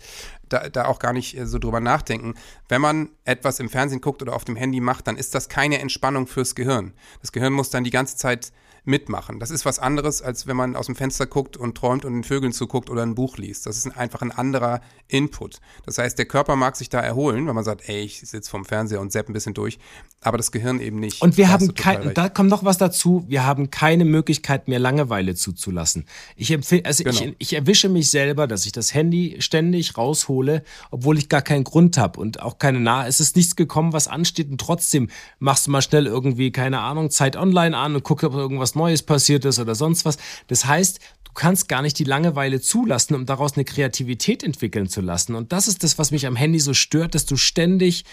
da, 0.50 0.68
da 0.68 0.86
auch 0.86 1.00
gar 1.00 1.14
nicht 1.14 1.38
äh, 1.38 1.48
so 1.48 1.58
drüber 1.58 1.80
nachdenken. 1.80 2.36
Wenn 2.68 2.82
man 2.82 3.10
etwas 3.24 3.60
im 3.62 3.70
Fernsehen 3.70 4.02
guckt 4.02 4.22
oder 4.22 4.36
auf 4.36 4.44
dem 4.44 4.58
Handy 4.58 4.82
macht, 4.82 5.08
dann 5.08 5.16
ist 5.16 5.36
das 5.36 5.48
keine 5.48 5.80
Entspannung 5.80 6.28
fürs 6.28 6.56
Gehirn. 6.56 6.94
Das 7.22 7.32
Gehirn 7.32 7.54
muss 7.54 7.70
dann 7.70 7.86
die 7.86 7.92
ganze 7.92 8.18
Zeit 8.18 8.52
mitmachen. 8.84 9.40
Das 9.40 9.52
ist 9.52 9.66
was 9.66 9.78
anderes, 9.78 10.22
als 10.22 10.48
wenn 10.48 10.58
man 10.58 10.76
aus 10.76 10.88
dem 10.88 10.96
Fenster 10.96 11.28
guckt 11.28 11.56
und 11.56 11.76
träumt 11.78 12.04
und 12.04 12.14
den 12.14 12.24
Vögeln 12.24 12.52
zuguckt 12.52 12.90
oder 12.90 13.04
ein 13.04 13.14
Buch 13.14 13.38
liest. 13.38 13.68
Das 13.68 13.78
ist 13.78 13.96
einfach 13.96 14.22
ein 14.22 14.32
anderer 14.32 14.82
Input. 15.08 15.60
Das 15.86 16.00
heißt, 16.00 16.18
der 16.18 16.26
Körper 16.26 16.56
mag 16.56 16.76
sich 16.76 16.90
da 16.90 17.00
erholen, 17.00 17.48
wenn 17.48 17.54
man 17.54 17.64
sagt, 17.64 17.88
ey, 17.88 18.02
ich 18.02 18.22
sitze 18.22 18.50
vorm 18.50 18.66
Fernseher 18.66 19.00
und 19.00 19.12
sepp 19.12 19.30
ein 19.30 19.34
bisschen 19.34 19.54
durch, 19.54 19.78
aber 20.22 20.38
das 20.38 20.52
Gehirn 20.52 20.80
eben 20.80 21.00
nicht. 21.00 21.22
Und 21.22 21.38
wir 21.38 21.46
da 21.46 21.52
haben 21.52 21.76
kein, 21.76 22.14
da 22.16 22.30
kommt 22.30 22.50
noch 22.50 22.64
was 22.64 22.78
dazu, 22.80 23.24
wir 23.28 23.46
haben 23.46 23.70
keine 23.70 24.06
Möglichkeit 24.06 24.68
mehr 24.68 24.80
Langeweile 24.80 25.36
zuzulassen. 25.36 26.06
Ich 26.36 26.50
empfehle, 26.50 26.86
also 26.86 27.04
genau. 27.04 27.22
ich, 27.22 27.36
ich 27.38 27.54
erwische 27.54 27.88
mich 27.88 28.10
selber, 28.10 28.48
dass 28.48 28.66
ich 28.66 28.72
das 28.72 28.94
Handy 28.96 29.38
ständig 29.40 29.98
raushole, 29.98 30.64
obwohl 30.90 31.20
ich 31.20 31.30
gar 31.30 31.42
keinen 31.44 31.64
Grund 31.64 31.98
habe 31.98 32.20
und 32.20 32.42
auch 32.42 32.58
keine 32.58 32.80
nahe. 32.80 33.08
Es 33.08 33.20
ist 33.20 33.36
nichts 33.36 33.56
gekommen, 33.56 33.94
was 33.94 34.08
ansteht 34.08 34.50
und 34.50 34.60
trotzdem 34.60 35.10
machst 35.40 35.68
du 35.68 35.72
mal 35.72 35.82
schnell 35.84 36.08
irgendwie, 36.08 36.52
keine 36.52 36.80
Ahnung, 36.80 37.12
Zeit 37.12 37.36
online 37.36 37.78
an 37.78 37.96
und 37.96 38.04
guckst, 38.04 38.24
ob 38.24 38.34
irgendwas 38.34 38.71
was 38.72 38.76
Neues 38.76 39.04
passiert 39.04 39.46
ist 39.46 39.60
oder 39.60 39.76
sonst 39.76 40.06
was. 40.06 40.18
Das 40.48 40.66
heißt, 40.66 41.00
du 41.24 41.32
kannst 41.34 41.68
gar 41.68 41.82
nicht 41.82 42.00
die 42.00 42.04
Langeweile 42.04 42.62
zulassen, 42.62 43.16
um 43.16 43.26
daraus 43.26 43.54
eine 43.54 43.66
Kreativität 43.66 44.44
entwickeln 44.44 44.88
zu 44.88 45.02
lassen. 45.02 45.36
Und 45.36 45.52
das 45.52 45.68
ist 45.68 45.84
das, 45.84 45.98
was 45.98 46.12
mich 46.12 46.26
am 46.26 46.36
Handy 46.36 46.60
so 46.60 46.74
stört, 46.74 47.16
dass 47.16 47.26
du 47.26 47.36
ständig 47.36 48.06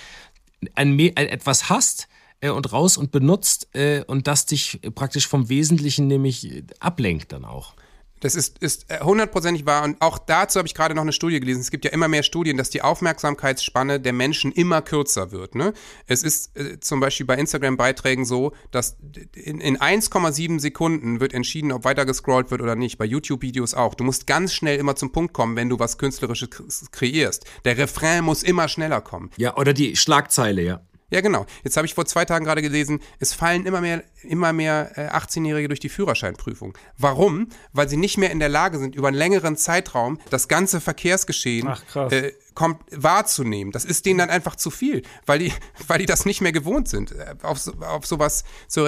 ein, 0.75 0.99
ein 1.15 1.29
etwas 1.29 1.69
hast, 1.69 2.09
äh, 2.41 2.51
und 2.51 2.73
raus 2.73 2.97
und 2.97 3.11
benutzt 3.11 3.69
äh, 3.75 4.03
und 4.07 4.27
das 4.27 4.47
dich 4.47 4.81
praktisch 4.95 5.27
vom 5.27 5.49
Wesentlichen 5.49 6.07
nämlich 6.07 6.65
ablenkt 6.81 7.33
dann 7.33 7.45
auch. 7.45 7.75
Das 8.21 8.35
ist, 8.35 8.59
ist 8.59 8.91
äh, 8.91 9.01
hundertprozentig 9.01 9.67
wahr. 9.67 9.85
Und 9.85 10.01
auch 10.01 10.19
dazu 10.19 10.59
habe 10.59 10.67
ich 10.67 10.75
gerade 10.75 10.95
noch 10.95 11.03
eine 11.03 11.13
Studie 11.13 11.41
gelesen. 11.41 11.61
Es 11.61 11.71
gibt 11.71 11.85
ja 11.85 11.91
immer 11.91 12.09
mehr 12.09 12.23
Studien, 12.23 12.57
dass 12.57 12.71
die 12.71 12.83
Aufmerksamkeitsspanne 12.83 14.01
der 14.01 14.13
Menschen 14.13 14.53
immer 14.53 14.83
kürzer 14.83 15.31
wird. 15.31 15.55
Ne? 15.55 15.73
Es 16.07 16.23
ist 16.23 16.57
äh, 16.57 16.81
zum 16.81 17.01
Beispiel 17.01 17.27
bei 17.27 17.37
Instagram-Beiträgen 17.37 18.25
so, 18.25 18.53
dass 18.71 18.97
in, 19.35 19.61
in 19.61 19.79
1,7 19.79 20.61
Sekunden 20.61 21.21
wird 21.21 21.33
entschieden, 21.33 21.73
ob 21.73 21.85
weiter 21.85 22.05
gescrollt 22.05 22.51
wird 22.51 22.61
oder 22.63 22.77
nicht. 22.77 22.99
Bei 22.99 23.05
YouTube-Videos 23.05 23.75
auch. 23.75 23.95
Du 23.95 24.05
musst 24.05 24.27
ganz 24.27 24.53
schnell 24.53 24.79
immer 24.79 24.97
zum 24.97 25.13
Punkt 25.13 25.33
kommen, 25.33 25.57
wenn 25.57 25.69
du 25.69 25.79
was 25.79 25.99
Künstlerisches 25.99 26.49
kreierst. 26.91 27.45
Der 27.65 27.79
Refrain 27.79 28.25
muss 28.25 28.43
immer 28.43 28.69
schneller 28.69 29.01
kommen. 29.01 29.31
Ja, 29.37 29.57
oder 29.57 29.73
die 29.73 29.97
Schlagzeile, 29.97 30.63
ja. 30.63 30.81
Ja, 31.11 31.23
genau. 31.23 31.47
Jetzt 31.65 31.77
habe 31.77 31.87
ich 31.87 31.95
vor 31.95 32.05
zwei 32.05 32.25
Tagen 32.27 32.45
gerade 32.45 32.61
gelesen, 32.61 33.01
es 33.19 33.33
fallen 33.33 33.65
immer 33.65 33.81
mehr, 33.81 34.05
immer 34.23 34.53
mehr 34.53 34.93
äh, 34.97 35.09
18-Jährige 35.09 35.69
durch 35.69 35.81
die 35.81 35.89
Führerscheinprüfung. 35.89 36.77
Warum? 36.99 37.49
Weil 37.73 37.89
sie 37.89 37.97
nicht 37.97 38.19
mehr 38.19 38.31
in 38.31 38.41
der 38.41 38.51
Lage 38.51 38.79
sind, 38.79 38.95
über 38.95 39.09
einen 39.09 39.17
längeren 39.17 39.57
Zeitraum 39.57 40.21
das 40.29 40.49
ganze 40.49 40.81
Verkehrsgeschehen 40.81 41.69
äh, 41.95 42.33
kommt, 42.55 42.83
wahrzunehmen. 42.91 43.73
Das 43.73 43.87
ist 43.87 44.05
denen 44.05 44.19
dann 44.19 44.31
einfach 44.31 44.57
zu 44.57 44.71
viel, 44.71 45.03
weil 45.25 45.39
die, 45.39 45.53
weil 45.87 45.99
die 45.99 46.07
das 46.07 46.27
nicht 46.27 46.43
mehr 46.43 46.53
gewohnt 46.53 46.89
sind, 46.89 47.13
äh, 47.13 47.35
auf, 47.43 47.67
auf 47.81 48.07
sowas 48.07 48.45
zu, 48.67 48.87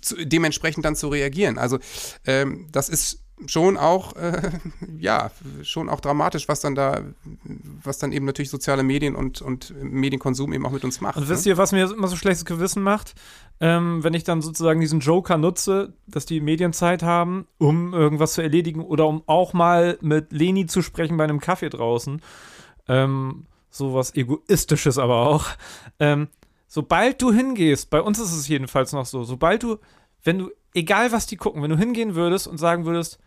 zu, 0.00 0.24
dementsprechend 0.24 0.84
dann 0.84 0.94
zu 0.94 1.08
reagieren. 1.08 1.58
Also 1.58 1.80
ähm, 2.24 2.68
das 2.70 2.88
ist 2.88 3.24
schon 3.46 3.76
auch, 3.76 4.16
äh, 4.16 4.50
ja, 4.98 5.30
schon 5.62 5.88
auch 5.88 6.00
dramatisch, 6.00 6.48
was 6.48 6.60
dann 6.60 6.74
da, 6.74 7.02
was 7.82 7.98
dann 7.98 8.12
eben 8.12 8.26
natürlich 8.26 8.50
soziale 8.50 8.82
Medien 8.82 9.14
und, 9.14 9.42
und 9.42 9.74
Medienkonsum 9.82 10.52
eben 10.52 10.66
auch 10.66 10.72
mit 10.72 10.84
uns 10.84 11.00
macht. 11.00 11.16
Und 11.16 11.24
ne? 11.24 11.28
wisst 11.28 11.46
ihr, 11.46 11.56
was 11.56 11.72
mir 11.72 11.90
immer 11.90 12.08
so 12.08 12.16
schlechtes 12.16 12.44
Gewissen 12.44 12.82
macht? 12.82 13.14
Ähm, 13.60 14.02
wenn 14.02 14.14
ich 14.14 14.24
dann 14.24 14.40
sozusagen 14.40 14.80
diesen 14.80 15.00
Joker 15.00 15.36
nutze, 15.36 15.92
dass 16.06 16.26
die 16.26 16.40
Medienzeit 16.40 17.02
haben, 17.02 17.46
um 17.58 17.92
irgendwas 17.92 18.32
zu 18.34 18.42
erledigen 18.42 18.82
oder 18.82 19.06
um 19.06 19.22
auch 19.26 19.52
mal 19.52 19.98
mit 20.00 20.32
Leni 20.32 20.66
zu 20.66 20.82
sprechen 20.82 21.16
bei 21.16 21.24
einem 21.24 21.40
Kaffee 21.40 21.68
draußen. 21.68 22.22
Ähm, 22.88 23.46
sowas 23.70 24.14
Egoistisches 24.14 24.98
aber 24.98 25.26
auch. 25.28 25.46
Ähm, 25.98 26.28
sobald 26.66 27.20
du 27.22 27.32
hingehst, 27.32 27.90
bei 27.90 28.00
uns 28.00 28.18
ist 28.18 28.32
es 28.32 28.48
jedenfalls 28.48 28.92
noch 28.92 29.06
so, 29.06 29.24
sobald 29.24 29.62
du, 29.62 29.78
wenn 30.24 30.38
du, 30.38 30.50
egal 30.74 31.12
was 31.12 31.26
die 31.26 31.36
gucken, 31.36 31.62
wenn 31.62 31.70
du 31.70 31.76
hingehen 31.76 32.14
würdest 32.14 32.46
und 32.46 32.58
sagen 32.58 32.84
würdest, 32.84 33.18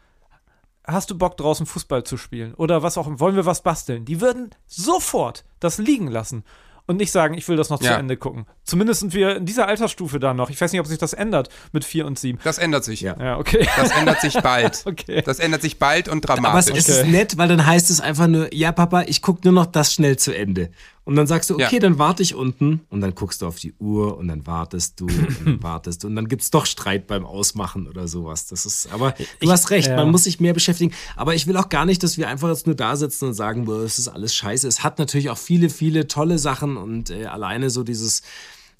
hast 0.85 1.09
du 1.09 1.17
Bock 1.17 1.37
draußen 1.37 1.65
Fußball 1.65 2.03
zu 2.03 2.17
spielen 2.17 2.53
oder 2.55 2.83
was 2.83 2.97
auch, 2.97 3.07
wollen 3.19 3.35
wir 3.35 3.45
was 3.45 3.61
basteln? 3.61 4.05
Die 4.05 4.21
würden 4.21 4.51
sofort 4.67 5.45
das 5.59 5.77
liegen 5.77 6.07
lassen 6.07 6.43
und 6.85 6.97
nicht 6.97 7.11
sagen, 7.11 7.35
ich 7.35 7.47
will 7.47 7.55
das 7.55 7.69
noch 7.69 7.81
ja. 7.81 7.93
zu 7.93 7.97
Ende 7.97 8.17
gucken. 8.17 8.45
Zumindest 8.63 8.99
sind 8.99 9.13
wir 9.13 9.37
in 9.37 9.45
dieser 9.45 9.67
Altersstufe 9.67 10.19
da 10.19 10.33
noch. 10.33 10.49
Ich 10.49 10.59
weiß 10.59 10.71
nicht, 10.71 10.81
ob 10.81 10.87
sich 10.87 10.97
das 10.97 11.13
ändert 11.13 11.49
mit 11.71 11.85
4 11.85 12.05
und 12.05 12.19
7. 12.19 12.39
Das 12.43 12.57
ändert 12.57 12.83
sich. 12.83 13.01
Ja, 13.01 13.15
ja 13.19 13.37
okay. 13.37 13.67
Das 13.77 13.91
ändert 13.91 14.19
sich 14.19 14.33
bald. 14.33 14.83
okay. 14.85 15.21
Das 15.21 15.39
ändert 15.39 15.61
sich 15.61 15.79
bald 15.79 16.09
und 16.09 16.21
dramatisch. 16.21 16.69
Aber 16.69 16.77
es 16.77 16.89
ist 16.89 16.99
okay. 16.99 17.09
nett, 17.09 17.37
weil 17.37 17.47
dann 17.47 17.65
heißt 17.65 17.89
es 17.89 18.01
einfach 18.01 18.27
nur, 18.27 18.53
ja, 18.53 18.71
Papa, 18.71 19.03
ich 19.03 19.21
gucke 19.21 19.41
nur 19.43 19.53
noch 19.53 19.65
das 19.65 19.93
schnell 19.93 20.17
zu 20.17 20.35
Ende. 20.35 20.71
Und 21.05 21.17
dann 21.17 21.27
sagst 21.27 21.49
du, 21.49 21.55
okay, 21.55 21.75
ja. 21.75 21.79
dann 21.79 21.99
warte 21.99 22.23
ich 22.23 22.33
unten 22.33 22.81
und 22.89 23.01
dann 23.01 23.13
guckst 23.13 23.41
du 23.41 23.47
auf 23.47 23.59
die 23.59 23.73
Uhr 23.73 24.17
und 24.17 24.29
dann 24.29 24.47
wartest 24.47 25.01
du 25.01 25.05
und 25.05 25.45
dann 25.45 25.63
wartest 25.63 26.03
du 26.03 26.07
und 26.07 26.15
dann 26.15 26.29
gibt 26.29 26.43
es 26.43 26.51
doch 26.51 26.65
Streit 26.65 27.07
beim 27.07 27.25
Ausmachen 27.25 27.87
oder 27.87 28.07
sowas. 28.07 28.47
Das 28.47 28.65
ist, 28.65 28.89
aber 28.91 29.11
du 29.11 29.23
ich, 29.41 29.49
hast 29.49 29.69
recht, 29.69 29.89
ja. 29.89 29.97
man 29.97 30.11
muss 30.11 30.23
sich 30.23 30.39
mehr 30.39 30.53
beschäftigen. 30.53 30.93
Aber 31.17 31.35
ich 31.35 31.45
will 31.45 31.57
auch 31.57 31.67
gar 31.67 31.85
nicht, 31.85 32.03
dass 32.03 32.17
wir 32.17 32.29
einfach 32.29 32.47
jetzt 32.47 32.67
nur 32.67 32.75
da 32.75 32.95
sitzen 32.95 33.25
und 33.25 33.33
sagen, 33.33 33.65
boah, 33.65 33.81
es 33.81 33.99
ist 33.99 34.07
alles 34.07 34.33
scheiße. 34.33 34.65
Es 34.65 34.83
hat 34.83 34.97
natürlich 34.97 35.29
auch 35.29 35.37
viele, 35.37 35.69
viele 35.69 36.07
tolle 36.07 36.39
Sachen 36.39 36.77
und 36.77 37.09
äh, 37.09 37.25
alleine 37.25 37.69
so 37.69 37.83
dieses 37.83 38.21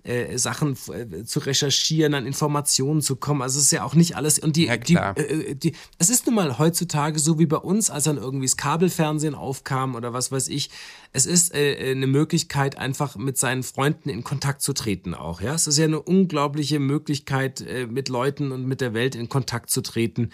äh, 0.03 0.37
Sachen 0.37 0.77
äh, 0.91 1.23
zu 1.23 1.39
recherchieren, 1.39 2.13
an 2.13 2.25
Informationen 2.25 3.01
zu 3.01 3.15
kommen. 3.15 3.41
Also 3.41 3.59
es 3.59 3.65
ist 3.65 3.71
ja 3.71 3.83
auch 3.83 3.95
nicht 3.95 4.15
alles. 4.15 4.39
Und 4.39 4.55
die, 4.55 4.65
ja, 4.65 4.77
die, 4.77 4.95
äh, 4.95 5.55
die, 5.55 5.73
es 5.97 6.09
ist 6.09 6.25
nun 6.25 6.35
mal 6.35 6.57
heutzutage 6.57 7.19
so 7.19 7.39
wie 7.39 7.45
bei 7.45 7.57
uns, 7.57 7.89
als 7.89 8.03
dann 8.03 8.17
irgendwie 8.17 8.45
das 8.45 8.57
Kabelfernsehen 8.57 9.35
aufkam 9.35 9.95
oder 9.95 10.13
was 10.13 10.31
weiß 10.31 10.49
ich. 10.49 10.69
Es 11.13 11.25
ist 11.25 11.53
äh, 11.53 11.91
eine 11.91 12.07
Möglichkeit, 12.07 12.77
einfach 12.77 13.15
mit 13.15 13.37
seinen 13.37 13.63
Freunden 13.63 14.09
in 14.09 14.23
Kontakt 14.23 14.61
zu 14.61 14.73
treten 14.73 15.13
auch. 15.13 15.41
Ja, 15.41 15.53
es 15.53 15.67
ist 15.67 15.77
ja 15.77 15.85
eine 15.85 16.01
unglaubliche 16.01 16.79
Möglichkeit, 16.79 17.61
äh, 17.61 17.87
mit 17.87 18.09
Leuten 18.09 18.51
und 18.51 18.65
mit 18.65 18.81
der 18.81 18.93
Welt 18.93 19.15
in 19.15 19.29
Kontakt 19.29 19.69
zu 19.69 19.81
treten. 19.81 20.31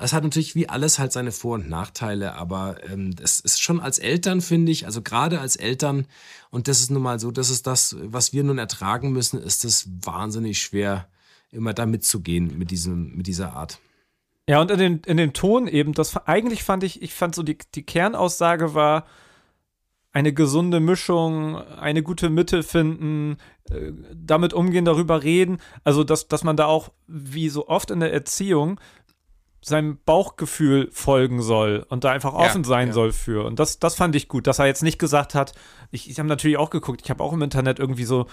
Es 0.00 0.12
hat 0.12 0.24
natürlich 0.24 0.54
wie 0.54 0.68
alles 0.68 0.98
halt 0.98 1.12
seine 1.12 1.32
Vor- 1.32 1.54
und 1.54 1.68
Nachteile, 1.68 2.34
aber 2.34 2.76
ähm, 2.90 3.14
ist 3.20 3.60
schon 3.60 3.80
als 3.80 3.98
Eltern, 3.98 4.40
finde 4.40 4.72
ich, 4.72 4.86
also 4.86 5.02
gerade 5.02 5.40
als 5.40 5.56
Eltern, 5.56 6.06
und 6.50 6.68
das 6.68 6.80
ist 6.80 6.90
nun 6.90 7.02
mal 7.02 7.20
so, 7.20 7.30
das 7.30 7.50
ist 7.50 7.66
das, 7.66 7.96
was 8.00 8.32
wir 8.32 8.42
nun 8.42 8.58
ertragen 8.58 9.12
müssen, 9.12 9.40
ist 9.40 9.64
es 9.64 9.88
wahnsinnig 10.02 10.60
schwer, 10.60 11.08
immer 11.50 11.74
da 11.74 11.86
mitzugehen 11.86 12.56
mit, 12.58 12.70
diesem, 12.70 13.16
mit 13.16 13.26
dieser 13.26 13.52
Art. 13.52 13.78
Ja, 14.48 14.60
und 14.60 14.70
in, 14.70 14.78
den, 14.78 14.98
in 15.06 15.16
dem 15.16 15.32
Ton 15.32 15.68
eben, 15.68 15.92
das 15.92 16.16
eigentlich 16.26 16.64
fand 16.64 16.82
ich, 16.82 17.02
ich 17.02 17.14
fand 17.14 17.34
so, 17.34 17.42
die, 17.42 17.58
die 17.74 17.84
Kernaussage 17.84 18.74
war, 18.74 19.06
eine 20.12 20.32
gesunde 20.32 20.80
Mischung, 20.80 21.56
eine 21.56 22.02
gute 22.02 22.30
Mitte 22.30 22.62
finden, 22.62 23.36
äh, 23.70 23.92
damit 24.12 24.52
umgehen, 24.52 24.84
darüber 24.84 25.22
reden. 25.22 25.58
Also, 25.84 26.02
dass, 26.02 26.26
dass 26.26 26.42
man 26.42 26.56
da 26.56 26.66
auch, 26.66 26.90
wie 27.06 27.48
so 27.48 27.68
oft 27.68 27.90
in 27.90 28.00
der 28.00 28.12
Erziehung, 28.12 28.80
seinem 29.62 29.98
Bauchgefühl 30.04 30.88
folgen 30.90 31.42
soll 31.42 31.84
und 31.88 32.04
da 32.04 32.10
einfach 32.10 32.32
offen 32.32 32.62
Ja, 32.62 32.68
sein 32.68 32.88
ja. 32.88 32.94
soll 32.94 33.12
für. 33.12 33.44
Und 33.44 33.58
das, 33.58 33.78
das 33.78 33.94
fand 33.94 34.14
ich 34.16 34.28
gut, 34.28 34.46
dass 34.46 34.58
er 34.58 34.66
jetzt 34.66 34.82
nicht 34.82 34.98
gesagt 34.98 35.34
hat, 35.34 35.52
ich, 35.90 36.08
ich 36.08 36.18
habe 36.18 36.28
natürlich 36.28 36.56
auch 36.56 36.70
geguckt, 36.70 37.02
ich 37.04 37.10
habe 37.10 37.22
auch 37.22 37.32
im 37.32 37.42
Internet 37.42 37.78
irgendwie 37.78 38.04
so 38.04 38.26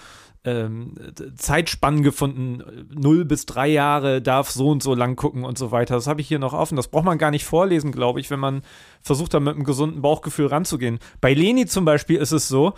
ähm, 0.44 0.94
Zeitspannen 1.36 2.02
gefunden, 2.02 2.86
null 2.94 3.24
bis 3.24 3.44
drei 3.44 3.68
Jahre 3.68 4.22
darf 4.22 4.50
so 4.50 4.68
und 4.68 4.82
so 4.82 4.94
lang 4.94 5.16
gucken 5.16 5.44
und 5.44 5.58
so 5.58 5.70
weiter. 5.70 5.94
Das 5.94 6.06
habe 6.06 6.20
ich 6.20 6.28
hier 6.28 6.38
noch 6.38 6.54
offen. 6.54 6.76
Das 6.76 6.88
braucht 6.88 7.04
man 7.04 7.18
gar 7.18 7.30
nicht 7.30 7.44
vorlesen, 7.44 7.92
glaube 7.92 8.20
ich, 8.20 8.30
wenn 8.30 8.40
man 8.40 8.62
versucht, 9.02 9.34
da 9.34 9.40
mit 9.40 9.54
einem 9.54 9.64
gesunden 9.64 10.00
Bauchgefühl 10.00 10.46
ranzugehen. 10.46 10.98
Bei 11.20 11.34
Leni 11.34 11.66
zum 11.66 11.84
Beispiel 11.84 12.16
ist 12.16 12.32
es 12.32 12.48
so, 12.48 12.72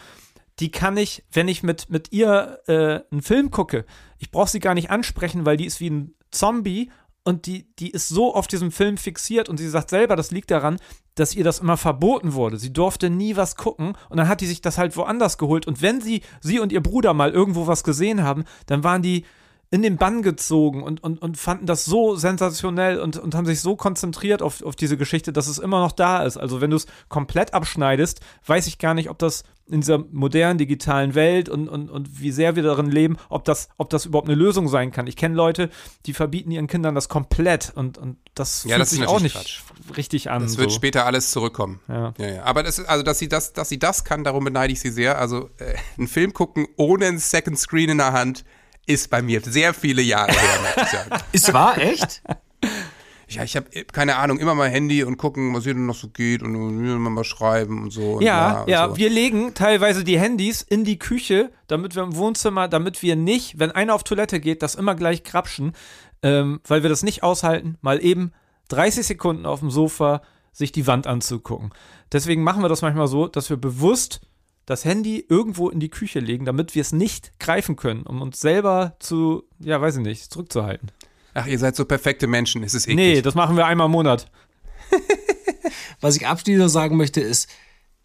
die 0.58 0.70
kann 0.70 0.96
ich, 0.96 1.24
wenn 1.32 1.48
ich 1.48 1.62
mit, 1.62 1.88
mit 1.90 2.12
ihr 2.12 2.58
äh, 2.66 3.00
einen 3.12 3.22
Film 3.22 3.50
gucke, 3.50 3.84
ich 4.18 4.30
brauche 4.30 4.50
sie 4.50 4.60
gar 4.60 4.74
nicht 4.74 4.90
ansprechen, 4.90 5.46
weil 5.46 5.56
die 5.56 5.66
ist 5.66 5.80
wie 5.80 5.90
ein 5.90 6.14
Zombie 6.30 6.90
und 7.30 7.46
die, 7.46 7.74
die 7.78 7.90
ist 7.90 8.08
so 8.08 8.34
auf 8.34 8.46
diesem 8.46 8.70
Film 8.70 8.98
fixiert 8.98 9.48
und 9.48 9.56
sie 9.56 9.68
sagt 9.68 9.88
selber, 9.88 10.16
das 10.16 10.30
liegt 10.30 10.50
daran, 10.50 10.78
dass 11.14 11.34
ihr 11.34 11.44
das 11.44 11.60
immer 11.60 11.76
verboten 11.76 12.34
wurde. 12.34 12.58
Sie 12.58 12.72
durfte 12.72 13.08
nie 13.08 13.36
was 13.36 13.56
gucken 13.56 13.96
und 14.08 14.16
dann 14.18 14.28
hat 14.28 14.40
die 14.40 14.46
sich 14.46 14.60
das 14.60 14.76
halt 14.76 14.96
woanders 14.96 15.38
geholt 15.38 15.66
und 15.66 15.80
wenn 15.80 16.00
sie, 16.00 16.22
sie 16.40 16.58
und 16.58 16.72
ihr 16.72 16.82
Bruder 16.82 17.14
mal 17.14 17.30
irgendwo 17.30 17.66
was 17.66 17.84
gesehen 17.84 18.22
haben, 18.22 18.44
dann 18.66 18.84
waren 18.84 19.02
die 19.02 19.24
in 19.72 19.82
den 19.82 19.96
Bann 19.98 20.22
gezogen 20.22 20.82
und, 20.82 21.02
und, 21.02 21.22
und 21.22 21.36
fanden 21.36 21.66
das 21.66 21.84
so 21.84 22.16
sensationell 22.16 22.98
und, 22.98 23.16
und 23.16 23.36
haben 23.36 23.46
sich 23.46 23.60
so 23.60 23.76
konzentriert 23.76 24.42
auf, 24.42 24.62
auf 24.62 24.74
diese 24.74 24.96
Geschichte, 24.96 25.32
dass 25.32 25.46
es 25.46 25.58
immer 25.58 25.78
noch 25.80 25.92
da 25.92 26.24
ist. 26.24 26.36
Also 26.36 26.60
wenn 26.60 26.70
du 26.70 26.76
es 26.76 26.86
komplett 27.08 27.54
abschneidest, 27.54 28.20
weiß 28.46 28.66
ich 28.66 28.78
gar 28.78 28.94
nicht, 28.94 29.10
ob 29.10 29.18
das 29.18 29.44
in 29.68 29.80
dieser 29.80 29.98
modernen 30.10 30.58
digitalen 30.58 31.14
Welt 31.14 31.48
und, 31.48 31.68
und, 31.68 31.88
und 31.88 32.20
wie 32.20 32.32
sehr 32.32 32.56
wir 32.56 32.64
darin 32.64 32.90
leben, 32.90 33.16
ob 33.28 33.44
das, 33.44 33.68
ob 33.76 33.90
das 33.90 34.06
überhaupt 34.06 34.26
eine 34.26 34.34
Lösung 34.34 34.66
sein 34.66 34.90
kann. 34.90 35.06
Ich 35.06 35.14
kenne 35.14 35.36
Leute, 35.36 35.70
die 36.06 36.14
verbieten 36.14 36.50
ihren 36.50 36.66
Kindern 36.66 36.96
das 36.96 37.08
komplett 37.08 37.72
und, 37.76 37.96
und 37.96 38.16
das 38.34 38.64
Ja, 38.64 38.70
fühlt 38.70 38.80
das 38.80 38.90
sich 38.90 39.06
auch 39.06 39.20
nicht 39.20 39.36
natürlich 39.36 39.62
richtig 39.96 40.30
an. 40.30 40.42
Das 40.42 40.58
wird 40.58 40.72
so. 40.72 40.76
später 40.76 41.06
alles 41.06 41.30
zurückkommen. 41.30 41.78
Ja. 41.86 42.12
Ja, 42.18 42.26
ja. 42.26 42.42
Aber 42.42 42.64
das 42.64 42.84
also, 42.84 43.04
dass 43.04 43.20
sie 43.20 43.28
das, 43.28 43.52
dass 43.52 43.68
sie 43.68 43.78
das 43.78 44.02
kann, 44.02 44.24
darum 44.24 44.42
beneide 44.42 44.72
ich 44.72 44.80
sie 44.80 44.90
sehr. 44.90 45.18
Also, 45.20 45.50
äh, 45.58 45.76
einen 45.96 46.08
Film 46.08 46.32
gucken 46.32 46.66
ohne 46.76 47.06
einen 47.06 47.18
Second 47.20 47.56
Screen 47.56 47.90
in 47.90 47.98
der 47.98 48.12
Hand 48.12 48.44
ist 48.90 49.10
bei 49.10 49.22
mir 49.22 49.40
sehr 49.40 49.74
viele 49.74 50.02
Jahre 50.02 50.32
her. 50.32 51.22
Ist 51.32 51.52
wahr, 51.52 51.78
echt? 51.78 52.22
Ja, 53.28 53.44
ich 53.44 53.54
habe 53.54 53.68
keine 53.92 54.16
Ahnung, 54.16 54.40
immer 54.40 54.56
mal 54.56 54.68
Handy 54.68 55.04
und 55.04 55.16
gucken, 55.16 55.54
was 55.54 55.62
hier 55.62 55.74
denn 55.74 55.86
noch 55.86 55.94
so 55.94 56.08
geht 56.08 56.42
und 56.42 56.54
immer 56.54 57.10
mal 57.10 57.22
schreiben 57.22 57.84
und 57.84 57.90
so. 57.92 58.14
Und 58.14 58.22
Ja, 58.22 58.62
und 58.62 58.68
ja, 58.68 58.88
so. 58.88 58.96
wir 58.96 59.08
legen 59.08 59.54
teilweise 59.54 60.02
die 60.02 60.18
Handys 60.18 60.62
in 60.62 60.84
die 60.84 60.98
Küche, 60.98 61.52
damit 61.68 61.94
wir 61.94 62.02
im 62.02 62.16
Wohnzimmer, 62.16 62.66
damit 62.66 63.02
wir 63.02 63.14
nicht, 63.14 63.60
wenn 63.60 63.70
einer 63.70 63.94
auf 63.94 64.02
Toilette 64.02 64.40
geht, 64.40 64.62
das 64.62 64.74
immer 64.74 64.96
gleich 64.96 65.22
krapschen, 65.22 65.72
ähm, 66.24 66.60
weil 66.66 66.82
wir 66.82 66.90
das 66.90 67.04
nicht 67.04 67.22
aushalten, 67.22 67.78
mal 67.82 68.02
eben 68.04 68.32
30 68.68 69.06
Sekunden 69.06 69.46
auf 69.46 69.60
dem 69.60 69.70
Sofa 69.70 70.22
sich 70.52 70.72
die 70.72 70.88
Wand 70.88 71.06
anzugucken. 71.06 71.70
Deswegen 72.12 72.42
machen 72.42 72.62
wir 72.62 72.68
das 72.68 72.82
manchmal 72.82 73.06
so, 73.06 73.28
dass 73.28 73.48
wir 73.48 73.56
bewusst 73.56 74.20
das 74.70 74.84
Handy 74.84 75.24
irgendwo 75.28 75.68
in 75.68 75.80
die 75.80 75.90
Küche 75.90 76.20
legen, 76.20 76.44
damit 76.44 76.74
wir 76.74 76.82
es 76.82 76.92
nicht 76.92 77.38
greifen 77.38 77.76
können, 77.76 78.02
um 78.02 78.22
uns 78.22 78.40
selber 78.40 78.96
zu, 79.00 79.44
ja, 79.58 79.80
weiß 79.80 79.96
ich 79.96 80.02
nicht, 80.02 80.32
zurückzuhalten. 80.32 80.90
Ach, 81.34 81.46
ihr 81.46 81.58
seid 81.58 81.76
so 81.76 81.84
perfekte 81.84 82.26
Menschen, 82.26 82.62
es 82.62 82.74
ist 82.74 82.86
eklig. 82.86 82.96
Nee, 82.96 83.22
das 83.22 83.34
machen 83.34 83.56
wir 83.56 83.66
einmal 83.66 83.86
im 83.86 83.92
Monat. 83.92 84.30
Was 86.00 86.16
ich 86.16 86.26
abschließend 86.26 86.70
sagen 86.70 86.96
möchte, 86.96 87.20
ist, 87.20 87.48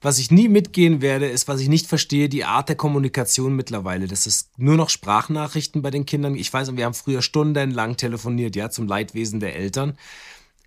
was 0.01 0.19
ich 0.19 0.29
nie 0.29 0.49
mitgehen 0.49 1.01
werde, 1.01 1.27
ist, 1.27 1.47
was 1.47 1.61
ich 1.61 1.67
nicht 1.67 1.87
verstehe, 1.87 2.29
die 2.29 2.43
Art 2.43 2.69
der 2.69 2.75
Kommunikation 2.75 3.55
mittlerweile. 3.55 4.07
Das 4.07 4.27
ist 4.27 4.51
nur 4.59 4.75
noch 4.75 4.89
Sprachnachrichten 4.89 5.81
bei 5.81 5.89
den 5.89 6.05
Kindern. 6.05 6.35
Ich 6.35 6.53
weiß, 6.53 6.75
wir 6.75 6.85
haben 6.85 6.93
früher 6.93 7.23
stundenlang 7.23 7.97
telefoniert, 7.97 8.55
ja, 8.55 8.69
zum 8.69 8.87
Leidwesen 8.87 9.39
der 9.39 9.55
Eltern. 9.55 9.97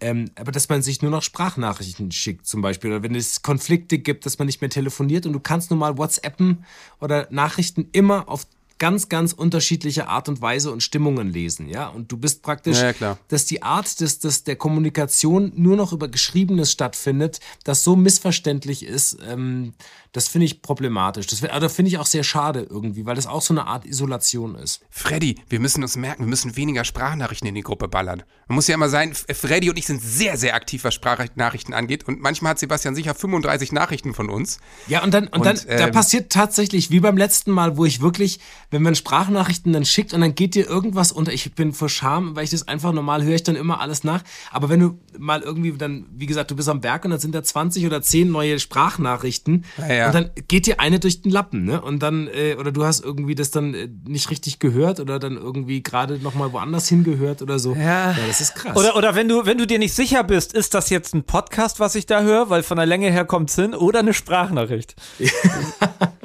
Ähm, 0.01 0.31
aber 0.37 0.53
dass 0.53 0.69
man 0.69 0.83
sich 0.83 1.03
nur 1.03 1.11
noch 1.11 1.23
Sprachnachrichten 1.23 2.13
schickt, 2.13 2.47
zum 2.47 2.63
Beispiel. 2.63 2.91
Oder 2.91 3.03
wenn 3.03 3.15
es 3.15 3.43
Konflikte 3.43 3.99
gibt, 3.99 4.27
dass 4.27 4.39
man 4.39 4.47
nicht 4.47 4.61
mehr 4.61 4.71
telefoniert 4.71 5.27
und 5.27 5.33
du 5.33 5.41
kannst 5.41 5.71
nur 5.71 5.79
mal 5.79 5.99
WhatsAppen 5.99 6.65
oder 7.01 7.27
Nachrichten 7.31 7.89
immer 7.93 8.29
auf 8.29 8.47
ganz, 8.79 9.09
ganz 9.09 9.33
unterschiedliche 9.33 10.09
Art 10.09 10.29
und 10.29 10.41
Weise 10.41 10.71
und 10.73 10.83
Stimmungen 10.83 11.33
lesen, 11.33 11.69
ja. 11.69 11.89
Und 11.89 12.11
du 12.13 12.17
bist 12.17 12.43
praktisch, 12.43 12.79
Ja, 12.79 12.85
ja, 12.85 12.93
klar. 12.93 13.19
dass 13.29 13.45
die 13.45 13.63
Art 13.63 14.01
des, 14.01 14.19
des, 14.19 14.45
der 14.45 14.57
Kommunikation 14.57 15.53
nur 15.57 15.77
noch 15.77 15.93
über 15.93 16.09
Geschriebenes 16.09 16.73
stattfindet, 16.73 17.41
das 17.65 17.85
so 17.85 17.97
missverständlich 17.97 18.85
ist, 18.85 19.19
ähm, 19.29 19.75
das 20.13 20.29
finde 20.29 20.47
ich 20.47 20.63
problematisch. 20.63 21.27
Das 21.27 21.45
also 21.45 21.69
finde 21.69 21.91
ich 21.91 21.99
auch 21.99 22.07
sehr 22.07 22.25
schade 22.25 22.67
irgendwie, 22.69 23.05
weil 23.05 23.15
das 23.15 23.27
auch 23.27 23.43
so 23.43 23.53
eine 23.53 23.67
Art 23.67 23.85
Isolation 23.85 24.55
ist. 24.55 24.81
Freddy, 24.91 25.37
wir 25.49 25.61
müssen 25.61 25.83
uns 25.83 25.97
merken, 25.97 26.25
wir 26.25 26.29
müssen 26.29 26.57
weniger 26.57 26.85
Sprachnachrichten 26.85 27.49
in 27.49 27.55
die 27.55 27.61
Gruppe 27.61 27.89
ballern. 27.89 28.23
Man 28.49 28.57
muss 28.57 28.67
ja 28.67 28.75
immer 28.75 28.89
sein, 28.89 29.15
Freddy 29.15 29.69
und 29.69 29.79
ich 29.79 29.87
sind 29.87 30.03
sehr, 30.03 30.39
sehr 30.39 30.55
aktiv, 30.55 30.85
was 30.85 30.95
Sprachnachrichten 30.95 31.75
angeht. 31.75 32.09
Und 32.09 32.21
manchmal 32.21 32.51
hat 32.51 32.59
Sebastian 32.59 32.95
sicher 32.95 33.15
35 33.15 33.73
Nachrichten 33.73 34.15
von 34.15 34.31
uns. 34.31 34.59
Ja, 34.87 35.05
und 35.05 35.13
dann, 35.13 35.29
und, 35.29 35.41
Und, 35.41 35.45
dann, 35.45 35.61
da 35.67 35.87
ähm, 35.87 35.93
passiert 35.93 36.33
tatsächlich, 36.33 36.91
wie 36.91 37.01
beim 37.01 37.19
letzten 37.19 37.51
Mal, 37.53 37.77
wo 37.77 37.85
ich 37.85 38.01
wirklich, 38.01 38.41
wenn 38.71 38.83
man 38.83 38.95
Sprachnachrichten 38.95 39.73
dann 39.73 39.85
schickt 39.85 40.13
und 40.13 40.21
dann 40.21 40.35
geht 40.35 40.55
dir 40.55 40.67
irgendwas 40.69 41.11
unter, 41.11 41.33
ich 41.33 41.55
bin 41.55 41.73
vor 41.73 41.89
Scham, 41.89 42.37
weil 42.37 42.45
ich 42.45 42.51
das 42.51 42.69
einfach 42.69 42.93
normal 42.93 43.25
höre 43.25 43.35
ich 43.35 43.43
dann 43.43 43.57
immer 43.57 43.81
alles 43.81 44.05
nach. 44.05 44.23
Aber 44.51 44.69
wenn 44.69 44.81
du 44.81 44.99
mal 45.19 45.41
irgendwie 45.41 45.73
dann, 45.73 46.07
wie 46.15 46.27
gesagt, 46.27 46.51
du 46.51 46.57
bist 46.57 46.69
am 46.69 46.81
Berg 46.81 47.05
und 47.05 47.11
dann 47.13 47.21
sind 47.21 47.35
da 47.35 47.43
20 47.43 47.87
oder 47.87 48.03
10 48.03 48.31
neue 48.31 48.59
Sprachnachrichten 48.59 49.65
Ja, 49.79 49.93
ja. 49.93 50.07
und 50.09 50.15
dann 50.15 50.31
geht 50.49 50.67
dir 50.67 50.81
eine 50.81 51.01
durch 51.01 51.23
den 51.23 51.33
Lappen, 51.33 51.65
ne? 51.65 51.81
Und 51.81 52.03
dann, 52.03 52.29
äh, 52.29 52.57
oder 52.59 52.71
du 52.71 52.85
hast 52.85 53.03
irgendwie 53.03 53.35
das 53.35 53.51
dann 53.51 53.73
äh, 53.75 53.89
nicht 54.07 54.31
richtig 54.31 54.59
gehört 54.59 55.01
oder 55.01 55.19
dann 55.19 55.37
irgendwie 55.37 55.83
gerade 55.83 56.19
nochmal 56.19 56.53
woanders 56.53 56.89
hingehört 56.89 57.41
oder 57.41 57.59
so. 57.59 57.75
Ja. 57.75 58.15
das 58.27 58.41
ist 58.41 58.55
krass. 58.55 58.77
Oder, 58.77 58.97
oder 58.97 59.15
wenn 59.15 59.29
du, 59.29 59.47
wenn 59.47 59.57
du 59.57 59.67
dir 59.67 59.79
nicht 59.79 59.95
sicher 59.95 60.25
bist, 60.25 60.53
ist 60.53 60.75
das 60.75 60.91
jetzt 60.91 61.15
ein 61.15 61.25
Podcast, 61.25 61.81
was 61.81 61.95
ich 61.95 62.05
da 62.05 62.21
höre, 62.23 62.51
weil 62.51 62.63
von 62.63 62.77
der 62.77 62.87
Länge 62.87 63.11
her 63.11 63.25
kommt's 63.25 63.55
hin, 63.55 63.75
oder 63.75 64.01
eine 64.01 64.13
Sprachnachricht? 64.13 64.95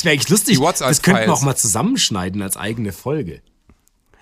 das 0.00 0.06
wäre 0.06 0.14
eigentlich 0.14 0.30
lustig. 0.30 0.58
Das 0.58 1.02
könnten 1.02 1.26
wir 1.26 1.32
auch 1.34 1.42
mal 1.42 1.56
zusammenschneiden 1.56 2.40
als 2.40 2.56
eigene 2.56 2.92
Folge. 2.92 3.42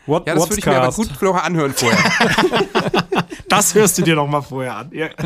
What, 0.06 0.26
Ja, 0.26 0.34
das 0.34 0.48
würde 0.48 0.58
ich 0.58 0.66
mir 0.66 0.80
aber 0.80 0.92
gut 0.92 1.08
Flora 1.08 1.40
anhören 1.40 1.72
vorher. 1.72 1.98
Das 3.48 3.74
hörst 3.74 3.96
du 3.96 4.02
dir 4.02 4.14
noch 4.14 4.26
mal 4.26 4.42
vorher 4.42 4.76
an. 4.76 4.90
Ja. 4.92 5.08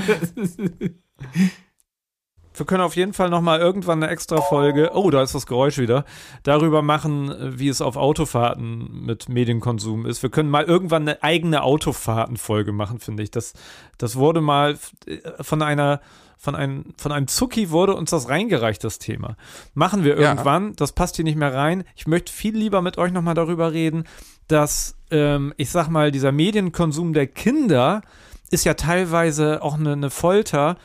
Wir 2.55 2.67
können 2.67 2.83
auf 2.83 2.95
jeden 2.95 3.15
Fall 3.15 3.31
noch 3.31 3.41
mal 3.41 3.59
irgendwann 3.59 4.03
eine 4.03 4.13
extra 4.13 4.41
Folge, 4.43 4.91
oh, 4.95 5.11
da 5.11 5.23
ist 5.23 5.35
das 5.35 5.47
Geräusch 5.47 5.79
wieder, 5.79 6.05
darüber 6.43 6.83
machen, 6.83 7.35
wie 7.59 7.69
es 7.69 7.81
auf 7.81 7.97
Autofahrten 7.97 9.07
mit 9.07 9.29
Medienkonsum 9.29 10.05
ist. 10.07 10.23
Wir 10.23 10.31
können 10.31 10.51
mal 10.51 10.65
irgendwann 10.65 11.03
eine 11.03 11.23
eigene 11.23 11.63
Autofahrtenfolge 11.63 12.71
machen, 12.73 13.01
finde 13.01 13.23
ich. 13.23 13.31
Das, 13.31 13.55
das 13.97 14.17
wurde 14.17 14.43
mal 14.43 14.79
äh, 15.07 15.19
von 15.43 15.63
einer, 15.63 16.01
von 16.43 16.57
einem, 16.57 16.87
von 16.97 17.13
einem 17.13 17.29
Zucki 17.29 17.71
wurde 17.71 17.95
uns 17.95 18.11
das 18.11 18.29
reingereicht, 18.29 18.83
das 18.83 18.99
Thema. 18.99 19.37
Machen 19.75 20.03
wir 20.03 20.19
Ja. 20.21 20.31
irgendwann, 20.31 20.75
das 20.75 20.91
passt 20.91 21.15
hier 21.15 21.25
nicht 21.25 21.39
mehr 21.39 21.55
rein. 21.55 21.85
Ich 21.95 22.09
möchte 22.09 22.33
viel 22.33 22.57
lieber 22.57 22.83
mit 22.83 22.99
euch 22.99 23.13
noch 23.13 23.23
mal 23.23 23.35
darüber 23.35 23.73
reden, 23.73 24.03
dass, 24.49 24.97
ähm, 25.13 25.55
ich 25.57 25.71
sag 25.71 25.89
mal, 25.89 26.11
dieser 26.11 26.33
Medienkonsum 26.33 27.13
der 27.13 27.29
Kinder 27.29 28.03
ist 28.51 28.65
ja 28.65 28.75
teilweise 28.75 29.63
auch 29.63 29.75
eine, 29.75 29.93
eine 29.93 30.11
Folter, 30.11 30.77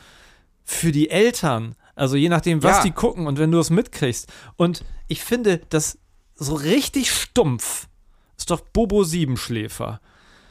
für 0.64 0.92
die 0.92 1.10
Eltern. 1.10 1.74
Also 1.96 2.14
je 2.14 2.28
nachdem, 2.28 2.62
was 2.62 2.76
Ja. 2.78 2.82
die 2.84 2.92
gucken 2.92 3.26
und 3.26 3.38
wenn 3.40 3.50
du 3.50 3.58
es 3.58 3.70
mitkriegst. 3.70 4.30
Und 4.56 4.84
ich 5.08 5.24
finde, 5.24 5.60
das 5.70 5.98
so 6.36 6.54
richtig 6.54 7.10
stumpf 7.10 7.88
ist 8.36 8.52
doch 8.52 8.60
Bobo 8.60 9.02
Siebenschläfer. 9.02 10.00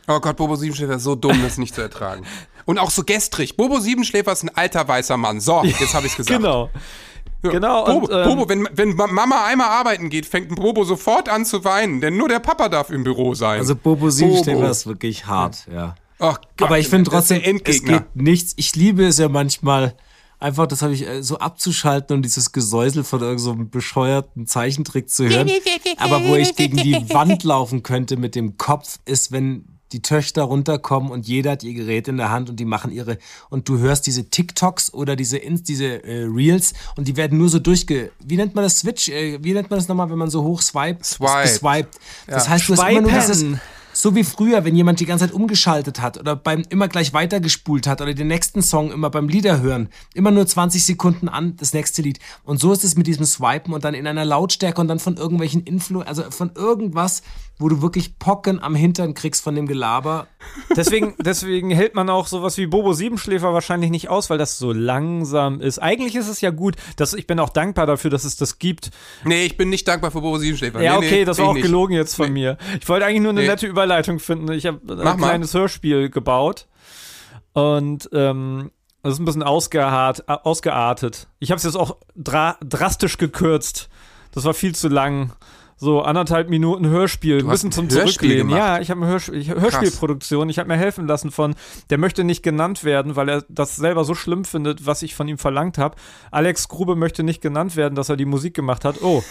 Oh 0.07 0.19
Gott, 0.19 0.37
Bobo 0.37 0.55
Siebenschläfer 0.55 0.95
ist 0.95 1.03
so 1.03 1.15
dumm, 1.15 1.41
das 1.43 1.57
nicht 1.57 1.75
zu 1.75 1.81
ertragen. 1.81 2.23
Und 2.65 2.79
auch 2.79 2.91
so 2.91 3.03
gestrig. 3.03 3.55
Bobo 3.55 3.79
Siebenschläfer 3.79 4.31
ist 4.31 4.43
ein 4.43 4.55
alter 4.55 4.87
weißer 4.87 5.17
Mann. 5.17 5.39
So, 5.39 5.63
jetzt 5.63 5.93
habe 5.93 6.05
ich 6.05 6.13
es 6.13 6.17
gesagt. 6.17 6.41
Genau. 6.41 6.69
Ja. 7.43 7.51
genau, 7.51 7.85
Bobo, 7.85 8.07
und, 8.07 8.11
ähm, 8.11 8.27
Bobo 8.27 8.49
wenn, 8.49 8.67
wenn 8.73 8.95
Mama 8.95 9.45
einmal 9.45 9.69
arbeiten 9.69 10.09
geht, 10.09 10.25
fängt 10.25 10.53
Bobo 10.55 10.83
sofort 10.83 11.29
an 11.29 11.45
zu 11.45 11.63
weinen, 11.63 12.01
denn 12.01 12.17
nur 12.17 12.27
der 12.27 12.39
Papa 12.39 12.67
darf 12.67 12.89
im 12.89 13.03
Büro 13.03 13.35
sein. 13.35 13.59
Also 13.59 13.75
Bobo 13.75 14.09
Siebenschläfer 14.09 14.69
ist 14.69 14.87
wirklich 14.87 15.27
hart, 15.27 15.67
ja. 15.71 15.95
Ach 16.19 16.39
Gott, 16.57 16.67
Aber 16.67 16.79
ich 16.79 16.87
finde 16.89 17.11
trotzdem, 17.11 17.41
es 17.63 17.83
geht 17.83 18.15
nichts. 18.15 18.53
Ich 18.57 18.75
liebe 18.75 19.05
es 19.05 19.19
ja 19.19 19.29
manchmal, 19.29 19.93
einfach, 20.39 20.67
das 20.67 20.81
habe 20.81 20.93
ich 20.93 21.07
äh, 21.07 21.21
so 21.21 21.37
abzuschalten 21.37 22.15
und 22.15 22.23
dieses 22.23 22.51
Gesäusel 22.51 23.03
von 23.03 23.19
irgendeinem 23.19 23.43
so 23.43 23.51
einem 23.51 23.69
bescheuerten 23.69 24.47
Zeichentrick 24.47 25.09
zu 25.09 25.29
hören. 25.29 25.49
Aber 25.97 26.25
wo 26.25 26.35
ich 26.35 26.55
gegen 26.55 26.77
die 26.77 26.95
Wand 27.13 27.43
laufen 27.43 27.83
könnte 27.83 28.17
mit 28.17 28.35
dem 28.35 28.57
Kopf, 28.57 28.97
ist, 29.05 29.31
wenn 29.31 29.76
die 29.91 30.01
Töchter 30.01 30.43
runterkommen 30.43 31.11
und 31.11 31.27
jeder 31.27 31.51
hat 31.51 31.63
ihr 31.63 31.73
Gerät 31.73 32.07
in 32.07 32.17
der 32.17 32.29
Hand 32.29 32.49
und 32.49 32.59
die 32.59 32.65
machen 32.65 32.91
ihre 32.91 33.17
und 33.49 33.69
du 33.69 33.77
hörst 33.79 34.05
diese 34.07 34.29
TikToks 34.29 34.93
oder 34.93 35.15
diese 35.15 35.37
Ins- 35.37 35.63
diese 35.63 36.03
äh, 36.03 36.23
Reels 36.25 36.73
und 36.95 37.07
die 37.07 37.15
werden 37.15 37.37
nur 37.37 37.49
so 37.49 37.59
durchge 37.59 38.11
wie 38.23 38.35
nennt 38.37 38.55
man 38.55 38.63
das 38.63 38.79
Switch 38.79 39.09
äh, 39.09 39.39
wie 39.43 39.53
nennt 39.53 39.69
man 39.69 39.79
das 39.79 39.87
nochmal 39.87 40.09
wenn 40.09 40.17
man 40.17 40.29
so 40.29 40.43
hoch 40.43 40.61
swiped 40.61 41.05
Swipe. 41.05 41.41
geswiped 41.43 41.99
das 42.27 42.49
heißt 42.49 42.67
du 42.69 42.73
hast 42.75 42.89
immer 42.89 43.01
nur 43.01 43.11
dieses 43.11 43.39
Swipen. 43.39 43.61
so 43.93 44.13
wie 44.13 44.23
früher, 44.23 44.63
wenn 44.63 44.75
jemand 44.75 44.99
die 44.99 45.05
ganze 45.07 45.25
Zeit 45.25 45.33
umgeschaltet 45.33 46.01
hat 46.01 46.19
oder 46.19 46.35
beim 46.35 46.63
immer 46.69 46.87
gleich 46.87 47.13
weitergespult 47.13 47.87
hat 47.87 47.99
oder 47.99 48.13
den 48.13 48.27
nächsten 48.27 48.61
Song 48.61 48.91
immer 48.91 49.09
beim 49.09 49.27
Lieder 49.27 49.59
hören, 49.59 49.89
immer 50.13 50.29
nur 50.29 50.45
20 50.45 50.85
Sekunden 50.85 51.27
an 51.29 51.55
das 51.57 51.73
nächste 51.73 52.03
Lied. 52.03 52.19
Und 52.43 52.59
so 52.59 52.71
ist 52.73 52.83
es 52.83 52.95
mit 52.95 53.07
diesem 53.07 53.25
Swipen 53.25 53.73
und 53.73 53.83
dann 53.85 53.95
in 53.95 54.05
einer 54.05 54.23
Lautstärke 54.23 54.79
und 54.79 54.87
dann 54.87 54.99
von 54.99 55.17
irgendwelchen 55.17 55.63
Influ, 55.63 56.01
also 56.01 56.29
von 56.29 56.51
irgendwas 56.53 57.23
wo 57.59 57.69
du 57.69 57.81
wirklich 57.81 58.19
Pocken 58.19 58.61
am 58.61 58.75
Hintern 58.75 59.13
kriegst 59.15 59.43
von 59.43 59.55
dem 59.55 59.65
Gelaber. 59.65 60.27
Deswegen, 60.75 61.15
deswegen 61.19 61.71
hält 61.71 61.95
man 61.95 62.09
auch 62.09 62.27
sowas 62.27 62.55
wie 62.57 62.67
Bobo 62.67 62.93
Siebenschläfer 62.93 63.51
wahrscheinlich 63.53 63.89
nicht 63.89 64.09
aus, 64.09 64.29
weil 64.29 64.37
das 64.37 64.59
so 64.59 64.71
langsam 64.73 65.59
ist. 65.59 65.79
Eigentlich 65.79 66.15
ist 66.15 66.27
es 66.27 66.39
ja 66.41 66.51
gut, 66.51 66.75
dass 66.97 67.13
ich 67.15 67.25
bin 67.25 67.39
auch 67.39 67.49
dankbar 67.49 67.87
dafür, 67.87 68.11
dass 68.11 68.25
es 68.25 68.35
das 68.35 68.59
gibt. 68.59 68.91
Nee, 69.23 69.45
ich 69.45 69.57
bin 69.57 69.69
nicht 69.69 69.87
dankbar 69.87 70.11
für 70.11 70.21
Bobo 70.21 70.37
Siebenschläfer. 70.37 70.81
Ja, 70.81 70.99
nee, 70.99 71.05
okay, 71.07 71.15
nee, 71.19 71.25
das 71.25 71.39
war 71.39 71.47
auch 71.47 71.49
ich 71.51 71.55
nicht. 71.55 71.63
gelogen 71.65 71.95
jetzt 71.95 72.15
von 72.15 72.27
Nee. 72.27 72.31
mir. 72.33 72.57
Ich 72.79 72.87
wollte 72.87 73.05
eigentlich 73.05 73.21
nur 73.21 73.31
eine 73.31 73.41
Nee. 73.41 73.47
nette 73.47 73.65
Überleitung 73.65 74.19
finden. 74.19 74.51
Ich 74.51 74.65
habe 74.67 74.79
Mach 74.83 75.13
ein 75.13 75.19
mal. 75.19 75.27
kleines 75.29 75.53
Hörspiel 75.53 76.09
gebaut 76.09 76.67
und 77.53 78.09
ähm, 78.13 78.71
das 79.03 79.13
ist 79.13 79.19
ein 79.19 79.25
bisschen 79.25 79.43
ausgeart, 79.43 80.25
äh, 80.27 80.33
ausgeartet. 80.33 81.27
Ich 81.39 81.49
habe 81.51 81.57
es 81.57 81.63
jetzt 81.63 81.75
auch 81.77 81.97
dra 82.15 82.57
drastisch 82.63 83.17
gekürzt. 83.17 83.89
Das 84.31 84.43
war 84.43 84.53
viel 84.53 84.75
zu 84.75 84.89
lang. 84.89 85.31
So 85.79 86.01
anderthalb 86.01 86.49
Minuten 86.49 86.87
Hörspiel, 86.87 87.43
bisschen 87.43 87.69
ein 87.69 87.71
zum 87.71 87.85
Hörspiel 87.85 88.11
Zurücklehnen. 88.11 88.49
Ja, 88.49 88.79
ich 88.79 88.89
habe 88.89 88.99
eine 89.01 89.11
Hörsp 89.11 89.31
ich, 89.33 89.49
Hörspielproduktion. 89.49 90.49
Ich 90.49 90.57
habe 90.57 90.67
mir 90.67 90.75
helfen 90.75 91.07
lassen 91.07 91.29
von, 91.29 91.53
der 91.91 91.99
möchte 91.99 92.23
nicht 92.23 92.41
genannt 92.41 92.83
werden, 92.83 93.15
weil 93.15 93.29
er 93.29 93.43
das 93.47 93.75
selber 93.75 94.03
so 94.03 94.15
schlimm 94.15 94.43
findet, 94.43 94.87
was 94.87 95.03
ich 95.03 95.13
von 95.13 95.27
ihm 95.27 95.37
verlangt 95.37 95.77
habe. 95.77 95.95
Alex 96.31 96.67
Grube 96.67 96.95
möchte 96.95 97.21
nicht 97.21 97.41
genannt 97.41 97.75
werden, 97.75 97.93
dass 97.93 98.09
er 98.09 98.17
die 98.17 98.25
Musik 98.25 98.55
gemacht 98.55 98.85
hat. 98.85 99.03
Oh, 99.03 99.23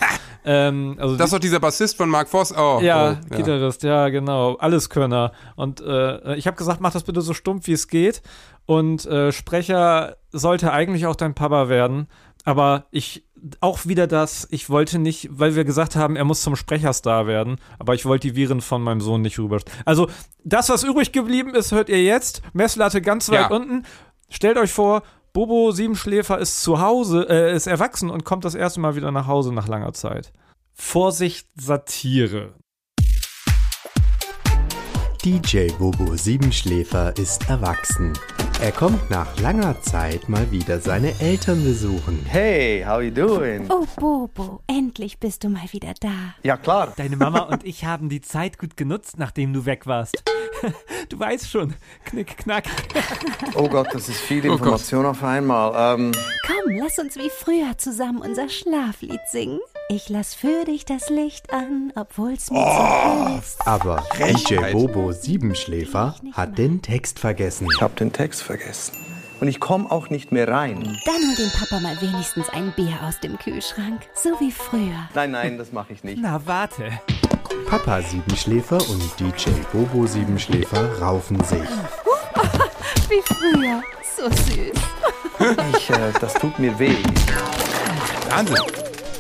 ähm, 0.45 0.97
also 1.01 1.17
Das 1.17 1.27
ist 1.27 1.33
doch 1.33 1.41
dieser 1.41 1.59
Bassist 1.59 1.97
von 1.97 2.09
Mark 2.09 2.29
Voss. 2.29 2.57
Oh, 2.57 2.79
ja, 2.81 3.19
oh, 3.21 3.37
Gitarrist, 3.37 3.83
ja, 3.83 4.09
genau. 4.09 4.55
Alleskönner. 4.55 5.33
Und 5.57 5.81
äh, 5.81 6.37
ich 6.37 6.47
habe 6.47 6.57
gesagt, 6.57 6.81
mach 6.81 6.93
das 6.93 7.03
bitte 7.03 7.23
so 7.23 7.35
stumpf, 7.35 7.67
wie 7.67 7.73
es 7.73 7.89
geht. 7.89 8.23
Und 8.67 9.05
äh, 9.07 9.33
Sprecher 9.33 10.17
sollte 10.31 10.73
eigentlich 10.73 11.07
auch 11.07 11.17
dein 11.17 11.35
Papa 11.35 11.69
werden. 11.69 12.07
Aber 12.45 12.87
ich, 12.93 13.26
auch 13.61 13.87
wieder 13.87 14.07
das, 14.07 14.49
ich 14.51 14.71
wollte 14.71 14.99
nicht, 14.99 15.29
weil 15.31 15.55
wir 15.55 15.65
gesagt 15.65 15.95
haben, 15.97 16.17
er 16.17 16.25
muss 16.25 16.43
zum 16.43 16.57
Sprecherstar 16.57 17.27
werden. 17.27 17.57
Aber 17.79 17.95
ich 17.95 18.05
wollte 18.07 18.29
die 18.29 18.37
Viren 18.37 18.61
von 18.61 18.83
meinem 18.83 19.01
Sohn 19.01 19.23
nicht 19.23 19.39
rüber. 19.39 19.61
Also, 19.85 20.09
das, 20.45 20.69
was 20.69 20.83
übrig 20.85 21.13
geblieben 21.13 21.55
ist, 21.55 21.73
hört 21.73 21.89
ihr 21.89 22.03
jetzt. 22.03 22.43
Messlatte 22.53 23.01
ganz 23.03 23.29
weit 23.29 23.51
Ja. 23.51 23.57
unten. 23.57 23.85
Stellt 24.29 24.57
euch 24.59 24.73
vor, 24.73 25.03
Bobo 25.33 25.71
Siebenschläfer 25.71 26.39
ist 26.39 26.63
zu 26.63 26.81
Hause, 26.81 27.27
äh, 27.29 27.55
ist 27.55 27.67
erwachsen 27.67 28.11
und 28.11 28.25
kommt 28.25 28.45
das 28.45 28.55
erste 28.55 28.81
Mal 28.81 28.97
wieder 28.97 29.11
nach 29.11 29.27
Hause 29.27 29.53
nach 29.53 29.69
langer 29.69 29.93
Zeit. 29.93 30.33
Vorsicht, 30.73 31.47
Satire. 31.57 32.55
DJ 35.25 35.69
Bobo 35.79 36.17
Siebenschläfer 36.17 37.17
ist 37.19 37.49
erwachsen. 37.49 38.13
Er 38.61 38.73
kommt 38.73 39.11
nach 39.11 39.39
langer 39.41 39.81
Zeit 39.83 40.29
mal 40.29 40.51
wieder 40.51 40.81
seine 40.81 41.13
Eltern 41.21 41.63
besuchen. 41.63 42.25
Hey, 42.27 42.83
how 42.87 43.01
you 43.03 43.11
doing? 43.11 43.69
Oh, 43.71 43.85
Bobo, 43.97 44.61
endlich 44.67 45.19
bist 45.21 45.45
du 45.45 45.51
mal 45.51 45.71
wieder 45.73 45.93
da. 46.01 46.35
Ja, 46.43 46.57
klar. 46.57 46.93
Deine 46.97 47.17
Mama 47.17 47.41
und 47.41 47.65
ich 47.65 47.85
haben 47.85 48.09
die 48.09 48.23
Zeit 48.23 48.59
gut 48.59 48.77
genutzt, 48.77 49.19
nachdem 49.19 49.53
du 49.53 49.67
weg 49.67 49.87
warst. 49.87 50.23
Du 51.11 51.21
weißt 51.21 51.51
schon, 51.51 51.75
knick, 52.07 52.39
knack. 52.39 52.65
Oh 53.55 53.69
Gott, 53.69 53.89
das 53.93 54.09
ist 54.09 54.21
viel 54.21 54.41
Gott. 54.41 54.53
Information 54.53 55.05
auf 55.05 55.23
einmal. 55.23 55.95
Ähm, 55.95 56.13
Komm, 56.47 56.77
lass 56.79 56.99
uns 56.99 57.15
wie 57.17 57.29
früher 57.31 57.77
zusammen 57.77 58.23
unser 58.23 58.49
Schlaflied 58.49 59.21
singen. 59.31 59.61
Ich 59.89 60.09
lass 60.09 60.35
für 60.35 60.65
dich 60.65 60.85
das 60.85 61.11
Licht 61.11 61.53
an, 61.53 61.93
obwohl's 61.95 62.51
mir 62.51 62.59
zu 62.59 63.29
hell 63.29 63.39
ist. 63.39 63.65
Aber 63.65 64.03
DJ. 64.19 64.73
Bobo 64.73 65.13
Siebenschläfer 65.13 66.17
hat 66.33 66.59
den 66.59 66.83
Text 66.83 67.21
vergessen. 67.21 67.69
ich 67.73 67.81
habe 67.81 67.95
den 67.95 68.13
Text 68.13 68.43
vergessen. 68.43 68.97
Und 69.39 69.47
ich 69.47 69.61
komme 69.61 69.89
auch 69.89 70.11
nicht 70.11 70.33
mehr 70.33 70.49
rein. 70.49 70.99
Dann 71.05 71.15
hol 71.15 71.37
dem 71.37 71.51
Papa 71.51 71.79
mal 71.81 72.01
wenigstens 72.01 72.49
ein 72.49 72.73
Bier 72.75 72.99
aus 73.07 73.21
dem 73.21 73.39
Kühlschrank, 73.39 74.01
so 74.15 74.31
wie 74.41 74.51
früher. 74.51 75.09
Nein, 75.15 75.31
nein, 75.31 75.57
das 75.57 75.71
mache 75.71 75.93
ich 75.93 76.03
nicht. 76.03 76.19
Na, 76.21 76.41
warte. 76.45 76.91
Papa 77.69 78.03
Siebenschläfer 78.03 78.79
und 78.89 79.03
DJ 79.21 79.51
Bobo 79.73 80.05
Siebenschläfer 80.07 80.99
raufen 81.01 81.43
sich. 81.45 81.61
Wie 83.09 83.23
früher. 83.23 83.83
So 84.17 84.29
süß. 84.29 85.77
Ich, 85.77 85.91
äh, 85.91 86.13
das 86.21 86.35
tut 86.35 86.59
mir 86.59 86.77
weh. 86.79 86.97
Wahnsinn. 88.31 88.57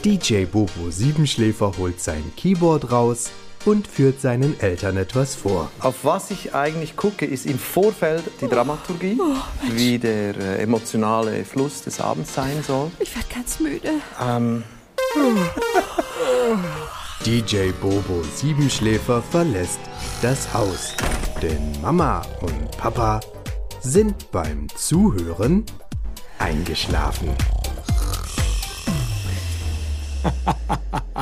DJ 0.04 0.44
Bobo 0.44 0.90
Siebenschläfer 0.90 1.72
holt 1.78 2.00
sein 2.00 2.22
Keyboard 2.36 2.90
raus 2.90 3.30
und 3.64 3.86
führt 3.86 4.20
seinen 4.20 4.58
Eltern 4.60 4.96
etwas 4.96 5.34
vor. 5.34 5.70
Auf 5.80 6.04
was 6.04 6.30
ich 6.30 6.54
eigentlich 6.54 6.96
gucke, 6.96 7.26
ist 7.26 7.46
im 7.46 7.58
Vorfeld 7.58 8.22
die 8.40 8.48
Dramaturgie, 8.48 9.18
wie 9.72 9.98
der 9.98 10.36
äh, 10.36 10.62
emotionale 10.62 11.44
Fluss 11.44 11.82
des 11.82 12.00
Abends 12.00 12.34
sein 12.34 12.62
soll. 12.66 12.90
Ich 13.00 13.14
werd 13.14 13.28
ganz 13.28 13.60
müde. 13.60 13.90
Ähm, 14.24 14.62
DJ 17.24 17.70
Bobo 17.80 18.22
Siebenschläfer 18.34 19.20
verlässt 19.22 19.80
das 20.22 20.52
Haus. 20.54 20.94
Denn 21.42 21.72
Mama 21.82 22.22
und 22.40 22.70
Papa 22.78 23.20
sind 23.80 24.30
beim 24.30 24.68
Zuhören 24.76 25.64
eingeschlafen. 26.38 27.30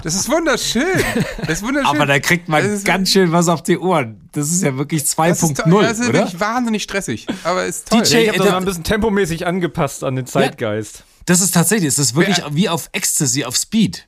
Das 0.03 0.15
ist 0.15 0.29
wunderschön. 0.29 0.83
Das 1.41 1.59
ist 1.59 1.63
wunderschön. 1.63 1.97
Aber 1.97 2.07
da 2.07 2.19
kriegt 2.19 2.49
man 2.49 2.85
ganz 2.85 3.11
schön 3.11 3.33
was 3.33 3.49
auf 3.49 3.63
die 3.63 3.79
Ohren. 3.79 4.29
Das 4.33 4.51
ist 4.51 4.63
ja 4.63 4.77
wirklich 4.77 5.03
das 5.03 5.11
ist, 5.43 5.57
toll. 5.57 5.73
2.0, 5.73 5.83
das 5.83 5.99
ist 5.99 6.09
oder? 6.09 6.19
wirklich 6.21 6.41
wahnsinnig 6.41 6.83
stressig. 6.83 7.27
Aber 7.45 7.65
ist 7.65 7.89
toll. 7.89 8.03
DJ 8.03 8.17
Ich 8.17 8.29
habe 8.29 8.39
das 8.39 8.47
äh, 8.49 8.57
ein 8.57 8.65
bisschen 8.65 8.85
tempomäßig 8.85 9.47
angepasst 9.47 10.05
an 10.05 10.17
den 10.17 10.27
Zeitgeist. 10.27 11.05
Das 11.27 11.41
ist 11.41 11.55
tatsächlich, 11.55 11.89
es 11.89 11.99
ist 11.99 12.15
wirklich 12.15 12.43
wie 12.51 12.69
auf 12.69 12.91
Ecstasy, 12.93 13.45
auf 13.45 13.57
Speed. 13.57 14.07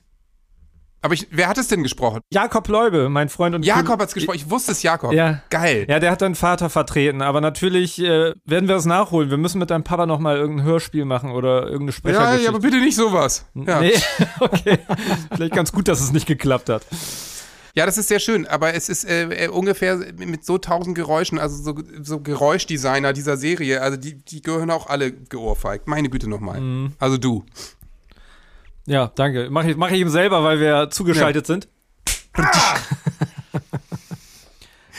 Aber 1.01 1.13
ich, 1.13 1.27
wer 1.29 1.47
hat 1.47 1.57
es 1.57 1.67
denn 1.67 1.83
gesprochen? 1.83 2.21
Jakob 2.31 2.67
Leube, 2.67 3.07
mein 3.09 3.29
Freund 3.29 3.53
und 3.55 3.63
Jakob 3.63 3.99
hat 3.99 4.09
es 4.09 4.13
gesprochen. 4.15 4.37
Ich 4.37 4.49
wusste 4.49 4.71
es, 4.71 4.81
Jakob. 4.83 5.13
Ja. 5.13 5.41
Geil. 5.49 5.85
Ja, 5.87 5.99
der 5.99 6.11
hat 6.11 6.21
deinen 6.21 6.35
Vater 6.35 6.69
vertreten, 6.69 7.21
aber 7.21 7.39
natürlich 7.39 7.99
äh, 8.01 8.33
werden 8.45 8.67
wir 8.67 8.75
es 8.75 8.85
nachholen. 8.85 9.29
Wir 9.29 9.37
müssen 9.37 9.59
mit 9.59 9.69
deinem 9.69 9.83
Papa 9.83 10.05
noch 10.07 10.19
mal 10.19 10.37
irgendein 10.37 10.65
Hörspiel 10.65 11.05
machen 11.05 11.31
oder 11.31 11.63
irgendeine 11.65 11.91
Sprechergeschichte. 11.91 12.43
ja, 12.43 12.49
aber 12.49 12.59
bitte 12.59 12.77
nicht 12.79 12.95
sowas. 12.95 13.45
Ja. 13.53 13.79
Nee, 13.79 13.93
okay. 14.39 14.79
Vielleicht 15.35 15.53
ganz 15.53 15.71
gut, 15.71 15.87
dass 15.87 16.01
es 16.01 16.11
nicht 16.11 16.25
geklappt 16.25 16.69
hat. 16.69 16.81
ja, 17.75 17.85
das 17.85 17.99
ist 17.99 18.07
sehr 18.07 18.19
schön, 18.19 18.47
aber 18.47 18.73
es 18.73 18.89
ist 18.89 19.05
äh, 19.07 19.45
äh, 19.45 19.47
ungefähr 19.49 19.97
mit 20.17 20.43
so 20.43 20.57
tausend 20.57 20.95
Geräuschen, 20.95 21.37
also 21.37 21.61
so, 21.61 21.75
so 22.01 22.19
Geräuschdesigner 22.21 23.13
dieser 23.13 23.37
Serie, 23.37 23.81
also 23.81 23.97
die, 23.97 24.15
die 24.15 24.41
gehören 24.41 24.71
auch 24.71 24.87
alle 24.87 25.11
geohrfeigt. 25.11 25.87
Meine 25.87 26.09
Güte 26.09 26.27
nochmal. 26.27 26.59
Mhm. 26.59 26.93
Also 26.97 27.17
du. 27.17 27.45
Ja, 28.87 29.11
danke. 29.13 29.49
Mache 29.51 29.71
ich, 29.71 29.77
mach 29.77 29.91
ich 29.91 29.99
ihm 29.99 30.09
selber, 30.09 30.43
weil 30.43 30.59
wir 30.59 30.89
zugeschaltet 30.89 31.45
sind. 31.45 31.67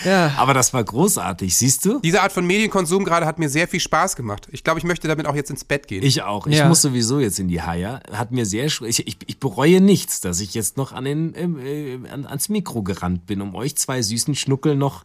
ja. 0.05 0.33
Aber 0.37 0.55
das 0.55 0.73
war 0.75 0.85
großartig, 0.85 1.57
siehst 1.57 1.85
du? 1.85 1.99
Diese 2.01 2.23
Art 2.23 2.31
von 2.33 2.47
Medienkonsum 2.47 3.05
gerade 3.05 3.27
hat 3.27 3.39
mir 3.39 3.49
sehr 3.49 3.67
viel 3.67 3.81
Spaß 3.81 4.15
gemacht. 4.15 4.47
Ich 4.53 4.63
glaube, 4.63 4.79
ich 4.79 4.85
möchte 4.85 5.09
damit 5.09 5.27
auch 5.27 5.35
jetzt 5.35 5.51
ins 5.51 5.65
Bett 5.65 5.89
gehen. 5.89 6.03
Ich 6.05 6.23
auch. 6.23 6.47
Ich 6.47 6.57
Ja. 6.57 6.69
muss 6.69 6.83
sowieso 6.83 7.19
jetzt 7.19 7.39
in 7.41 7.49
die 7.49 7.63
Haie. 7.63 8.01
Hat 8.13 8.31
mir 8.31 8.47
sehr 8.47 8.67
ich, 8.67 8.81
ich, 9.07 9.19
ich 9.27 9.41
bereue 9.41 9.81
nichts, 9.81 10.21
dass 10.21 10.41
ich 10.41 10.55
jetzt 10.55 10.77
noch 10.77 10.93
an 10.93 11.05
den, 11.05 11.33
ähm, 11.35 11.59
äh, 11.59 11.99
an, 12.11 12.27
ans 12.27 12.49
Mikro 12.49 12.83
gerannt 12.83 13.27
bin, 13.27 13.41
um 13.41 13.55
euch 13.55 13.77
zwei 13.77 14.03
süßen 14.03 14.35
Schnuckel 14.35 14.77
noch, 14.77 15.05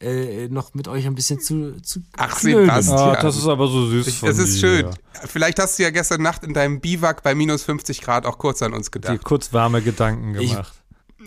äh, 0.00 0.48
noch 0.48 0.74
mit 0.74 0.86
euch 0.88 1.06
ein 1.06 1.14
bisschen 1.14 1.40
zu, 1.40 1.80
zu 1.82 2.00
Ach, 2.16 2.38
knödeln. 2.38 2.66
Sebastian. 2.66 2.98
Ah, 3.16 3.22
das 3.22 3.36
ist 3.36 3.46
aber 3.46 3.66
so 3.68 3.86
süß 3.86 4.14
von 4.14 4.28
das 4.28 4.38
ist 4.38 4.54
dir. 4.56 4.60
schön. 4.60 4.86
Vielleicht 5.26 5.58
hast 5.58 5.78
du 5.78 5.82
ja 5.82 5.90
gestern 5.90 6.22
Nacht 6.22 6.44
in 6.44 6.54
deinem 6.54 6.80
Biwak 6.80 7.22
bei 7.22 7.34
minus 7.34 7.64
50 7.64 8.00
Grad 8.02 8.24
auch 8.26 8.38
kurz 8.38 8.62
an 8.62 8.72
uns 8.74 8.86
Die 8.86 8.90
gedacht. 8.92 9.24
kurz 9.24 9.52
warme 9.52 9.82
Gedanken 9.82 10.34
Ich- 10.36 10.50
gemacht. 10.50 10.72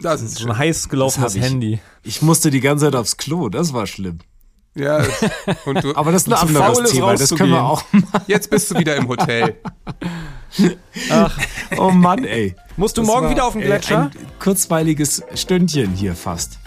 Das 0.02 0.22
ist 0.22 0.36
so 0.36 0.40
schön. 0.42 0.52
ein 0.52 0.58
heiß 0.58 0.88
gelaufenes 0.90 1.36
ich. 1.36 1.44
Handy. 1.44 1.80
Ich 2.04 2.22
musste 2.22 2.50
die 2.50 2.62
ganze 2.62 2.86
Zeit 2.86 2.96
aufs 2.96 3.18
Klo, 3.18 3.50
das 3.50 3.74
war 3.74 3.86
schlimm. 3.88 4.20
Ja, 4.74 5.04
du, 5.82 5.94
Aber 5.96 6.14
das 6.14 6.22
ist 6.24 6.28
ein 6.30 6.34
anderes 6.34 6.92
Thema, 6.92 7.14
das 7.16 7.30
können 7.36 7.52
wir 7.52 7.62
auch. 7.62 7.84
jetzt 8.26 8.50
bist 8.50 8.72
du 8.72 8.80
wieder 8.80 8.96
im 8.96 9.08
Hotel. 9.10 9.58
Oh 11.78 11.92
Mann, 11.92 12.24
ey. 12.26 12.56
Musst 12.78 12.98
du 12.98 13.02
Das 13.02 13.08
morgen 13.08 13.26
war, 13.26 13.32
wieder 13.32 13.46
auf 13.46 13.54
den 13.54 13.62
äh, 13.62 13.66
Gletscher? 13.66 14.04
Ein 14.04 14.12
kurzweiliges 14.40 15.24
Stündchen 15.36 15.94
hier 15.94 16.16
fast. 16.16 16.60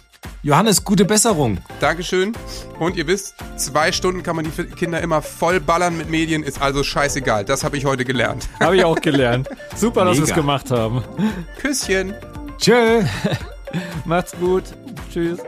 Johannes, 0.43 0.85
gute 0.85 1.05
Besserung. 1.05 1.59
Dankeschön. 1.81 2.35
Und 2.79 2.97
ihr 2.97 3.07
wisst, 3.07 3.37
zwei 3.57 3.93
Stunden 3.93 4.23
kann 4.23 4.37
man 4.37 4.45
die 4.45 4.65
Kinder 4.65 5.01
immer 5.01 5.23
voll 5.23 5.61
ballern 5.61 5.97
mit 5.97 6.11
Medien, 6.11 6.43
ist 6.43 6.61
also 6.61 6.83
scheißegal. 6.83 7.45
Das 7.45 7.65
habe 7.65 7.77
ich 7.77 7.85
heute 7.85 8.05
gelernt. 8.05 8.49
Habe 8.61 8.77
ich 8.77 8.85
auch 8.85 9.01
gelernt. 9.01 9.49
Super, 9.75 10.05
dass 10.05 10.17
wir 10.17 10.25
es 10.25 10.31
Mega. 10.31 10.41
gemacht 10.41 10.71
haben. 10.71 11.03
Küsschen. 11.61 12.15
Tschö. 12.59 13.03
Macht's 14.05 14.33
gut. 14.39 14.65
Tschüss. 15.11 15.39